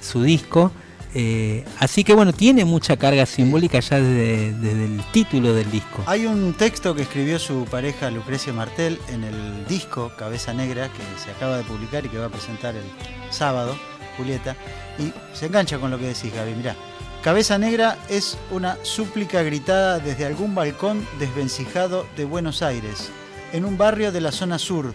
su 0.00 0.22
disco. 0.22 0.70
Eh, 1.16 1.64
así 1.78 2.02
que 2.02 2.12
bueno, 2.12 2.32
tiene 2.32 2.64
mucha 2.64 2.96
carga 2.96 3.24
simbólica 3.24 3.78
ya 3.78 4.00
desde, 4.00 4.52
desde 4.54 4.84
el 4.86 5.00
título 5.12 5.54
del 5.54 5.70
disco. 5.70 6.02
Hay 6.06 6.26
un 6.26 6.54
texto 6.54 6.92
que 6.94 7.02
escribió 7.02 7.38
su 7.38 7.66
pareja 7.70 8.10
Lucrecia 8.10 8.52
Martel 8.52 8.98
en 9.08 9.22
el 9.22 9.64
disco 9.68 10.10
Cabeza 10.18 10.52
Negra 10.52 10.88
que 10.88 11.02
se 11.24 11.30
acaba 11.30 11.56
de 11.56 11.62
publicar 11.62 12.04
y 12.04 12.08
que 12.08 12.18
va 12.18 12.26
a 12.26 12.30
presentar 12.30 12.74
el 12.74 12.82
sábado, 13.30 13.76
Julieta, 14.16 14.56
y 14.98 15.12
se 15.36 15.46
engancha 15.46 15.78
con 15.78 15.90
lo 15.90 15.98
que 15.98 16.06
decís, 16.06 16.32
Gaby. 16.34 16.54
Mirá, 16.54 16.76
Cabeza 17.22 17.56
Negra 17.56 17.96
es 18.08 18.36
una 18.50 18.76
súplica 18.82 19.42
gritada 19.42 19.98
desde 19.98 20.26
algún 20.26 20.54
balcón 20.54 21.06
desvencijado 21.18 22.06
de 22.16 22.26
Buenos 22.26 22.60
Aires, 22.60 23.10
en 23.52 23.64
un 23.64 23.78
barrio 23.78 24.12
de 24.12 24.20
la 24.20 24.30
zona 24.30 24.58
sur, 24.58 24.94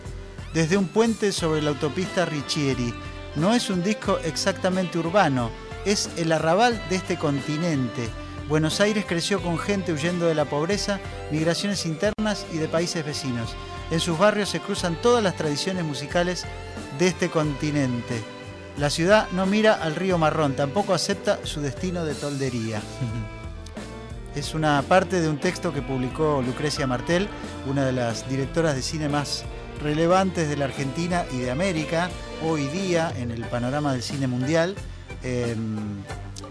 desde 0.54 0.78
un 0.78 0.88
puente 0.88 1.32
sobre 1.32 1.62
la 1.62 1.72
autopista 1.72 2.26
Richieri. 2.26 2.94
No 3.36 3.54
es 3.54 3.70
un 3.70 3.84
disco 3.84 4.20
exactamente 4.24 5.00
urbano, 5.00 5.50
es 5.86 6.10
el 6.18 6.32
arrabal 6.32 6.80
de 6.90 6.98
este 6.98 7.18
continente. 7.18 8.10
Buenos 8.48 8.80
Aires 8.80 9.06
creció 9.08 9.42
con 9.42 9.58
gente 9.58 9.94
huyendo 9.94 10.26
de 10.28 10.36
la 10.36 10.46
pobreza, 10.46 11.00
migraciones 11.32 11.86
internas 11.86 12.46
y 12.54 12.58
de 12.58 12.68
países 12.68 13.06
vecinos. 13.06 13.56
En 13.92 14.00
sus 14.00 14.20
barrios 14.20 14.50
se 14.50 14.60
cruzan 14.60 15.02
todas 15.02 15.24
las 15.24 15.36
tradiciones 15.36 15.84
musicales 15.84 16.46
de 17.00 17.08
este 17.08 17.30
continente. 17.30 18.22
La 18.80 18.90
ciudad 18.90 19.28
no 19.34 19.46
mira 19.46 19.74
al 19.74 19.94
río 19.96 20.18
Marrón, 20.18 20.56
tampoco 20.56 20.94
acepta 20.94 21.40
su 21.44 21.60
destino 21.60 22.06
de 22.06 22.16
toldería. 22.16 22.82
Es 24.36 24.54
una 24.54 24.82
parte 24.84 25.20
de 25.20 25.28
un 25.28 25.38
texto 25.38 25.74
que 25.74 25.82
publicó 25.82 26.42
Lucrecia 26.46 26.86
Martel, 26.86 27.28
una 27.68 27.84
de 27.84 27.92
las 27.92 28.30
directoras 28.30 28.76
de 28.76 28.84
cine 28.84 29.10
más 29.10 29.44
relevantes 29.82 30.48
de 30.48 30.56
la 30.56 30.66
Argentina 30.66 31.26
y 31.34 31.40
de 31.40 31.52
América, 31.52 32.10
hoy 32.46 32.68
día 32.68 33.12
en 33.18 33.32
el 33.32 33.42
panorama 33.46 33.92
del 33.92 34.04
cine 34.04 34.28
mundial, 34.28 34.76
eh, 35.24 35.56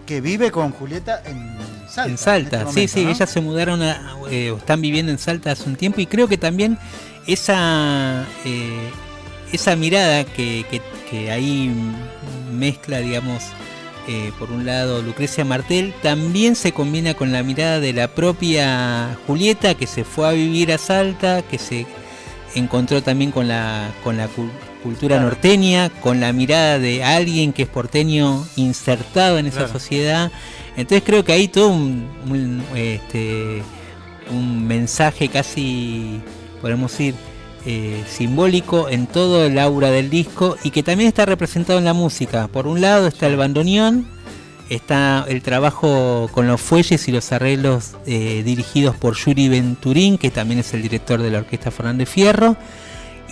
que 0.05 0.19
vive 0.19 0.51
con 0.51 0.71
Julieta 0.71 1.23
en 1.25 1.57
Salta, 1.89 2.11
en 2.11 2.17
Salta. 2.17 2.61
en 2.61 2.67
este 2.67 2.73
sí, 2.73 2.75
momento, 2.75 2.93
sí, 2.93 3.05
¿no? 3.05 3.11
ellas 3.11 3.29
se 3.29 3.41
mudaron, 3.41 3.81
a, 3.81 4.17
eh, 4.29 4.53
están 4.55 4.81
viviendo 4.81 5.11
en 5.11 5.17
Salta 5.17 5.51
hace 5.51 5.67
un 5.67 5.77
tiempo 5.77 6.01
y 6.01 6.05
creo 6.05 6.27
que 6.27 6.37
también 6.37 6.77
esa, 7.27 8.25
eh, 8.43 8.91
esa 9.51 9.75
mirada 9.75 10.23
que, 10.23 10.65
que- 10.69 10.81
que 11.09 11.31
ahí 11.31 11.71
mezcla, 12.51 12.99
digamos, 12.99 13.43
eh, 14.07 14.31
por 14.39 14.51
un 14.51 14.65
lado 14.65 15.01
Lucrecia 15.01 15.45
Martel, 15.45 15.93
también 16.01 16.55
se 16.55 16.71
combina 16.71 17.13
con 17.13 17.31
la 17.31 17.43
mirada 17.43 17.79
de 17.79 17.93
la 17.93 18.07
propia 18.07 19.17
Julieta 19.27 19.75
que 19.75 19.87
se 19.87 20.03
fue 20.03 20.27
a 20.27 20.31
vivir 20.31 20.71
a 20.71 20.77
Salta, 20.77 21.41
que 21.43 21.57
se 21.59 21.85
encontró 22.55 23.03
también 23.03 23.31
con 23.31 23.47
la, 23.47 23.91
con 24.03 24.17
la 24.17 24.27
cul- 24.27 24.49
cultura 24.83 25.15
Claro. 25.17 25.29
norteña, 25.29 25.89
con 26.01 26.19
la 26.19 26.33
mirada 26.33 26.79
de 26.79 27.03
alguien 27.03 27.53
que 27.53 27.63
es 27.63 27.69
porteño 27.69 28.47
insertado 28.55 29.37
en 29.37 29.45
esa 29.47 29.57
Claro. 29.65 29.73
sociedad. 29.73 30.31
Entonces 30.77 31.03
creo 31.05 31.23
que 31.23 31.33
hay 31.33 31.47
todo 31.47 31.67
un, 31.69 32.07
un, 32.29 32.63
este, 32.75 33.61
un 34.31 34.65
mensaje 34.65 35.27
casi, 35.27 36.21
podemos 36.61 36.91
decir, 36.91 37.13
eh, 37.71 38.03
simbólico 38.07 38.89
en 38.89 39.05
todo 39.05 39.45
el 39.45 39.59
aura 39.59 39.91
del 39.91 40.09
disco 40.09 40.57
y 40.63 40.71
que 40.71 40.81
también 40.81 41.07
está 41.07 41.27
representado 41.27 41.77
en 41.77 41.85
la 41.85 41.93
música. 41.93 42.47
Por 42.47 42.65
un 42.65 42.81
lado 42.81 43.05
está 43.05 43.27
el 43.27 43.37
bandoneón, 43.37 44.07
está 44.71 45.23
el 45.27 45.43
trabajo 45.43 46.31
con 46.33 46.47
los 46.47 46.59
fuelles 46.59 47.07
y 47.07 47.11
los 47.11 47.31
arreglos 47.31 47.91
eh, 48.07 48.41
dirigidos 48.43 48.95
por 48.95 49.15
Yuri 49.15 49.49
Venturín, 49.49 50.17
que 50.17 50.31
también 50.31 50.61
es 50.61 50.73
el 50.73 50.81
director 50.81 51.21
de 51.21 51.29
la 51.29 51.37
orquesta 51.37 51.69
Fernández 51.69 52.09
Fierro. 52.09 52.57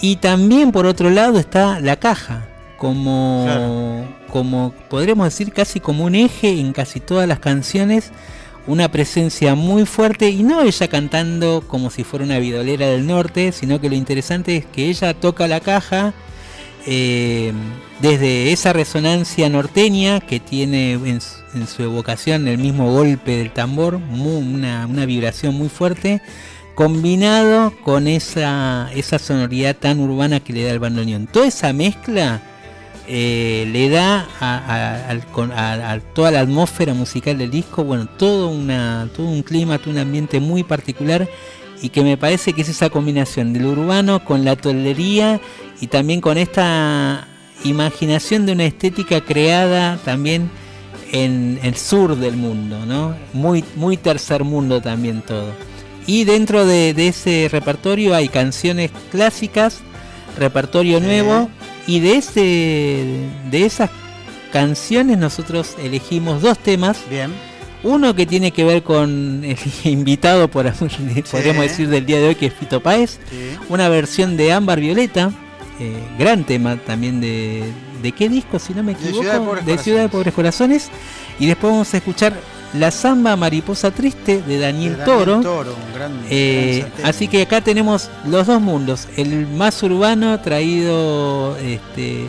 Y 0.04 0.18
también 0.18 0.72
por 0.72 0.86
otro 0.86 1.10
lado 1.10 1.40
está 1.40 1.80
la 1.80 1.96
caja, 1.96 2.48
como, 2.78 4.06
como 4.30 4.72
podríamos 4.88 5.26
decir 5.26 5.52
casi 5.52 5.80
como 5.80 6.04
un 6.04 6.14
eje 6.14 6.60
en 6.60 6.74
casi 6.74 7.00
todas 7.00 7.28
las 7.28 7.40
canciones, 7.40 8.12
una 8.68 8.92
presencia 8.92 9.56
muy 9.56 9.86
fuerte 9.86 10.30
y 10.30 10.44
no 10.44 10.62
ella 10.62 10.88
cantando 10.90 11.64
como 11.68 11.90
si 11.90 12.04
fuera 12.04 12.26
una 12.26 12.38
vidolera 12.40 12.88
del 12.88 13.08
norte, 13.08 13.52
sino 13.54 13.80
que 13.82 13.90
lo 13.90 13.96
interesante 13.96 14.58
es 14.58 14.66
que 14.66 14.90
ella 14.90 15.14
toca 15.14 15.48
la 15.48 15.60
caja 15.62 16.14
eh, 16.86 17.52
desde 18.02 18.52
esa 18.52 18.74
resonancia 18.74 19.50
norteña 19.50 20.20
que 20.20 20.40
tiene 20.40 20.94
en, 20.94 21.20
su- 21.22 21.84
evocación 21.84 22.48
el 22.48 22.58
mismo 22.58 22.92
golpe 22.92 23.38
del 23.38 23.52
tambor, 23.52 24.00
mu- 24.00 24.38
una, 24.38 24.86
una 24.86 25.06
vibración 25.06 25.56
muy 25.56 25.70
fuerte, 25.70 26.22
combinado 26.76 27.74
con 27.84 28.08
esa, 28.08 28.90
esa 28.94 29.18
sonoridad 29.20 29.76
tan 29.76 30.00
urbana 30.00 30.40
que 30.40 30.54
le 30.54 30.64
da 30.64 30.72
el 30.72 30.80
bandoneón. 30.80 31.28
Toda 31.28 31.48
esa 31.48 31.74
mezcla 31.74 32.42
eh, 33.08 33.68
le 33.72 33.90
da 33.90 34.28
a, 34.40 35.10
a- 35.10 35.92
a 35.94 36.00
toda 36.00 36.32
la 36.32 36.42
atmósfera 36.42 36.94
musical 36.94 37.38
del 37.38 37.50
disco, 37.52 37.84
bueno, 37.84 38.08
todo, 38.18 38.50
una, 38.50 39.10
todo 39.16 39.28
un 39.28 39.44
clima, 39.44 39.78
todo 39.80 39.92
un 39.92 39.98
ambiente 40.00 40.40
muy 40.40 40.64
particular 40.64 41.28
y 41.82 41.90
que 41.90 42.04
me 42.04 42.18
parece 42.18 42.54
que 42.54 42.62
es 42.64 42.70
esa 42.70 42.90
combinación 42.90 43.54
del 43.54 43.66
urbano 43.66 44.24
con 44.26 44.44
la 44.44 44.56
tolería 44.56 45.40
y 45.80 45.88
también 45.88 46.22
con 46.22 46.38
esta 46.38 47.28
imaginación 47.64 48.46
de 48.46 48.54
una 48.54 48.66
estética 48.66 49.22
creada 49.22 49.98
también 50.04 50.50
en 51.12 51.60
el 51.64 51.76
sur 51.78 52.16
del 52.18 52.36
mundo, 52.36 52.86
¿no? 52.86 53.16
Muy, 53.34 53.64
muy 53.76 53.96
tercer 53.96 54.44
mundo 54.44 54.82
también 54.82 55.22
todo. 55.22 55.54
Y 56.06 56.24
dentro 56.24 56.66
de, 56.66 56.94
de 56.94 57.10
ese 57.10 57.48
repertorio 57.52 58.16
hay 58.16 58.28
canciones 58.30 58.92
clásicas, 59.12 59.82
repertorio 60.38 61.00
nuevo, 61.00 61.50
y 61.86 62.00
de 62.00 62.16
ese 62.18 63.06
de 63.50 63.66
esas 63.66 63.90
canciones 64.52 65.18
nosotros 65.18 65.76
elegimos 65.82 66.42
dos 66.42 66.58
temas. 66.58 67.00
Bien. 67.10 67.32
Uno 67.84 68.16
que 68.16 68.26
tiene 68.26 68.52
que 68.52 68.64
ver 68.64 68.84
con 68.84 69.44
el 69.44 69.58
invitado, 69.84 70.48
por, 70.48 70.72
podríamos 71.32 71.64
decir, 71.64 71.88
del 71.90 72.06
día 72.06 72.20
de 72.20 72.30
hoy, 72.30 72.36
que 72.36 72.48
es 72.48 72.54
Fito 72.54 72.82
Páez. 72.82 73.20
Sí. 73.30 73.58
Una 73.70 73.88
versión 73.88 74.36
de 74.36 74.52
Ámbar 74.52 74.80
Violeta, 74.80 75.32
eh, 75.80 75.94
gran 76.18 76.44
tema 76.44 76.78
también 76.78 77.22
de... 77.22 77.64
¿De 78.02 78.12
qué 78.12 78.30
disco, 78.30 78.60
si 78.60 78.74
no 78.74 78.84
me 78.84 78.94
De 78.94 79.00
equivoco? 79.00 79.24
Ciudad 79.24 79.40
de 79.40 79.46
Pobres 79.46 79.82
Ciudad 79.82 80.04
de 80.04 80.10
Corazones. 80.10 80.12
Pobres 80.12 80.34
Corazones. 80.34 80.90
Y 81.40 81.48
después 81.48 81.72
vamos 81.72 81.94
a 81.94 81.98
escuchar 81.98 82.34
La 82.74 82.92
Zamba 82.92 83.36
Mariposa 83.36 83.92
Triste 83.92 84.42
de 84.46 84.60
Daniel, 84.60 84.94
De 84.94 84.98
Daniel 85.00 85.06
Toro. 85.06 85.42
Toro, 85.42 85.74
un 85.88 85.94
gran- 85.94 86.22
Eh, 86.30 86.86
gran 86.98 87.10
así 87.10 87.28
que 87.28 87.42
acá 87.44 87.62
tenemos 87.62 88.10
los 88.26 88.46
dos 88.46 88.62
mundos, 88.62 89.08
el 89.16 89.48
más 89.48 89.82
urbano 89.84 90.40
traído 90.42 91.56
este, 91.58 92.26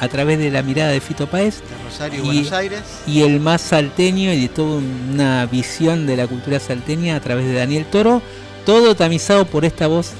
a 0.00 0.08
través 0.08 0.38
de 0.38 0.50
la 0.50 0.62
mirada 0.62 0.90
de 0.90 1.00
Fito 1.00 1.26
Páez 1.26 1.56
De 1.60 1.84
Rosario 1.90 2.20
y 2.22 2.26
Buenos 2.26 2.52
Aires. 2.52 2.80
y 3.06 3.20
el 3.22 3.40
más 3.40 3.60
salteño 3.60 4.32
y 4.32 4.40
de 4.42 4.48
toda 4.48 4.80
una 5.12 5.46
visión 5.46 6.06
de 6.06 6.16
la 6.16 6.26
cultura 6.26 6.58
salteña 6.60 7.16
a 7.16 7.20
través 7.20 7.44
de 7.46 7.52
Daniel 7.54 7.84
Toro, 7.84 8.22
todo 8.64 8.96
tamizado 8.96 9.44
por 9.44 9.64
esta 9.66 9.86
voz 9.86 10.12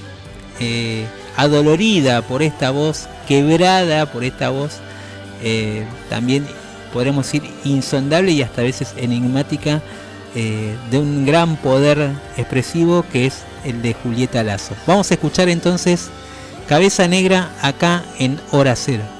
eh, 0.61 1.05
adolorida, 1.37 2.21
por 2.23 2.43
esta 2.43 2.71
voz 2.71 3.07
quebrada, 3.27 4.07
por 4.13 4.25
esta 4.25 4.51
voz 4.51 4.73
eh, 5.43 5.85
también 6.11 6.47
podremos 6.95 7.27
decir 7.27 7.43
insondable 7.65 8.31
y 8.31 8.41
hasta 8.41 8.61
a 8.61 8.65
veces 8.65 8.95
enigmática 8.97 9.83
eh, 10.37 10.77
de 10.91 10.99
un 10.99 11.27
gran 11.27 11.57
poder 11.57 12.13
expresivo 12.37 13.05
que 13.13 13.27
es 13.27 13.43
el 13.65 13.83
de 13.83 13.95
Julieta 13.95 14.43
Lazo. 14.45 14.75
Vamos 14.87 15.11
a 15.11 15.15
escuchar 15.15 15.49
entonces 15.49 16.09
Cabeza 16.69 17.07
Negra 17.09 17.51
acá 17.61 18.05
en 18.19 18.41
Hora 18.53 18.77
Cero. 18.77 19.14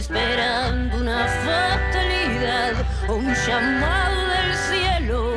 Esperando 0.00 0.96
una 0.96 1.26
fatalidad 1.26 2.72
o 3.06 3.16
un 3.16 3.34
llamado 3.34 4.20
del 4.34 4.54
cielo. 4.68 5.34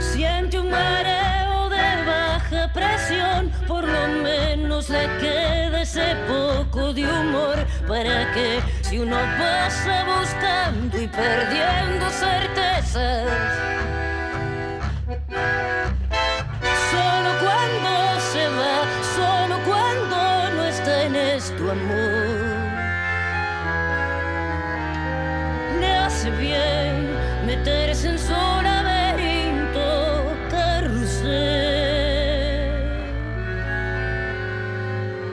Siente 0.00 0.58
un 0.58 0.70
mareo 0.70 1.68
de 1.68 2.04
baja 2.06 2.72
presión, 2.72 3.50
por 3.68 3.86
lo 3.86 4.08
menos 4.22 4.88
le 4.88 5.06
queda 5.20 5.82
ese 5.82 6.16
poco 6.26 6.94
de 6.94 7.04
humor 7.04 7.58
para 7.86 8.32
que 8.32 8.62
si 8.80 8.98
uno 8.98 9.18
pasa 9.38 10.04
buscando 10.16 10.98
y 10.98 11.08
perdiendo 11.08 12.08
certezas, 12.08 13.28
esto 21.44 21.72
amor, 21.72 22.70
le 25.80 25.90
hace 25.96 26.30
bien 26.30 26.94
meterse 27.44 28.10
en 28.10 28.18
su 28.18 28.42
laberinto 28.68 29.88
carrusel. 30.50 31.30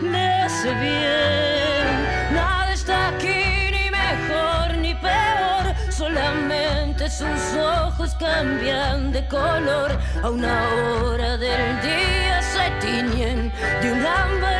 Le 0.02 0.28
hace 0.46 0.74
bien, 0.86 1.94
nada 2.34 2.74
está 2.74 3.10
aquí 3.10 3.70
ni 3.76 3.92
mejor 3.92 4.78
ni 4.78 4.96
peor, 4.96 5.76
solamente 5.92 7.08
sus 7.08 7.42
ojos 7.56 8.16
cambian 8.16 9.12
de 9.12 9.28
color, 9.28 9.92
a 10.24 10.30
una 10.32 10.56
hora 10.74 11.38
del 11.38 11.82
día 11.82 12.42
se 12.42 12.66
tiñen 12.84 13.52
de 13.82 13.92
un 13.92 14.04
ámbar 14.08 14.60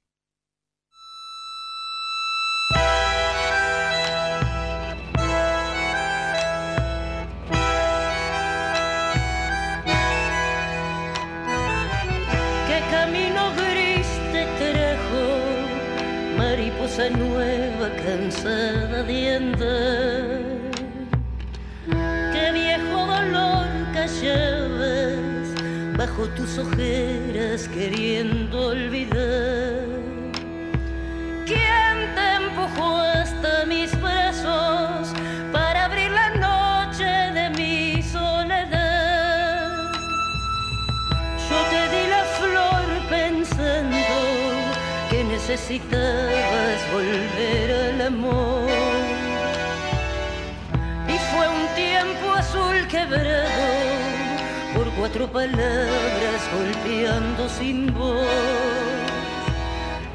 Tus 26.51 26.65
ojeras 26.65 27.67
queriendo 27.69 28.67
olvidar. 28.67 29.85
¿Quién 31.45 32.15
te 32.15 32.43
empujó 32.43 32.97
hasta 32.97 33.65
mis 33.65 33.89
brazos 34.01 35.13
para 35.53 35.85
abrir 35.85 36.11
la 36.11 36.29
noche 36.31 37.05
de 37.05 37.49
mi 37.51 38.03
soledad? 38.03 39.91
Yo 41.49 41.57
te 41.69 41.81
di 41.95 42.07
la 42.09 42.23
flor 42.39 42.85
pensando 43.09 44.07
que 45.09 45.23
necesitabas 45.23 46.79
volver 46.91 47.71
al 47.71 48.01
amor. 48.07 48.69
Y 51.07 51.17
fue 51.29 51.47
un 51.47 51.75
tiempo 51.75 52.33
azul 52.33 52.87
quebrado 52.87 53.80
cuatro 55.01 55.25
palabras 55.31 56.41
golpeando 56.55 57.49
sin 57.49 57.91
voz. 57.91 58.27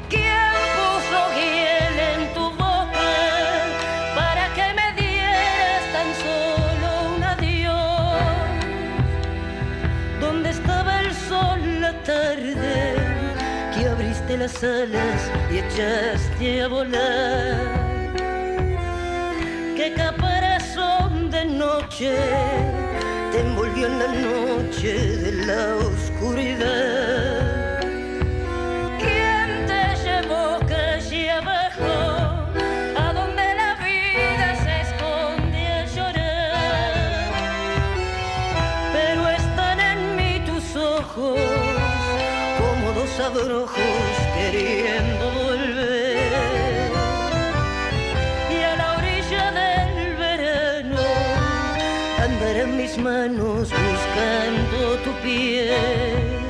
¿Quién 0.07 0.53
puso 0.77 1.19
hiel 1.35 1.99
en 2.13 2.33
tu 2.33 2.45
boca 2.51 3.11
para 4.15 4.45
que 4.55 4.67
me 4.79 4.87
dieras 5.01 5.83
tan 5.91 6.09
solo 6.23 7.15
un 7.17 7.21
adiós? 7.21 8.21
¿Dónde 10.21 10.51
estaba 10.51 11.01
el 11.01 11.13
sol 11.13 11.81
la 11.81 11.91
tarde 12.03 12.95
que 13.73 13.89
abriste 13.89 14.37
las 14.37 14.63
alas 14.63 15.29
y 15.51 15.57
echaste 15.57 16.61
a 16.61 16.67
volar? 16.69 17.57
¿Qué 19.75 19.93
caparazón 19.97 21.29
de 21.29 21.43
noche 21.43 22.15
en 23.83 23.99
la 23.99 24.07
noche 24.07 24.93
de 25.17 25.31
la 25.45 25.75
oscuridad? 25.75 27.26
Mis 52.87 52.97
manos 52.99 53.69
buscando 53.69 54.97
tu 55.03 55.11
piel. 55.21 56.46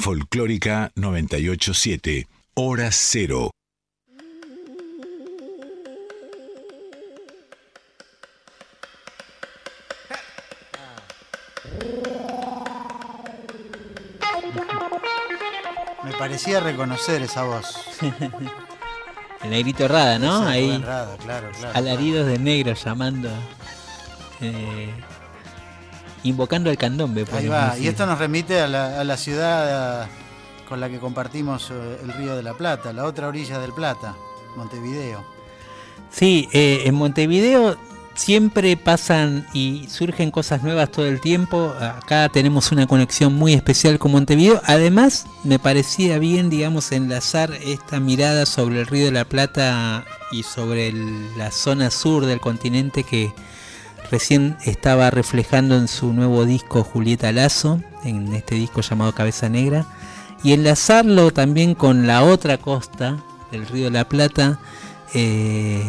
Folclórica 0.00 0.90
987, 0.96 2.26
Hora 2.54 2.90
Cero. 2.90 3.50
Me 16.04 16.12
parecía 16.12 16.60
reconocer 16.60 17.22
esa 17.22 17.44
voz. 17.44 17.76
El 19.42 19.50
negrito 19.50 19.88
Rada, 19.88 20.18
¿no? 20.18 20.46
Ahí. 20.46 20.76
Rada, 20.78 21.16
claro, 21.16 21.50
claro. 21.58 21.76
Alaridos 21.78 22.26
de 22.26 22.38
negro 22.38 22.74
llamando. 22.74 23.30
eh, 24.40 24.90
invocando 26.24 26.70
al 26.70 26.76
candombe. 26.78 27.24
Ahí 27.32 27.48
va. 27.48 27.70
decir. 27.70 27.84
Y 27.84 27.88
esto 27.88 28.06
nos 28.06 28.18
remite 28.18 28.60
a 28.60 28.68
la, 28.68 29.00
a 29.00 29.04
la 29.04 29.16
ciudad 29.16 30.08
con 30.68 30.80
la 30.80 30.88
que 30.88 30.98
compartimos 30.98 31.70
eh, 31.70 31.98
el 32.04 32.12
río 32.12 32.36
de 32.36 32.42
la 32.42 32.54
Plata, 32.54 32.92
la 32.92 33.04
otra 33.04 33.26
orilla 33.28 33.58
del 33.58 33.72
Plata, 33.72 34.14
Montevideo. 34.56 35.24
Sí, 36.10 36.48
eh, 36.52 36.82
en 36.86 36.94
Montevideo 36.94 37.76
siempre 38.14 38.76
pasan 38.76 39.46
y 39.54 39.86
surgen 39.88 40.30
cosas 40.30 40.62
nuevas 40.62 40.90
todo 40.90 41.06
el 41.06 41.20
tiempo. 41.20 41.72
Acá 41.80 42.28
tenemos 42.28 42.70
una 42.72 42.86
conexión 42.86 43.32
muy 43.34 43.54
especial 43.54 43.98
con 43.98 44.12
Montevideo. 44.12 44.60
Además, 44.66 45.26
me 45.44 45.58
parecía 45.58 46.18
bien, 46.18 46.50
digamos, 46.50 46.92
enlazar 46.92 47.52
esta 47.64 47.98
mirada 48.00 48.44
sobre 48.46 48.80
el 48.80 48.86
Río 48.86 49.06
de 49.06 49.12
la 49.12 49.24
Plata 49.24 50.04
y 50.32 50.42
sobre 50.42 50.88
el- 50.88 51.36
la 51.38 51.50
zona 51.50 51.90
sur 51.90 52.26
del 52.26 52.40
continente 52.40 53.04
que 53.04 53.32
recién 54.10 54.56
estaba 54.64 55.10
reflejando 55.10 55.76
en 55.76 55.88
su 55.88 56.12
nuevo 56.12 56.44
disco 56.44 56.82
Julieta 56.84 57.32
Lazo, 57.32 57.80
en 58.04 58.32
este 58.34 58.54
disco 58.56 58.80
llamado 58.80 59.12
Cabeza 59.14 59.48
Negra, 59.48 59.86
y 60.42 60.52
enlazarlo 60.52 61.32
también 61.32 61.74
con 61.74 62.06
la 62.06 62.22
otra 62.24 62.58
costa 62.58 63.18
del 63.52 63.66
Río 63.66 63.84
de 63.84 63.90
la 63.90 64.08
Plata. 64.08 64.58
eh, 65.14 65.82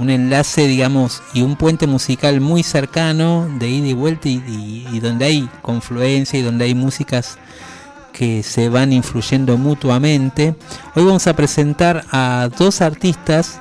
un 0.00 0.10
enlace, 0.10 0.66
digamos, 0.68 1.22
y 1.34 1.42
un 1.42 1.56
puente 1.56 1.86
musical 1.88 2.40
muy 2.40 2.62
cercano, 2.62 3.48
de 3.58 3.68
ida 3.68 3.86
y 3.88 3.92
vuelta, 3.94 4.28
y, 4.28 4.36
y- 4.46 4.86
y 4.92 5.00
donde 5.00 5.24
hay 5.24 5.48
confluencia 5.62 6.38
y 6.38 6.42
donde 6.42 6.66
hay 6.66 6.74
músicas 6.74 7.38
que 8.12 8.42
se 8.44 8.68
van 8.68 8.92
influyendo 8.92 9.56
mutuamente. 9.58 10.54
Hoy 10.94 11.04
vamos 11.04 11.26
a 11.26 11.34
presentar 11.34 12.04
a 12.12 12.48
dos 12.56 12.80
artistas. 12.80 13.58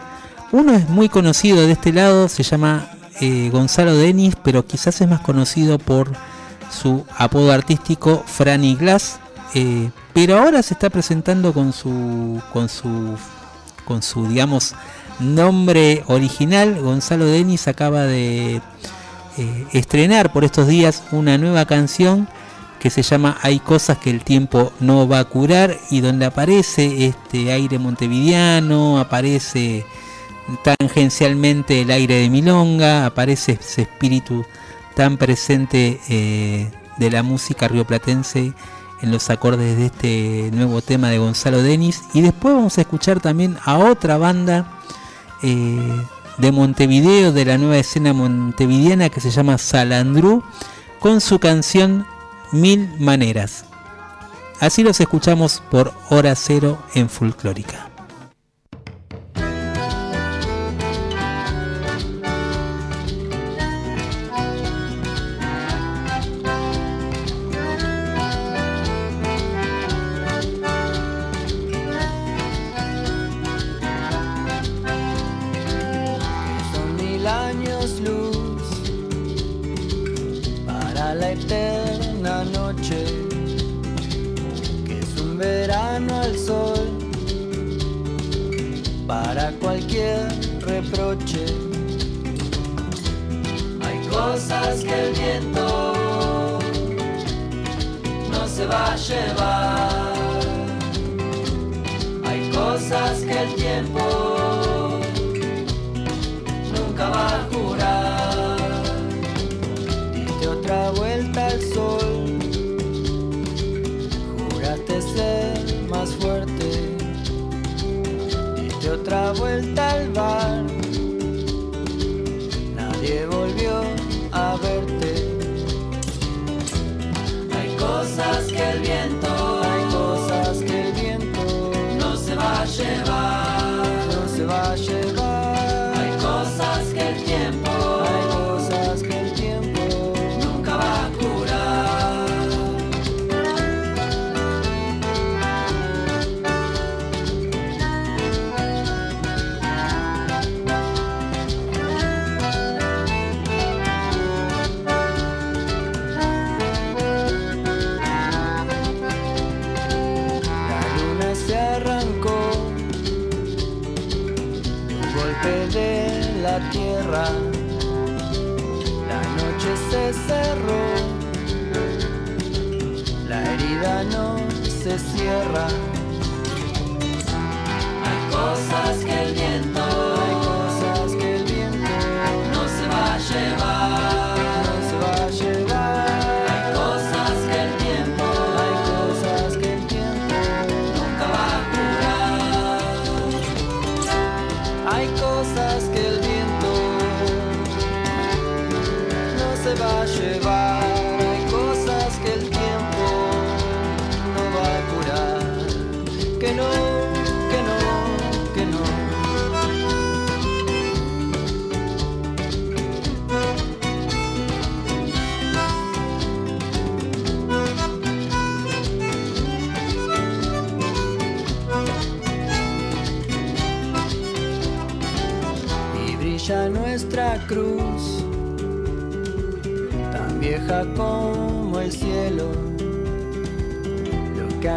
Uno 0.51 0.73
es 0.73 0.87
muy 0.89 1.09
conocido 1.09 1.65
de 1.65 1.71
este 1.73 1.91
lado, 1.91 2.27
se 2.29 2.43
llama 2.43 2.87
eh, 3.21 3.49
Gonzalo 3.51 3.95
Denis, 3.95 4.35
pero 4.43 4.65
quizás 4.65 4.99
es 5.01 5.07
más 5.07 5.21
conocido 5.21 5.79
por 5.79 6.11
su 6.69 7.05
apodo 7.17 7.51
artístico 7.51 8.23
Franny 8.25 8.75
Glass. 8.75 9.19
eh, 9.53 9.89
pero 10.13 10.37
ahora 10.37 10.61
se 10.63 10.73
está 10.73 10.89
presentando 10.89 11.53
con 11.53 11.73
su, 11.73 12.41
con 12.53 12.69
su, 12.69 13.17
con 13.85 14.01
su, 14.01 14.27
digamos, 14.27 14.73
nombre 15.19 16.03
original. 16.07 16.79
Gonzalo 16.79 17.25
Denis 17.25 17.67
acaba 17.67 18.03
de 18.03 18.61
eh, 19.37 19.67
estrenar 19.73 20.31
por 20.31 20.43
estos 20.43 20.67
días 20.67 21.03
una 21.11 21.37
nueva 21.37 21.65
canción 21.65 22.27
que 22.79 22.89
se 22.89 23.01
llama 23.01 23.37
Hay 23.41 23.59
cosas 23.59 23.97
que 23.97 24.09
el 24.09 24.23
tiempo 24.23 24.71
no 24.79 25.07
va 25.07 25.19
a 25.19 25.25
curar 25.25 25.77
y 25.89 26.01
donde 26.01 26.25
aparece 26.25 27.07
este 27.07 27.51
aire 27.51 27.79
montevideano, 27.79 28.99
aparece 28.99 29.85
tangencialmente 30.63 31.81
el 31.81 31.91
aire 31.91 32.15
de 32.15 32.29
Milonga, 32.29 33.05
aparece 33.05 33.57
ese 33.59 33.83
espíritu 33.83 34.45
tan 34.95 35.17
presente 35.17 35.99
eh, 36.09 36.71
de 36.97 37.11
la 37.11 37.23
música 37.23 37.67
rioplatense 37.67 38.53
en 39.01 39.11
los 39.11 39.29
acordes 39.29 39.77
de 39.77 39.85
este 39.87 40.49
nuevo 40.53 40.81
tema 40.81 41.09
de 41.09 41.17
Gonzalo 41.17 41.61
Denis. 41.61 42.03
Y 42.13 42.21
después 42.21 42.53
vamos 42.53 42.77
a 42.77 42.81
escuchar 42.81 43.19
también 43.19 43.57
a 43.65 43.77
otra 43.77 44.17
banda 44.17 44.79
eh, 45.43 46.01
de 46.37 46.51
Montevideo, 46.51 47.31
de 47.31 47.45
la 47.45 47.57
nueva 47.57 47.77
escena 47.77 48.13
montevideana 48.13 49.09
que 49.09 49.21
se 49.21 49.31
llama 49.31 49.57
Salandrú, 49.57 50.43
con 50.99 51.21
su 51.21 51.39
canción 51.39 52.05
Mil 52.51 52.89
Maneras. 52.99 53.65
Así 54.59 54.83
los 54.83 54.99
escuchamos 54.99 55.61
por 55.69 55.93
Hora 56.09 56.33
Cero 56.35 56.79
en 56.93 57.09
Folclórica. 57.09 57.94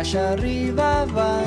allá 0.09 0.33
arriba 0.33 1.05
va. 1.15 1.38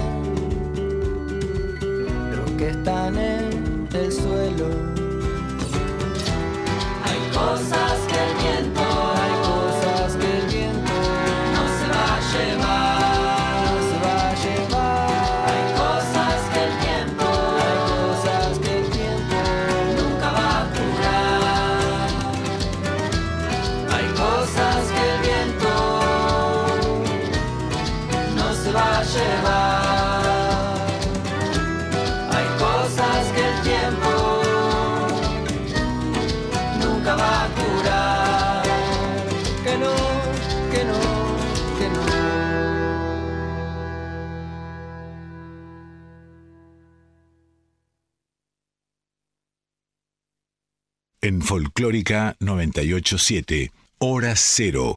en 51.24 51.42
Folclórica 51.44 52.36
987, 52.40 53.72
Hora 54.00 54.34
Cero. 54.36 54.96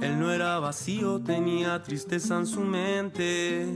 Él 0.00 0.18
no 0.18 0.32
era 0.32 0.58
vacío, 0.60 1.20
tenía 1.20 1.82
tristeza 1.82 2.38
en 2.38 2.46
su 2.46 2.60
mente. 2.60 3.66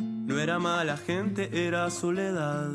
No 0.00 0.38
era 0.38 0.58
mala 0.58 0.98
gente, 0.98 1.66
era 1.66 1.88
soledad. 1.88 2.70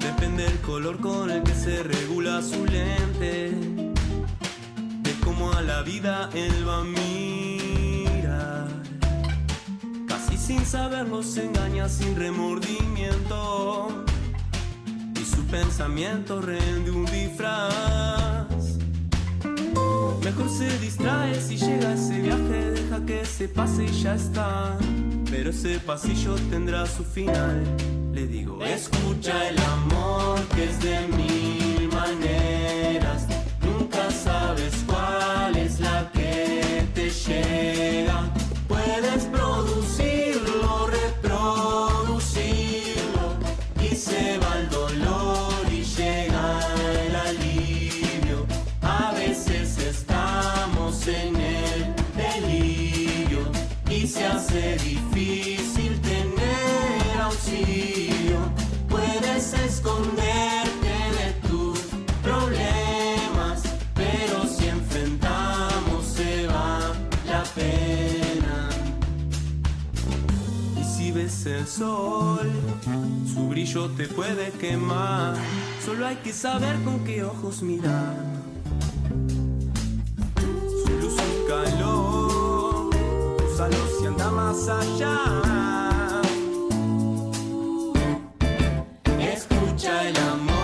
Depende 0.00 0.46
el 0.46 0.58
color 0.60 0.98
con 1.00 1.30
el 1.30 1.42
que 1.42 1.54
se 1.54 1.82
regula 1.82 2.40
su 2.40 2.64
lente. 2.64 3.50
De 5.02 5.12
cómo 5.22 5.52
a 5.52 5.60
la 5.60 5.82
vida 5.82 6.30
él 6.32 6.66
va 6.66 6.78
a 6.78 6.84
sin 10.50 10.66
saberlo 10.66 11.22
se 11.22 11.44
engaña 11.44 11.88
sin 11.88 12.16
remordimiento 12.16 14.04
y 15.14 15.24
su 15.24 15.46
pensamiento 15.46 16.40
rende 16.40 16.90
un 16.90 17.04
disfraz. 17.06 18.48
Mejor 20.24 20.50
se 20.50 20.76
distrae 20.80 21.40
si 21.40 21.56
llega 21.56 21.92
ese 21.92 22.20
viaje, 22.20 22.70
deja 22.72 23.06
que 23.06 23.24
se 23.24 23.46
pase 23.46 23.84
y 23.84 24.02
ya 24.02 24.16
está. 24.16 24.76
Pero 25.30 25.50
ese 25.50 25.78
pasillo 25.78 26.34
tendrá 26.50 26.84
su 26.84 27.04
final. 27.04 27.62
Le 28.12 28.26
digo, 28.26 28.60
escucha 28.64 29.50
el 29.50 29.58
amor 29.76 30.40
que 30.56 30.64
es 30.64 30.80
de 30.82 30.98
mil 31.16 31.88
maneras. 31.92 33.28
Nunca 33.62 34.10
sabes 34.10 34.74
cuál 34.84 35.56
es 35.56 35.78
la 35.78 36.10
que 36.12 36.88
te 36.92 37.08
llega. 37.08 38.39
El 71.46 71.66
sol, 71.66 72.50
su 73.32 73.48
brillo 73.48 73.88
te 73.90 74.06
puede 74.08 74.50
quemar. 74.52 75.34
Solo 75.84 76.06
hay 76.06 76.16
que 76.16 76.32
saber 76.32 76.82
con 76.82 77.04
qué 77.04 77.24
ojos 77.24 77.62
mirar. 77.62 78.14
Su 80.36 80.90
luz 81.00 81.14
y 81.14 81.48
calor, 81.48 82.90
úsalo 83.52 83.76
si 83.98 84.06
anda 84.06 84.30
más 84.30 84.68
allá. 84.68 85.18
Escucha 89.18 90.08
el 90.08 90.16
amor 90.16 90.59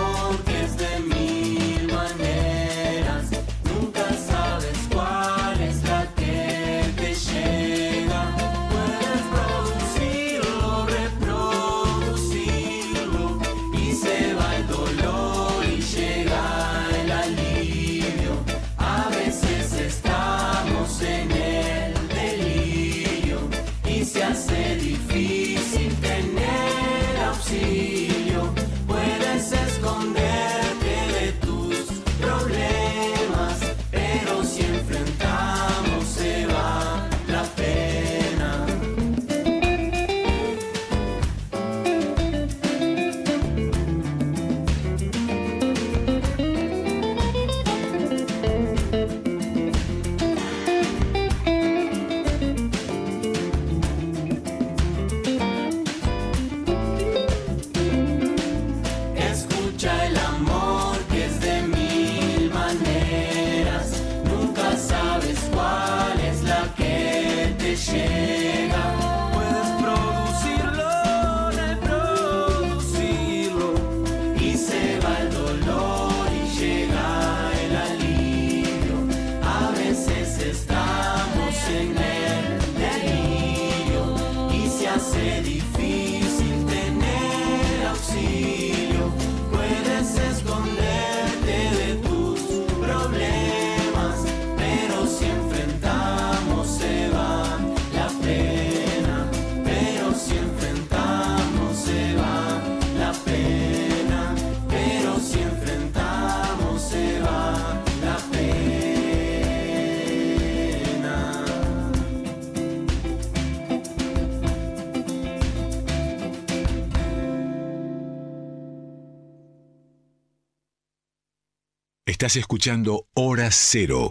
Estás 122.26 122.40
escuchando 122.40 123.06
Hora 123.14 123.52
Cero. 123.52 124.10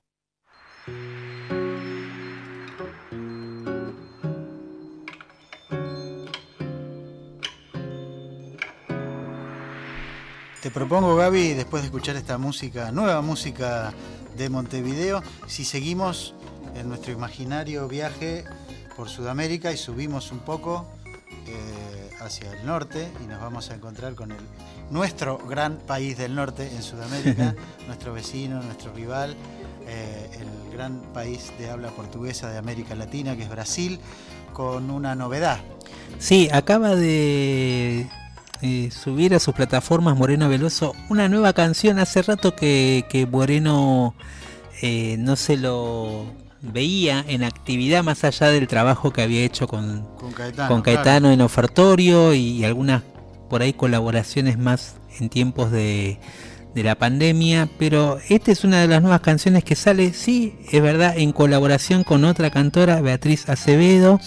Te 10.61 10.71
propongo, 10.71 11.17
Gaby, 11.17 11.55
después 11.55 11.83
de 11.83 11.87
escuchar 11.87 12.15
esta 12.15 12.37
música, 12.37 12.93
nueva 12.93 13.21
música 13.21 13.93
de 14.37 14.49
Montevideo, 14.49 15.21
si 15.47 15.65
seguimos 15.65 16.35
en 16.73 16.87
nuestro 16.87 17.11
imaginario 17.11 17.85
viaje 17.89 18.45
por 18.95 19.09
Sudamérica 19.09 19.73
y 19.73 19.77
subimos 19.77 20.31
un 20.31 20.39
poco 20.39 20.87
eh, 21.47 22.04
hacia 22.19 22.51
el 22.53 22.65
norte 22.65 23.07
y 23.23 23.27
nos 23.27 23.41
vamos 23.41 23.69
a 23.71 23.75
encontrar 23.75 24.15
con 24.15 24.31
el, 24.31 24.37
nuestro 24.89 25.37
gran 25.37 25.77
país 25.77 26.17
del 26.17 26.35
norte 26.35 26.69
en 26.73 26.83
Sudamérica, 26.83 27.55
nuestro 27.87 28.13
vecino, 28.13 28.61
nuestro 28.61 28.93
rival, 28.93 29.35
eh, 29.87 30.29
el 30.39 30.73
gran 30.75 30.99
país 31.13 31.51
de 31.59 31.69
habla 31.69 31.89
portuguesa 31.89 32.49
de 32.49 32.57
América 32.57 32.95
Latina, 32.95 33.35
que 33.35 33.43
es 33.43 33.49
Brasil, 33.49 33.99
con 34.53 34.89
una 34.89 35.15
novedad. 35.15 35.59
Sí, 36.19 36.49
acaba 36.51 36.95
de 36.95 38.07
eh, 38.61 38.89
subir 38.91 39.35
a 39.35 39.39
sus 39.39 39.53
plataformas 39.53 40.17
Moreno 40.17 40.49
Veloso 40.49 40.93
una 41.09 41.27
nueva 41.27 41.53
canción. 41.53 41.99
Hace 41.99 42.21
rato 42.21 42.55
que, 42.55 43.05
que 43.09 43.25
Moreno 43.25 44.15
eh, 44.81 45.17
no 45.19 45.35
se 45.35 45.57
lo 45.57 46.25
veía 46.71 47.23
en 47.27 47.43
actividad 47.43 48.03
más 48.03 48.23
allá 48.23 48.49
del 48.49 48.67
trabajo 48.67 49.11
que 49.11 49.21
había 49.21 49.43
hecho 49.43 49.67
con, 49.67 50.05
Con 50.17 50.31
Caetano, 50.31 50.67
con 50.67 50.81
Caetano 50.81 51.31
en 51.31 51.41
ofertorio 51.41 52.33
y, 52.33 52.63
algunas 52.63 53.03
por 53.49 53.61
ahí 53.61 53.73
colaboraciones 53.73 54.57
más 54.57 54.95
en 55.19 55.29
tiempos 55.29 55.71
de, 55.71 56.19
de 56.73 56.83
la 56.83 56.95
pandemia. 56.95 57.69
Pero 57.79 58.19
esta 58.29 58.51
es 58.51 58.63
una 58.63 58.81
de 58.81 58.87
las 58.87 59.01
nuevas 59.01 59.21
canciones 59.21 59.63
que 59.63 59.75
sale, 59.75 60.13
sí, 60.13 60.55
es 60.71 60.81
verdad, 60.81 61.17
en 61.17 61.31
colaboración 61.31 62.03
con 62.03 62.25
otra 62.25 62.51
cantora, 62.51 63.01
Beatriz 63.01 63.49
Acevedo. 63.49 64.19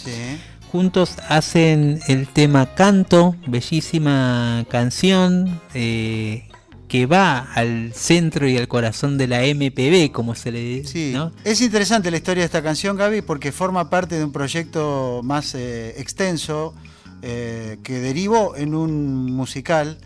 Juntos 0.73 1.17
hacen 1.29 2.01
el 2.09 2.27
tema 2.29 2.75
Canto, 2.75 3.37
bellísima 3.47 4.67
canción 4.69 5.61
eh, 5.73 6.48
que 6.89 7.07
va 7.07 7.53
al 7.55 7.93
centro 7.93 8.49
y 8.49 8.57
al 8.57 8.67
corazón 8.67 9.19
de 9.19 9.27
la 9.27 9.41
MPB, 9.43 10.11
como 10.11 10.35
se 10.35 10.51
le 10.51 10.61
dice. 10.61 10.89
Sí, 10.89 11.13
¿no? 11.15 11.33
es 11.45 11.61
interesante 11.61 12.11
la 12.11 12.17
historia 12.17 12.43
de 12.43 12.47
esta 12.47 12.63
canción, 12.63 12.97
Gaby, 12.97 13.23
porque 13.23 13.53
forma 13.53 13.91
parte 13.91 14.17
de 14.17 14.25
un 14.25 14.33
proyecto 14.33 15.21
más 15.23 15.55
eh, 15.55 16.01
extenso 16.01 16.75
eh, 17.23 17.79
que 17.83 18.01
derivó 18.01 18.57
en 18.57 18.75
un 18.75 19.27
musical 19.33 19.99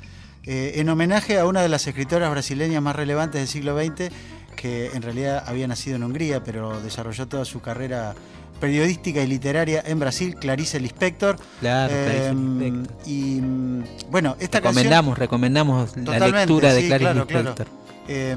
eh, 0.45 0.73
en 0.77 0.89
homenaje 0.89 1.39
a 1.39 1.47
una 1.47 1.63
de 1.63 1.69
las 1.69 1.87
escritoras 1.87 2.31
brasileñas 2.31 2.83
más 2.83 2.97
relevantes 2.97 3.41
del 3.41 3.49
siglo 3.49 3.79
XX, 3.79 4.13
que 4.57 4.91
en 4.93 5.03
realidad 5.03 5.45
había 5.47 5.69
nacido 5.69 5.97
en 5.97 6.03
Hungría, 6.03 6.43
pero 6.43 6.81
desarrolló 6.81 7.29
toda 7.29 7.45
su 7.45 7.61
carrera 7.61 8.15
periodística 8.63 9.21
y 9.21 9.27
literaria 9.27 9.83
en 9.85 9.99
Brasil, 9.99 10.37
Clarice 10.37 10.79
Lispector. 10.79 11.37
Claro, 11.59 11.93
Clarice 11.93 12.31
Eh, 12.31 12.83
Y 13.07 13.41
bueno, 14.09 14.37
esta 14.39 14.61
recomendamos, 14.61 15.19
recomendamos 15.19 15.97
la 15.97 16.29
lectura 16.29 16.73
de 16.73 16.83
sí, 16.83 16.87
Clarice 16.87 17.11
claro, 17.11 17.27
claro. 17.27 17.49
Lispector. 17.49 17.67
Eh, 18.07 18.37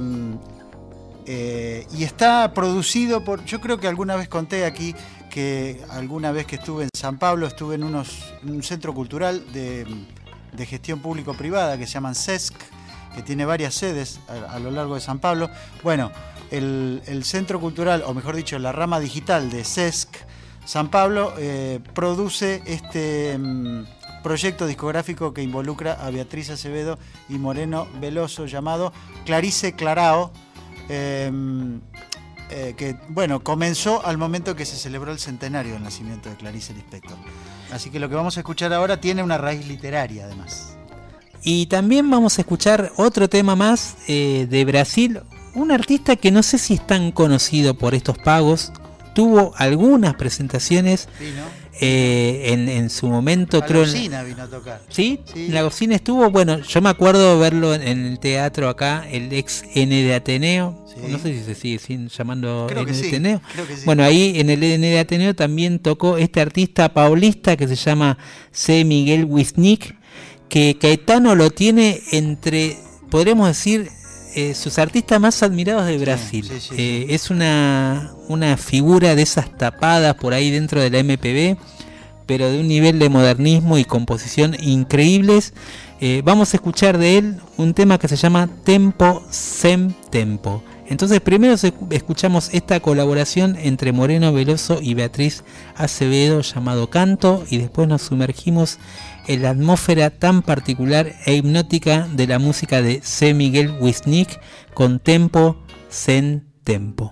eh, 1.28 1.88
y 1.96 2.04
está 2.04 2.54
producido 2.56 3.24
por. 3.24 3.46
Yo 3.46 3.62
creo 3.62 3.80
que 3.80 3.88
alguna 3.88 4.16
vez 4.16 4.28
conté 4.28 4.66
aquí 4.66 4.96
que 5.30 5.80
alguna 5.92 6.32
vez 6.32 6.48
que 6.48 6.56
estuve 6.56 6.86
en 6.86 6.90
San 6.98 7.20
Pablo, 7.20 7.46
estuve 7.46 7.76
en 7.76 7.84
unos, 7.84 8.34
un 8.44 8.64
centro 8.64 8.96
cultural 8.96 9.44
de, 9.54 9.86
de 10.54 10.66
gestión 10.66 11.02
público-privada 11.02 11.78
que 11.78 11.86
se 11.86 11.94
llaman 11.94 12.16
CESC, 12.16 12.56
que 13.16 13.22
tiene 13.22 13.46
varias 13.46 13.76
sedes 13.76 14.20
a, 14.28 14.56
a 14.56 14.60
lo 14.60 14.72
largo 14.72 14.96
de 14.96 15.02
San 15.02 15.20
Pablo. 15.20 15.52
Bueno, 15.84 16.12
el, 16.52 17.24
centro 17.24 17.60
cultural, 17.60 18.04
o 18.06 18.14
mejor 18.14 18.36
dicho, 18.36 18.58
la 18.60 18.72
rama 18.72 19.00
digital 19.00 19.50
de 19.50 19.64
CESC 19.64 20.10
San 20.66 20.90
Pablo 20.90 21.34
eh, 21.38 21.80
produce 21.94 22.64
este 22.66 23.38
mm, 23.38 23.84
proyecto 24.24 24.66
discográfico 24.66 25.34
que 25.34 25.44
involucra 25.44 25.94
a 25.94 26.10
Beatriz 26.10 26.50
Acevedo 26.50 26.98
y 27.30 27.38
Moreno 27.38 27.88
Veloso 28.02 28.48
llamado 28.48 28.92
Clarice 29.26 29.74
Clarao, 29.74 30.32
eh, 30.90 31.32
eh, 32.50 32.76
que 32.78 32.96
bueno, 33.10 33.44
comenzó 33.44 34.06
al 34.06 34.18
momento 34.18 34.56
que 34.56 34.66
se 34.66 34.76
celebró 34.76 35.12
el 35.12 35.20
centenario 35.20 35.74
del 35.74 35.84
nacimiento 35.84 36.30
de 36.30 36.36
Clarice 36.36 36.74
Lispector. 36.74 37.18
Así 37.72 37.90
que 37.90 38.00
lo 38.00 38.08
que 38.08 38.16
vamos 38.16 38.38
a 38.38 38.42
escuchar 38.42 38.72
ahora 38.74 39.02
tiene 39.02 39.24
una 39.24 39.38
raíz 39.38 39.68
literaria 39.68 40.26
además. 40.26 40.78
Y 41.44 41.68
también 41.68 42.10
vamos 42.10 42.38
a 42.38 42.42
escuchar 42.42 42.92
otro 42.98 43.30
tema 43.30 43.56
más 43.56 43.98
eh, 44.08 44.48
de 44.50 44.66
Brasil, 44.66 45.22
un 45.56 45.72
artista 45.72 46.15
que 46.15 46.32
no 46.32 46.44
sé 46.44 46.57
si 46.57 46.76
es 46.76 46.86
tan 46.86 47.11
conocido 47.11 47.73
por 47.76 47.95
estos 47.95 48.18
pagos, 48.18 48.72
tuvo 49.14 49.53
algunas 49.57 50.15
presentaciones 50.15 51.07
eh, 51.82 52.52
en, 52.53 52.69
en 52.69 52.90
su 52.90 53.07
momento, 53.07 53.60
La 53.60 53.65
creo... 53.65 53.82
Golosina 53.82 54.23
vino 54.23 54.44
a 54.44 54.48
tocar. 54.48 54.82
¿Sí? 54.90 55.19
La 55.49 55.61
cocina 55.64 55.95
estuvo, 55.95 56.30
bueno, 56.32 56.60
yo 56.60 56.82
me 56.82 56.90
acuerdo 56.90 57.38
verlo 57.40 57.73
en, 57.73 57.82
en 57.82 58.06
el 58.06 58.19
teatro 58.19 58.69
acá, 58.69 59.06
el 59.10 59.32
ex 59.34 59.64
N 59.73 59.94
de 60.03 60.14
Ateneo. 60.15 60.86
No 61.10 61.19
sé 61.19 61.34
si 61.34 61.44
se 61.44 61.56
sigue 61.56 61.80
sin- 61.80 62.07
llamando 62.07 62.68
Creo 62.69 62.84
N 62.84 62.91
de 62.91 62.98
sí, 62.98 63.07
Ateneo. 63.07 63.41
creo 63.53 63.68
que 63.68 63.76
sí. 63.76 63.82
Bueno, 63.86 64.03
ahí 64.03 64.40
en 64.40 64.49
el 64.49 64.64
N 64.64 64.88
de 64.88 64.99
Ateneo 64.99 65.36
también 65.36 65.80
tocó 65.80 66.18
este 66.18 66.40
artista 66.40 66.94
paulista 66.94 67.57
que 67.57 67.68
se 67.68 67.76
llama 67.76 68.18
C. 68.52 68.86
Miguel 68.86 69.26
Wisnik, 69.26 69.95
que 70.48 70.77
Caetano 70.80 71.36
lo 71.36 71.49
tiene 71.52 72.02
entre, 72.14 72.77
podríamos 73.10 73.48
decir, 73.49 73.90
eh, 74.36 74.53
sus 74.53 74.80
artistas 74.80 75.20
más 75.20 75.41
admirados 75.44 75.86
de 75.88 75.98
Brasil. 75.98 76.52
Eh, 76.78 77.06
es 77.10 77.30
una, 77.30 78.12
una 78.28 78.57
figura 78.57 79.16
de 79.16 79.22
esas 79.22 79.49
tapadas 79.57 80.16
por 80.16 80.34
ahí 80.34 80.52
dentro 80.52 80.82
de 80.82 80.90
la 80.90 81.02
MPB, 81.02 81.57
pero 82.26 82.52
de 82.52 82.60
un 82.60 82.68
nivel 82.68 82.99
de 82.99 83.07
modernismo 83.07 83.78
y 83.78 83.86
composición 83.86 84.56
increíbles. 84.60 85.53
Eh, 86.02 86.22
vamos 86.26 86.53
a 86.53 86.57
escuchar 86.57 86.98
de 86.98 87.18
él 87.18 87.38
un 87.56 87.74
tema 87.74 87.98
que 87.98 88.10
se 88.10 88.18
llama 88.18 88.49
Tempo 88.66 89.24
Sem 89.30 89.94
Tempo. 90.10 90.62
Entonces 90.88 91.22
primero 91.22 91.56
escuchamos 91.90 92.49
esta 92.53 92.80
colaboración 92.80 93.57
entre 93.60 93.94
Moreno 93.94 94.34
Veloso 94.34 94.80
y 94.82 94.94
Beatriz 94.95 95.44
Acevedo 95.76 96.41
llamado 96.41 96.90
Canto 96.90 97.44
y 97.49 97.57
después 97.57 97.88
nos 97.88 98.03
sumergimos 98.03 98.78
en 98.78 99.15
la 99.28 99.50
atmósfera 99.50 100.10
tan 100.10 100.42
particular 100.42 101.14
e 101.26 101.36
hipnótica 101.36 102.08
de 102.14 102.28
la 102.28 102.40
música 102.40 102.82
de 102.82 103.02
C. 103.04 103.34
Miguel 103.34 103.76
Wisnik 103.80 104.40
con 104.74 105.00
Tempo 105.00 105.58
Sem 105.90 106.44
Tempo. 106.64 107.12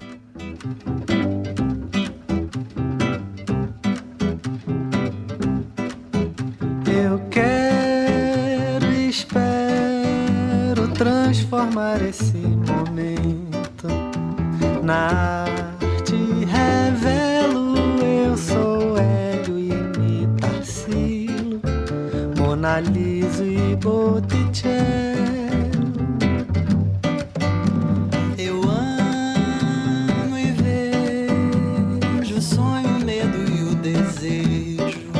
Eu 6.85 7.19
quero 7.30 8.85
espero 9.10 10.88
transformar 10.94 12.02
esse 12.02 12.38
momento 12.38 13.88
na 14.84 15.72
Mona 22.64 22.80
Lisa 22.80 23.44
e 23.44 23.76
Botticelli. 23.76 24.72
Eu 28.38 28.61
amo 28.64 30.38
e 30.38 30.52
vejo 32.22 32.38
o 32.38 32.41
sonho, 32.41 32.88
o 32.88 33.03
medo 33.03 33.38
e 33.52 33.64
o 33.64 33.76
desejo. 33.76 35.11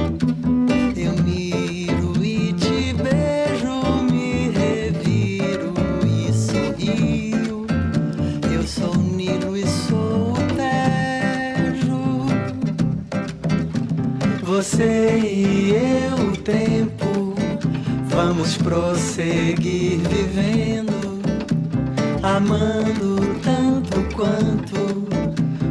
Eu 0.96 1.22
miro 1.22 2.24
e 2.24 2.54
te 2.54 2.94
beijo, 2.94 4.04
me 4.10 4.50
reviro 4.52 5.74
e 6.08 6.32
sorrio. 6.32 7.68
Eu 8.56 8.64
sou 8.66 8.94
o 8.94 8.98
Nilo 8.98 9.58
e 9.58 9.68
sou 9.68 10.32
o 10.32 10.38
Tejo. 10.56 12.24
Você 14.44 15.20
e 15.20 15.63
vamos 18.34 18.58
prosseguir 18.58 20.00
vivendo, 20.10 21.22
amando 22.24 23.40
tanto 23.44 24.16
quanto 24.16 25.08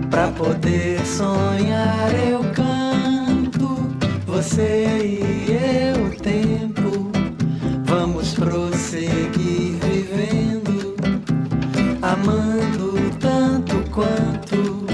pra 0.08 0.28
poder 0.28 1.04
sonhar. 1.04 2.14
Eu 2.14 2.38
canto, 2.52 3.88
você 4.24 4.96
e 5.02 5.50
eu, 5.50 6.06
o 6.06 6.10
tempo, 6.10 7.10
vamos 7.84 8.32
prosseguir 8.34 9.80
vivendo, 9.82 10.94
amando 12.00 12.94
tanto 13.18 13.90
quanto 13.90 14.86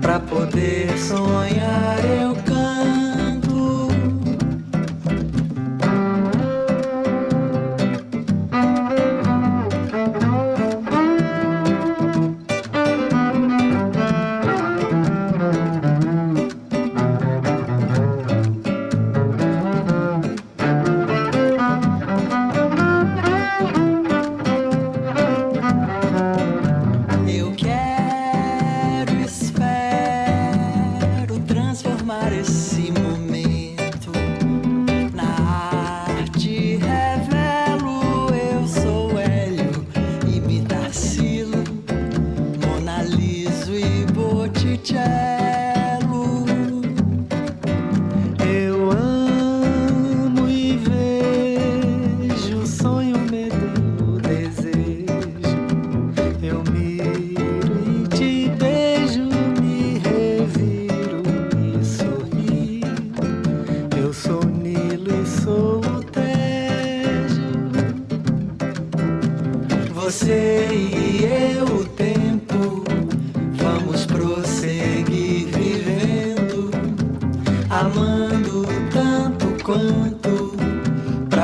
pra 0.00 0.18
poder 0.20 0.96
sonhar. 0.98 1.98
Eu 2.02 2.33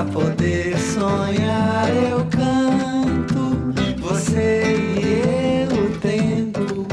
pra 0.01 0.05
poder 0.05 0.79
sonhar. 0.79 1.89
Eu 1.95 2.25
canto, 2.27 4.01
você 4.01 4.63
e 4.97 5.69
eu, 5.69 5.85
o 5.85 5.99
tempo, 5.99 6.87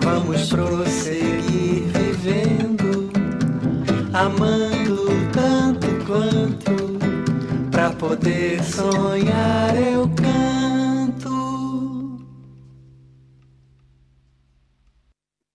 vamos 0.00 0.48
prosseguir 0.48 1.84
vivendo, 1.98 3.10
amando 4.12 5.08
tanto 5.32 5.86
quanto 6.06 6.98
pra 7.70 7.90
poder 7.90 8.62
sonhar. 8.62 9.76
Eu 9.76 10.08
canto. 10.10 11.28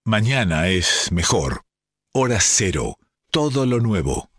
Mañana 0.05 0.67
es 0.67 1.09
mejor. 1.11 1.61
Hora 2.13 2.39
cero. 2.39 2.95
Todo 3.31 3.65
lo 3.65 3.79
nuevo. 3.79 4.32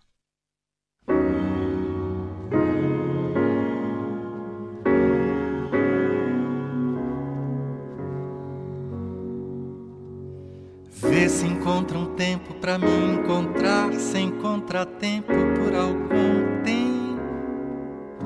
Pra 12.65 12.79
me 12.79 12.87
encontrar 13.13 13.93
sem 13.93 14.31
contratempo 14.39 15.35
por 15.59 15.75
algum 15.77 16.63
tempo. 16.65 18.25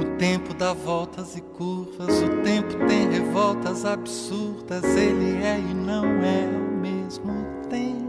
O 0.00 0.04
tempo 0.18 0.52
dá 0.54 0.72
voltas 0.72 1.36
e 1.36 1.40
curvas, 1.40 2.22
o 2.24 2.42
tempo 2.42 2.74
tem 2.88 3.08
revoltas 3.08 3.84
absurdas, 3.84 4.82
ele 4.96 5.40
é 5.44 5.60
e 5.60 5.74
não 5.74 6.04
é 6.24 6.56
ao 6.56 6.76
mesmo 6.76 7.32
tempo. 7.70 8.04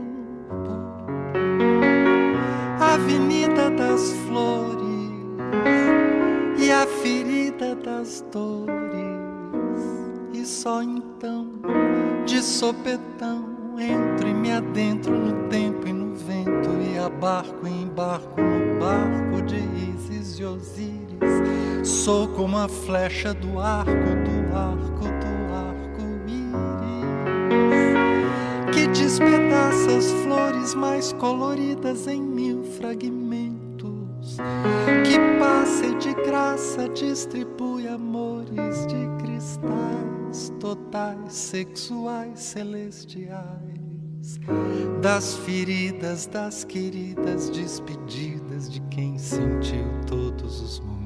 Avenida 2.79 3.69
das 3.69 4.11
flores 4.27 5.11
e 6.57 6.71
a 6.71 6.87
ferida 6.87 7.75
das 7.75 8.25
dores, 8.31 8.73
e 10.33 10.43
só 10.43 10.81
então, 10.81 11.51
de 12.25 12.41
sopetão, 12.41 13.56
entro 13.79 14.27
e 14.27 14.33
me 14.33 14.51
adentro 14.51 15.11
no 15.17 15.47
tempo 15.49 15.87
e 15.87 15.93
no 15.93 16.15
vento 16.15 16.69
e 16.81 16.97
abarco 16.97 17.67
e 17.67 17.69
embarco 17.69 18.41
no 18.41 18.79
barco 18.79 19.41
de 19.45 19.57
Isis 19.57 20.39
e 20.39 20.43
Osíris. 20.43 21.07
Sou 21.83 22.27
como 22.29 22.57
a 22.57 22.67
flecha 22.67 23.33
do 23.33 23.59
arco, 23.59 23.91
do 23.91 24.55
arco, 24.55 25.05
do 25.05 25.53
arco-íris 25.53 25.77
que 28.73 28.87
despedaça 28.87 29.97
as 29.97 30.11
flores 30.23 30.73
mais 30.73 31.13
coloridas 31.13 32.07
em 32.07 32.21
mil 32.21 32.63
fragmentos. 32.63 34.37
Que 35.05 35.36
passa 35.67 35.85
e 35.85 35.95
de 35.95 36.13
graça 36.13 36.87
distribui 36.89 37.87
amores 37.87 38.87
de 38.87 39.07
cristais 39.21 40.53
totais, 40.59 41.33
sexuais, 41.33 42.39
celestiais. 42.39 43.37
Das 45.01 45.35
feridas, 45.35 46.25
das 46.25 46.63
queridas 46.63 47.49
despedidas 47.49 48.71
de 48.71 48.79
quem 48.89 49.17
sentiu 49.17 49.85
todos 50.05 50.61
os 50.61 50.79
momentos. 50.79 50.97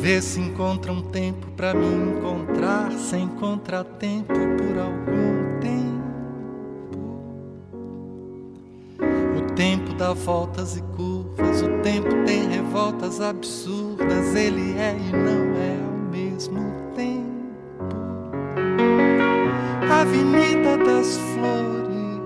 Vê 0.00 0.20
se 0.20 0.40
encontra 0.40 0.92
um 0.92 1.02
tempo 1.02 1.46
pra 1.52 1.74
me 1.74 1.86
encontrar 1.86 2.92
sem 2.92 3.28
contratempo 3.28 4.32
por 4.32 4.78
algum 4.78 5.60
tempo. 5.60 5.90
O 9.36 9.52
tempo 9.54 9.92
dá 9.94 10.12
voltas 10.14 10.76
e 10.76 10.82
o 11.62 11.82
tempo 11.82 12.08
tem 12.24 12.48
revoltas 12.48 13.20
absurdas, 13.20 14.34
ele 14.34 14.78
é 14.78 14.96
e 14.96 15.12
não 15.12 15.56
é 15.56 15.76
ao 15.84 16.10
mesmo 16.10 16.72
tempo. 16.94 17.30
Avenida 19.90 20.76
das 20.78 21.16
flores 21.16 22.20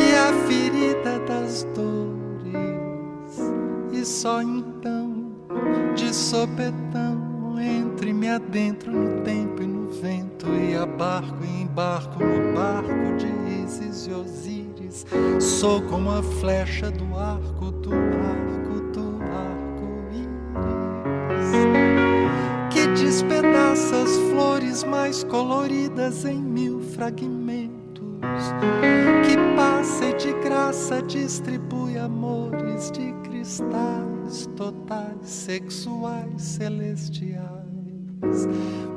e 0.00 0.14
a 0.14 0.32
ferida 0.46 1.18
das 1.20 1.64
dores, 1.74 3.38
e 3.92 4.04
só 4.04 4.42
então 4.42 5.32
de 5.94 6.14
sopetão 6.14 7.58
entre 7.60 8.12
me 8.12 8.28
adentro 8.28 8.90
no 8.90 9.20
tempo 9.22 9.62
e 9.62 9.66
no 9.66 9.90
vento. 9.90 10.46
E 10.48 10.76
abarco 10.76 11.44
e 11.44 11.62
embarco 11.62 12.22
no 12.22 12.54
barco 12.54 13.16
de 13.16 13.62
Isis 13.62 14.06
e 14.06 14.12
Osíris 14.12 14.53
sou 15.40 15.82
como 15.82 16.10
a 16.10 16.22
flecha 16.22 16.90
do 16.90 17.16
arco 17.16 17.72
do 17.72 17.92
arco 17.92 18.80
do 18.92 19.18
arco-íris 19.32 20.30
que 22.70 22.86
despedaça 22.88 24.02
as 24.02 24.16
flores 24.30 24.84
mais 24.84 25.24
coloridas 25.24 26.24
em 26.24 26.40
mil 26.40 26.80
fragmentos 26.80 28.14
que 29.26 29.36
passa 29.56 30.06
e 30.06 30.14
de 30.14 30.32
graça 30.40 31.02
distribui 31.02 31.98
amores 31.98 32.90
de 32.90 33.12
cristais 33.24 34.46
totais, 34.56 35.28
sexuais, 35.28 36.42
celestiais, 36.42 37.44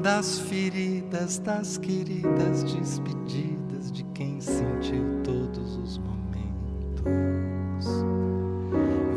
das 0.02 0.40
feridas, 0.40 1.40
das 1.40 1.78
queridas 1.78 2.64
despedidas 2.64 3.91
de 3.91 4.03
quem 4.14 4.40
sentiu. 4.40 5.16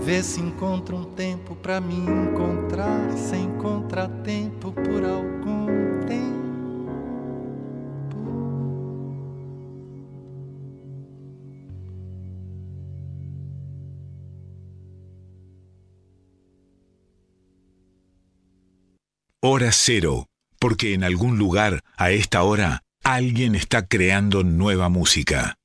Vê 0.05 0.23
se 0.23 0.41
encontra 0.41 0.97
um 0.97 1.05
tempo 1.15 1.55
pra 1.55 1.81
me 1.81 1.95
encontrar 1.95 3.13
sem 3.17 3.49
contratempo 3.59 4.73
por 4.73 5.05
algum 5.05 5.67
tempo. 6.07 6.41
Hora 19.43 19.71
cero, 19.73 20.27
porque 20.59 20.93
en 20.93 21.05
algún 21.05 21.39
lugar, 21.39 21.81
a 21.97 22.11
esta 22.11 22.43
hora, 22.43 22.83
alguien 23.05 23.55
está 23.55 23.87
creando 23.87 24.45
nueva 24.45 24.89
música. 24.89 25.60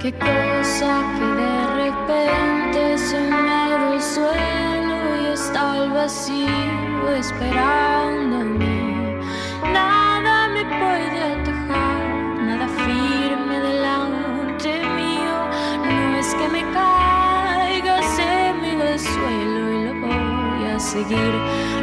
Qué 0.00 0.12
cosa 0.14 1.04
que 1.14 1.26
de 1.42 1.54
repente 1.84 2.80
se 2.96 3.20
me 3.20 3.92
el 3.92 4.00
suelo 4.00 4.96
y 5.20 5.22
está 5.34 5.76
el 5.76 5.90
vacío 5.90 7.10
esperándome. 7.18 9.20
Nada 9.74 10.48
me 10.48 10.64
puede 10.64 11.22
atajar, 11.34 12.00
nada 12.46 12.66
firme 12.86 13.60
delante 13.60 14.70
mío. 14.96 15.38
No 15.84 16.16
es 16.16 16.34
que 16.34 16.48
me 16.48 16.62
caiga, 16.72 18.00
se 18.16 18.54
me 18.54 18.76
da 18.76 18.92
el 18.92 18.98
suelo 18.98 19.70
y 19.70 19.72
lo 19.84 19.92
voy 20.06 20.64
a 20.70 20.78
seguir. 20.78 21.34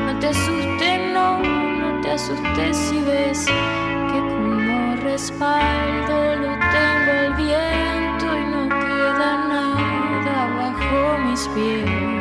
No 0.07 0.18
te 0.18 0.30
asustes, 0.30 0.99
no, 1.14 1.38
no 1.38 2.02
te 2.02 2.14
asustes 2.14 2.77
si 2.77 2.99
ves 2.99 3.45
que 3.45 4.19
como 4.19 4.95
respaldo 5.03 6.35
lo 6.35 6.57
tengo 6.73 7.11
el 7.26 7.34
viento 7.35 7.86
bajo 11.38 12.16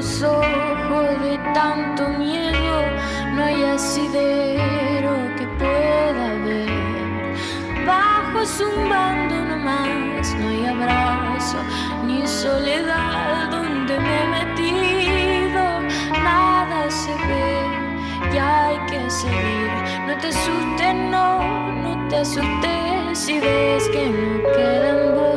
los 0.00 0.22
ojos 0.22 1.22
de 1.22 1.36
tanto 1.52 2.08
miedo, 2.08 2.76
no 3.34 3.44
hay 3.44 3.62
asidero 3.64 5.12
que 5.36 5.46
pueda 5.58 6.26
ver. 6.46 7.36
Bajo 7.86 8.46
zumbando 8.46 9.34
nomás, 9.50 10.34
no 10.38 10.48
hay 10.48 10.64
abrazo 10.64 11.58
ni 12.06 12.26
soledad 12.26 13.50
donde 13.50 14.00
me 14.00 14.14
he 14.22 14.28
metido. 14.38 15.62
Nada 16.24 16.90
se 16.90 17.12
ve 17.28 17.52
y 18.32 18.38
hay 18.38 18.78
que 18.90 19.10
seguir. 19.10 19.70
No 20.06 20.16
te 20.16 20.28
asustes, 20.28 20.94
no, 21.14 21.72
no 21.82 22.08
te 22.08 22.16
asustes 22.16 23.18
si 23.18 23.38
ves 23.38 23.86
que 23.88 24.08
no 24.08 24.52
quedan 24.54 25.29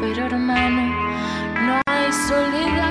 pero 0.00 0.26
hermano, 0.26 0.92
no 1.64 1.80
hay 1.86 2.12
soledad 2.26 2.81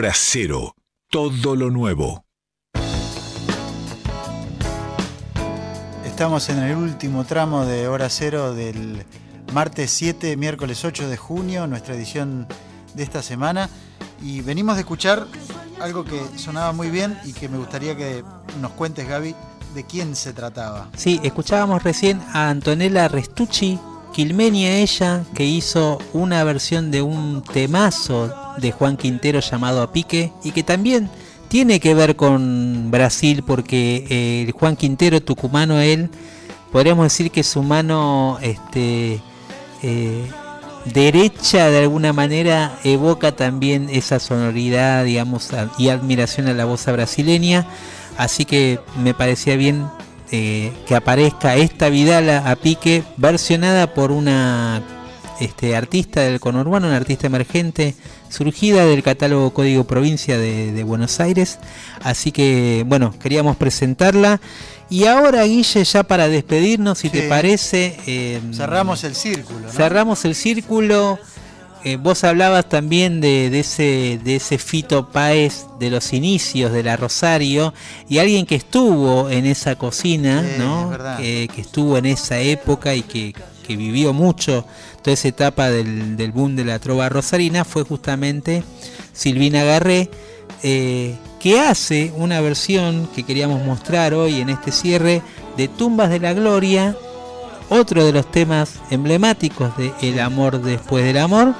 Hora 0.00 0.14
cero. 0.14 0.74
Todo 1.10 1.54
lo 1.54 1.70
nuevo. 1.70 2.24
Estamos 6.06 6.48
en 6.48 6.58
el 6.60 6.74
último 6.74 7.26
tramo 7.26 7.66
de 7.66 7.86
Hora 7.86 8.08
Cero 8.08 8.54
del 8.54 9.04
martes 9.52 9.90
7, 9.90 10.38
miércoles 10.38 10.86
8 10.86 11.06
de 11.06 11.18
junio, 11.18 11.66
nuestra 11.66 11.94
edición 11.94 12.46
de 12.94 13.02
esta 13.02 13.22
semana. 13.22 13.68
Y 14.22 14.40
venimos 14.40 14.76
de 14.76 14.80
escuchar 14.80 15.26
algo 15.82 16.02
que 16.06 16.18
sonaba 16.38 16.72
muy 16.72 16.88
bien 16.88 17.18
y 17.26 17.34
que 17.34 17.50
me 17.50 17.58
gustaría 17.58 17.94
que 17.94 18.24
nos 18.58 18.70
cuentes, 18.70 19.06
Gaby, 19.06 19.34
de 19.74 19.84
quién 19.84 20.16
se 20.16 20.32
trataba. 20.32 20.88
Sí, 20.96 21.20
escuchábamos 21.22 21.82
recién 21.82 22.22
a 22.32 22.48
Antonella 22.48 23.06
Restucci, 23.08 23.78
quilmenia 24.14 24.78
ella, 24.78 25.24
que 25.34 25.44
hizo 25.44 25.98
una 26.14 26.42
versión 26.42 26.90
de 26.90 27.02
un 27.02 27.42
temazo 27.42 28.39
de 28.58 28.72
Juan 28.72 28.96
Quintero 28.96 29.40
llamado 29.40 29.82
A 29.82 29.92
Pique 29.92 30.32
y 30.44 30.52
que 30.52 30.62
también 30.62 31.08
tiene 31.48 31.80
que 31.80 31.94
ver 31.94 32.16
con 32.16 32.90
Brasil 32.90 33.42
porque 33.46 34.06
eh, 34.08 34.52
Juan 34.52 34.76
Quintero, 34.76 35.20
tucumano 35.20 35.80
él, 35.80 36.08
podríamos 36.70 37.04
decir 37.06 37.30
que 37.30 37.42
su 37.42 37.62
mano 37.62 38.38
este, 38.40 39.20
eh, 39.82 40.26
derecha 40.84 41.68
de 41.70 41.80
alguna 41.80 42.12
manera 42.12 42.78
evoca 42.84 43.32
también 43.32 43.88
esa 43.90 44.18
sonoridad, 44.20 45.04
digamos, 45.04 45.52
a- 45.52 45.70
y 45.78 45.88
admiración 45.88 46.46
a 46.48 46.54
la 46.54 46.64
voz 46.64 46.86
brasileña. 46.86 47.66
Así 48.16 48.44
que 48.44 48.78
me 49.02 49.14
parecía 49.14 49.56
bien 49.56 49.86
eh, 50.32 50.72
que 50.86 50.94
aparezca 50.94 51.56
esta 51.56 51.88
Vidala 51.88 52.48
a 52.50 52.54
pique, 52.56 53.02
versionada 53.16 53.92
por 53.94 54.12
una 54.12 54.82
este, 55.40 55.74
artista 55.74 56.20
del 56.20 56.38
conurbano, 56.38 56.86
una 56.86 56.96
artista 56.96 57.26
emergente, 57.26 57.94
surgida 58.30 58.86
del 58.86 59.02
catálogo 59.02 59.52
Código 59.52 59.84
Provincia 59.84 60.38
de, 60.38 60.72
de 60.72 60.82
Buenos 60.84 61.20
Aires. 61.20 61.58
Así 62.02 62.32
que, 62.32 62.84
bueno, 62.86 63.14
queríamos 63.20 63.56
presentarla. 63.58 64.40
Y 64.88 65.04
ahora, 65.04 65.44
Guille, 65.44 65.84
ya 65.84 66.02
para 66.02 66.28
despedirnos, 66.28 66.98
si 66.98 67.10
te 67.10 67.28
parece... 67.28 67.96
eh, 68.06 68.40
Cerramos 68.52 69.04
el 69.04 69.14
círculo, 69.14 69.60
¿no? 69.60 69.70
Cerramos 69.72 70.24
el 70.24 70.34
círculo. 70.34 71.18
Eh, 71.82 71.96
vos 71.96 72.24
hablabas 72.24 72.68
también 72.68 73.22
de, 73.22 73.48
de 73.48 73.60
ese, 73.60 74.20
de 74.22 74.36
ese 74.36 74.58
Fito 74.58 75.08
Páez 75.10 75.64
de 75.78 75.88
los 75.88 76.12
inicios 76.12 76.72
de 76.72 76.82
la 76.82 76.96
Rosario 76.98 77.72
y 78.06 78.18
alguien 78.18 78.44
que 78.44 78.54
estuvo 78.56 79.30
en 79.30 79.46
esa 79.46 79.76
cocina, 79.76 80.42
Sí, 80.42 80.56
¿no? 80.58 80.92
es. 80.92 81.18
Que, 81.18 81.48
que 81.54 81.60
estuvo 81.62 81.96
en 81.96 82.04
esa 82.04 82.38
época 82.40 82.94
y 82.94 83.00
que, 83.02 83.32
que 83.66 83.76
vivió 83.76 84.12
mucho 84.12 84.64
toda 85.02 85.14
esa 85.14 85.28
etapa 85.28 85.70
del, 85.70 86.16
del 86.16 86.32
boom 86.32 86.56
de 86.56 86.64
la 86.64 86.78
trova 86.78 87.08
rosarina 87.08 87.64
fue 87.64 87.84
justamente 87.84 88.62
Silvina 89.12 89.64
Garré, 89.64 90.10
eh, 90.62 91.16
que 91.38 91.60
hace 91.60 92.12
una 92.16 92.40
versión 92.40 93.08
que 93.14 93.22
queríamos 93.22 93.64
mostrar 93.64 94.14
hoy 94.14 94.40
en 94.40 94.50
este 94.50 94.72
cierre 94.72 95.22
de 95.56 95.68
Tumbas 95.68 96.10
de 96.10 96.20
la 96.20 96.32
Gloria, 96.32 96.96
otro 97.68 98.04
de 98.04 98.12
los 98.12 98.30
temas 98.30 98.74
emblemáticos 98.90 99.76
de 99.76 99.92
El 100.02 100.20
amor 100.20 100.60
después 100.62 101.04
del 101.04 101.18
amor. 101.18 101.54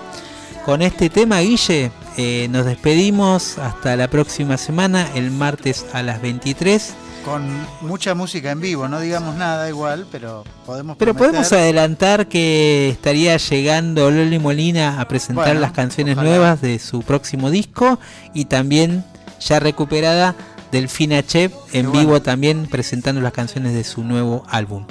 Con 0.65 0.83
este 0.83 1.09
tema, 1.09 1.41
Guille, 1.41 1.91
eh, 2.17 2.49
nos 2.51 2.67
despedimos 2.67 3.59
hasta 3.59 3.97
la 3.97 4.09
próxima 4.09 4.57
semana, 4.57 5.09
el 5.15 5.31
martes 5.31 5.87
a 5.93 6.03
las 6.03 6.21
23. 6.21 6.95
Con 7.25 7.67
mucha 7.83 8.15
música 8.15 8.51
en 8.51 8.61
vivo, 8.61 8.89
no 8.89 8.99
digamos 8.99 9.37
nada 9.37 9.69
igual, 9.69 10.07
pero 10.11 10.43
podemos 10.65 10.97
Pero 10.97 11.13
prometer- 11.13 11.19
podemos 11.33 11.53
adelantar 11.53 12.29
que 12.29 12.89
estaría 12.89 13.37
llegando 13.37 14.11
Loli 14.11 14.39
Molina 14.39 15.01
a 15.01 15.07
presentar 15.07 15.45
Bueno, 15.47 15.61
las 15.61 15.73
canciones 15.73 16.15
ojalá. 16.17 16.31
nuevas 16.31 16.61
de 16.63 16.79
su 16.79 17.03
próximo 17.03 17.51
disco 17.51 18.01
y 18.33 18.47
también 18.47 19.05
ya 19.39 19.61
recuperada 19.61 20.35
Delfina 20.73 21.23
Chep 21.23 21.53
en 21.73 21.93
vivo 21.93 22.23
también 22.23 22.67
presentando 22.67 23.21
las 23.21 23.33
canciones 23.35 23.75
de 23.75 23.85
su 23.85 24.03
nuevo 24.03 24.45
álbum. 24.49 24.87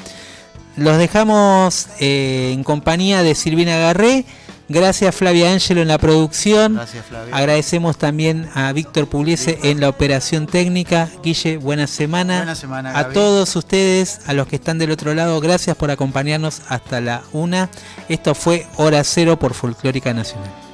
Los 0.75 0.97
dejamos 0.99 1.87
eh, 1.99 2.51
en 2.53 2.63
compañía 2.63 3.23
de 3.23 3.33
Silvina 3.33 3.77
Garré. 3.77 4.25
Gracias 4.69 5.15
Flavia 5.15 5.51
Ángelo 5.51 5.81
en 5.81 5.87
la 5.87 5.97
producción. 5.97 6.75
Gracias, 6.75 7.03
Flavia. 7.07 7.35
Agradecemos 7.35 7.97
también 7.97 8.47
a 8.53 8.71
Víctor 8.71 9.07
Pugliese 9.07 9.57
en 9.63 9.79
la 9.79 9.89
operación 9.89 10.45
técnica. 10.45 11.09
Guille, 11.23 11.57
buena 11.57 11.87
semana. 11.87 12.37
Buena 12.37 12.55
semana, 12.55 12.97
a 12.97 13.09
todos 13.09 13.55
ustedes, 13.55 14.19
a 14.27 14.33
los 14.33 14.47
que 14.47 14.57
están 14.57 14.77
del 14.77 14.91
otro 14.91 15.15
lado, 15.15 15.41
gracias 15.41 15.75
por 15.75 15.89
acompañarnos 15.89 16.61
hasta 16.67 17.01
la 17.01 17.23
una. 17.33 17.69
Esto 18.09 18.35
fue 18.35 18.67
Hora 18.75 19.03
Cero 19.03 19.39
por 19.39 19.55
Folclórica 19.55 20.13
Nacional. 20.13 20.68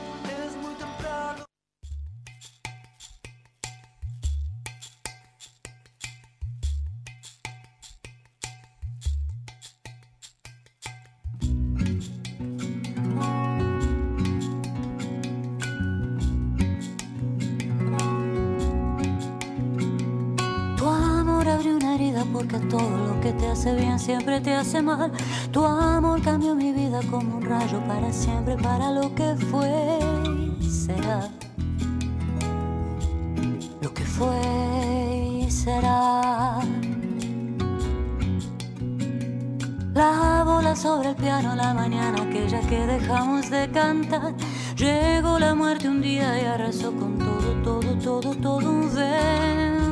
Hace 23.56 23.73
bien 23.73 23.98
siempre 23.98 24.41
te 24.41 24.53
hace 24.53 24.82
mal. 24.82 25.14
Tu 25.52 25.64
amor 25.64 26.22
cambió 26.22 26.53
mi 26.56 26.73
vida 26.73 26.99
como 27.10 27.38
un 27.38 27.45
rayo 27.45 27.80
para 27.88 28.11
siempre, 28.11 28.57
para 28.57 28.91
lo 28.91 29.15
que 29.15 29.34
fue 29.49 29.98
y 30.60 30.69
será. 30.69 31.30
Lo 33.82 33.94
que 33.94 34.03
fue 34.03 35.45
y 35.48 35.49
será. 35.49 36.60
La 39.94 40.44
bola 40.44 40.76
sobre 40.76 41.11
el 41.11 41.15
piano 41.15 41.56
la 41.56 41.73
mañana 41.73 42.23
aquella 42.23 42.60
que 42.60 42.86
dejamos 42.86 43.49
de 43.49 43.72
cantar. 43.72 44.34
Llegó 44.76 45.40
la 45.40 45.56
muerte 45.56 45.88
un 45.88 46.02
día 46.02 46.41
y 46.41 46.45
arrasó 46.45 46.91
con 46.91 47.18
todo, 47.18 47.53
todo, 47.64 47.98
todo, 47.99 48.36
todo 48.36 48.69
un 48.69 48.94
vendaval. 48.94 49.86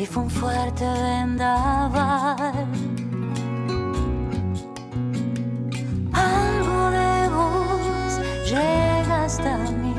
Y 0.00 0.06
fue 0.06 0.22
un 0.22 0.30
fuerte 0.30 0.82
vendaval. 0.82 2.66
Algo 6.10 6.90
de 6.90 7.28
vos 7.28 8.18
llega 8.46 9.24
hasta 9.24 9.58
mí. 9.58 9.94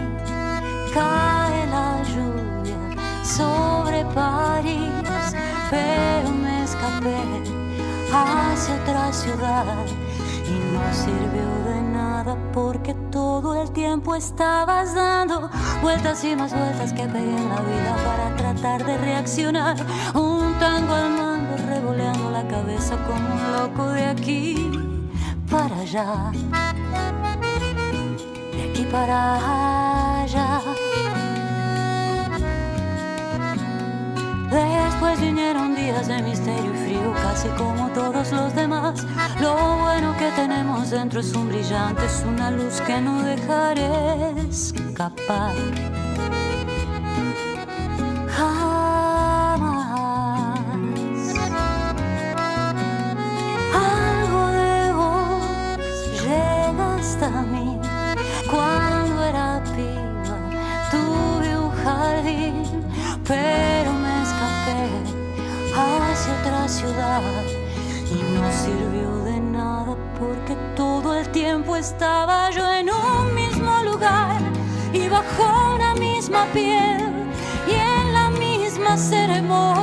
Cae 0.92 1.68
la 1.68 2.02
lluvia 2.14 2.80
sobre 3.24 4.04
París, 4.06 5.36
pero 5.70 6.32
me 6.32 6.64
escapé 6.64 7.22
hacia 8.12 8.74
otra 8.82 9.14
ciudad 9.14 9.86
y 10.48 10.56
no 10.74 10.84
sirvió 10.92 11.48
de 11.68 11.71
porque 12.54 12.94
todo 13.12 13.60
el 13.62 13.72
tiempo 13.72 14.16
estabas 14.16 14.94
dando 14.94 15.50
vueltas 15.82 16.24
y 16.24 16.36
más 16.36 16.54
vueltas 16.54 16.94
que 16.94 17.06
pegué 17.08 17.36
en 17.36 17.50
la 17.50 17.62
vida 17.62 17.96
para 18.06 18.36
tratar 18.36 18.86
de 18.86 18.98
reaccionar. 18.98 19.76
Un 20.14 20.54
tango 20.60 20.94
al 20.94 21.10
mango 21.10 21.56
revoleando 21.68 22.32
la 22.32 22.48
cabeza 22.48 22.96
como 23.08 23.28
un 23.34 23.52
loco 23.54 23.90
de 23.90 24.06
aquí 24.06 24.72
para 25.50 25.76
allá, 25.80 26.32
de 28.54 28.70
aquí 28.70 28.84
para 28.92 29.36
allá. 29.36 29.91
Después 34.52 35.22
vinieron 35.22 35.74
días 35.76 36.10
de 36.10 36.22
misterio 36.22 36.74
y 36.74 36.78
frío, 36.78 37.14
casi 37.14 37.48
como 37.58 37.88
todos 37.92 38.32
los 38.34 38.54
demás. 38.54 39.06
Lo 39.40 39.56
bueno 39.56 40.14
que 40.18 40.30
tenemos 40.36 40.90
dentro 40.90 41.22
es 41.22 41.34
un 41.34 41.48
brillante, 41.48 42.06
es 42.06 42.22
una 42.28 42.52
luz 42.52 42.82
que 42.82 43.00
no 43.00 43.24
dejaré 43.24 44.32
escapar. 44.50 45.56
Tiempo 71.32 71.76
estaba 71.76 72.50
yo 72.52 72.70
en 72.74 72.90
un 72.90 73.36
mismo 73.36 73.84
lugar 73.84 74.42
y 74.94 75.08
bajo 75.08 75.76
una 75.76 75.96
misma 75.96 76.46
piel 76.54 77.10
y 77.68 77.72
en 77.72 78.14
la 78.14 78.30
misma 78.30 78.98
ceremonia. 78.98 79.81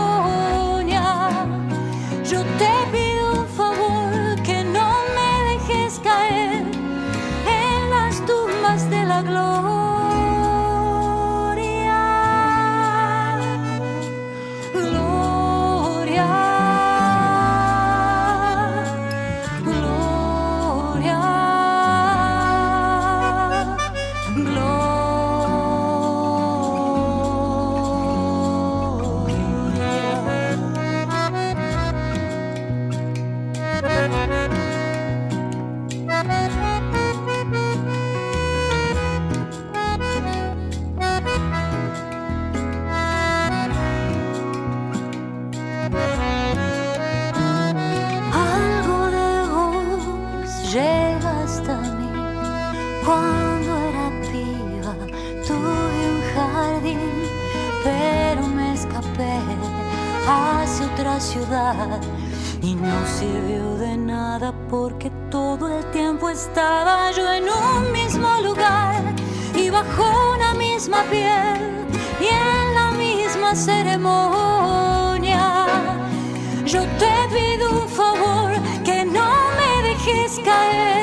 Y 62.61 62.75
no 62.75 63.07
sirvió 63.19 63.77
de 63.77 63.97
nada 63.97 64.53
porque 64.69 65.11
todo 65.31 65.79
el 65.79 65.85
tiempo 65.93 66.29
estaba 66.29 67.11
yo 67.13 67.33
en 67.33 67.45
un 67.45 67.91
mismo 67.91 68.29
lugar 68.43 69.03
y 69.55 69.71
bajo 69.71 70.35
una 70.35 70.53
misma 70.55 71.05
piel 71.05 71.87
y 72.21 72.27
en 72.27 72.75
la 72.75 72.91
misma 72.91 73.55
ceremonia. 73.55 75.39
Yo 76.67 76.83
te 76.83 77.29
pido 77.33 77.83
un 77.83 77.89
favor 77.89 78.53
que 78.85 79.07
no 79.07 79.31
me 79.57 79.89
dejes 79.89 80.39
caer 80.45 80.98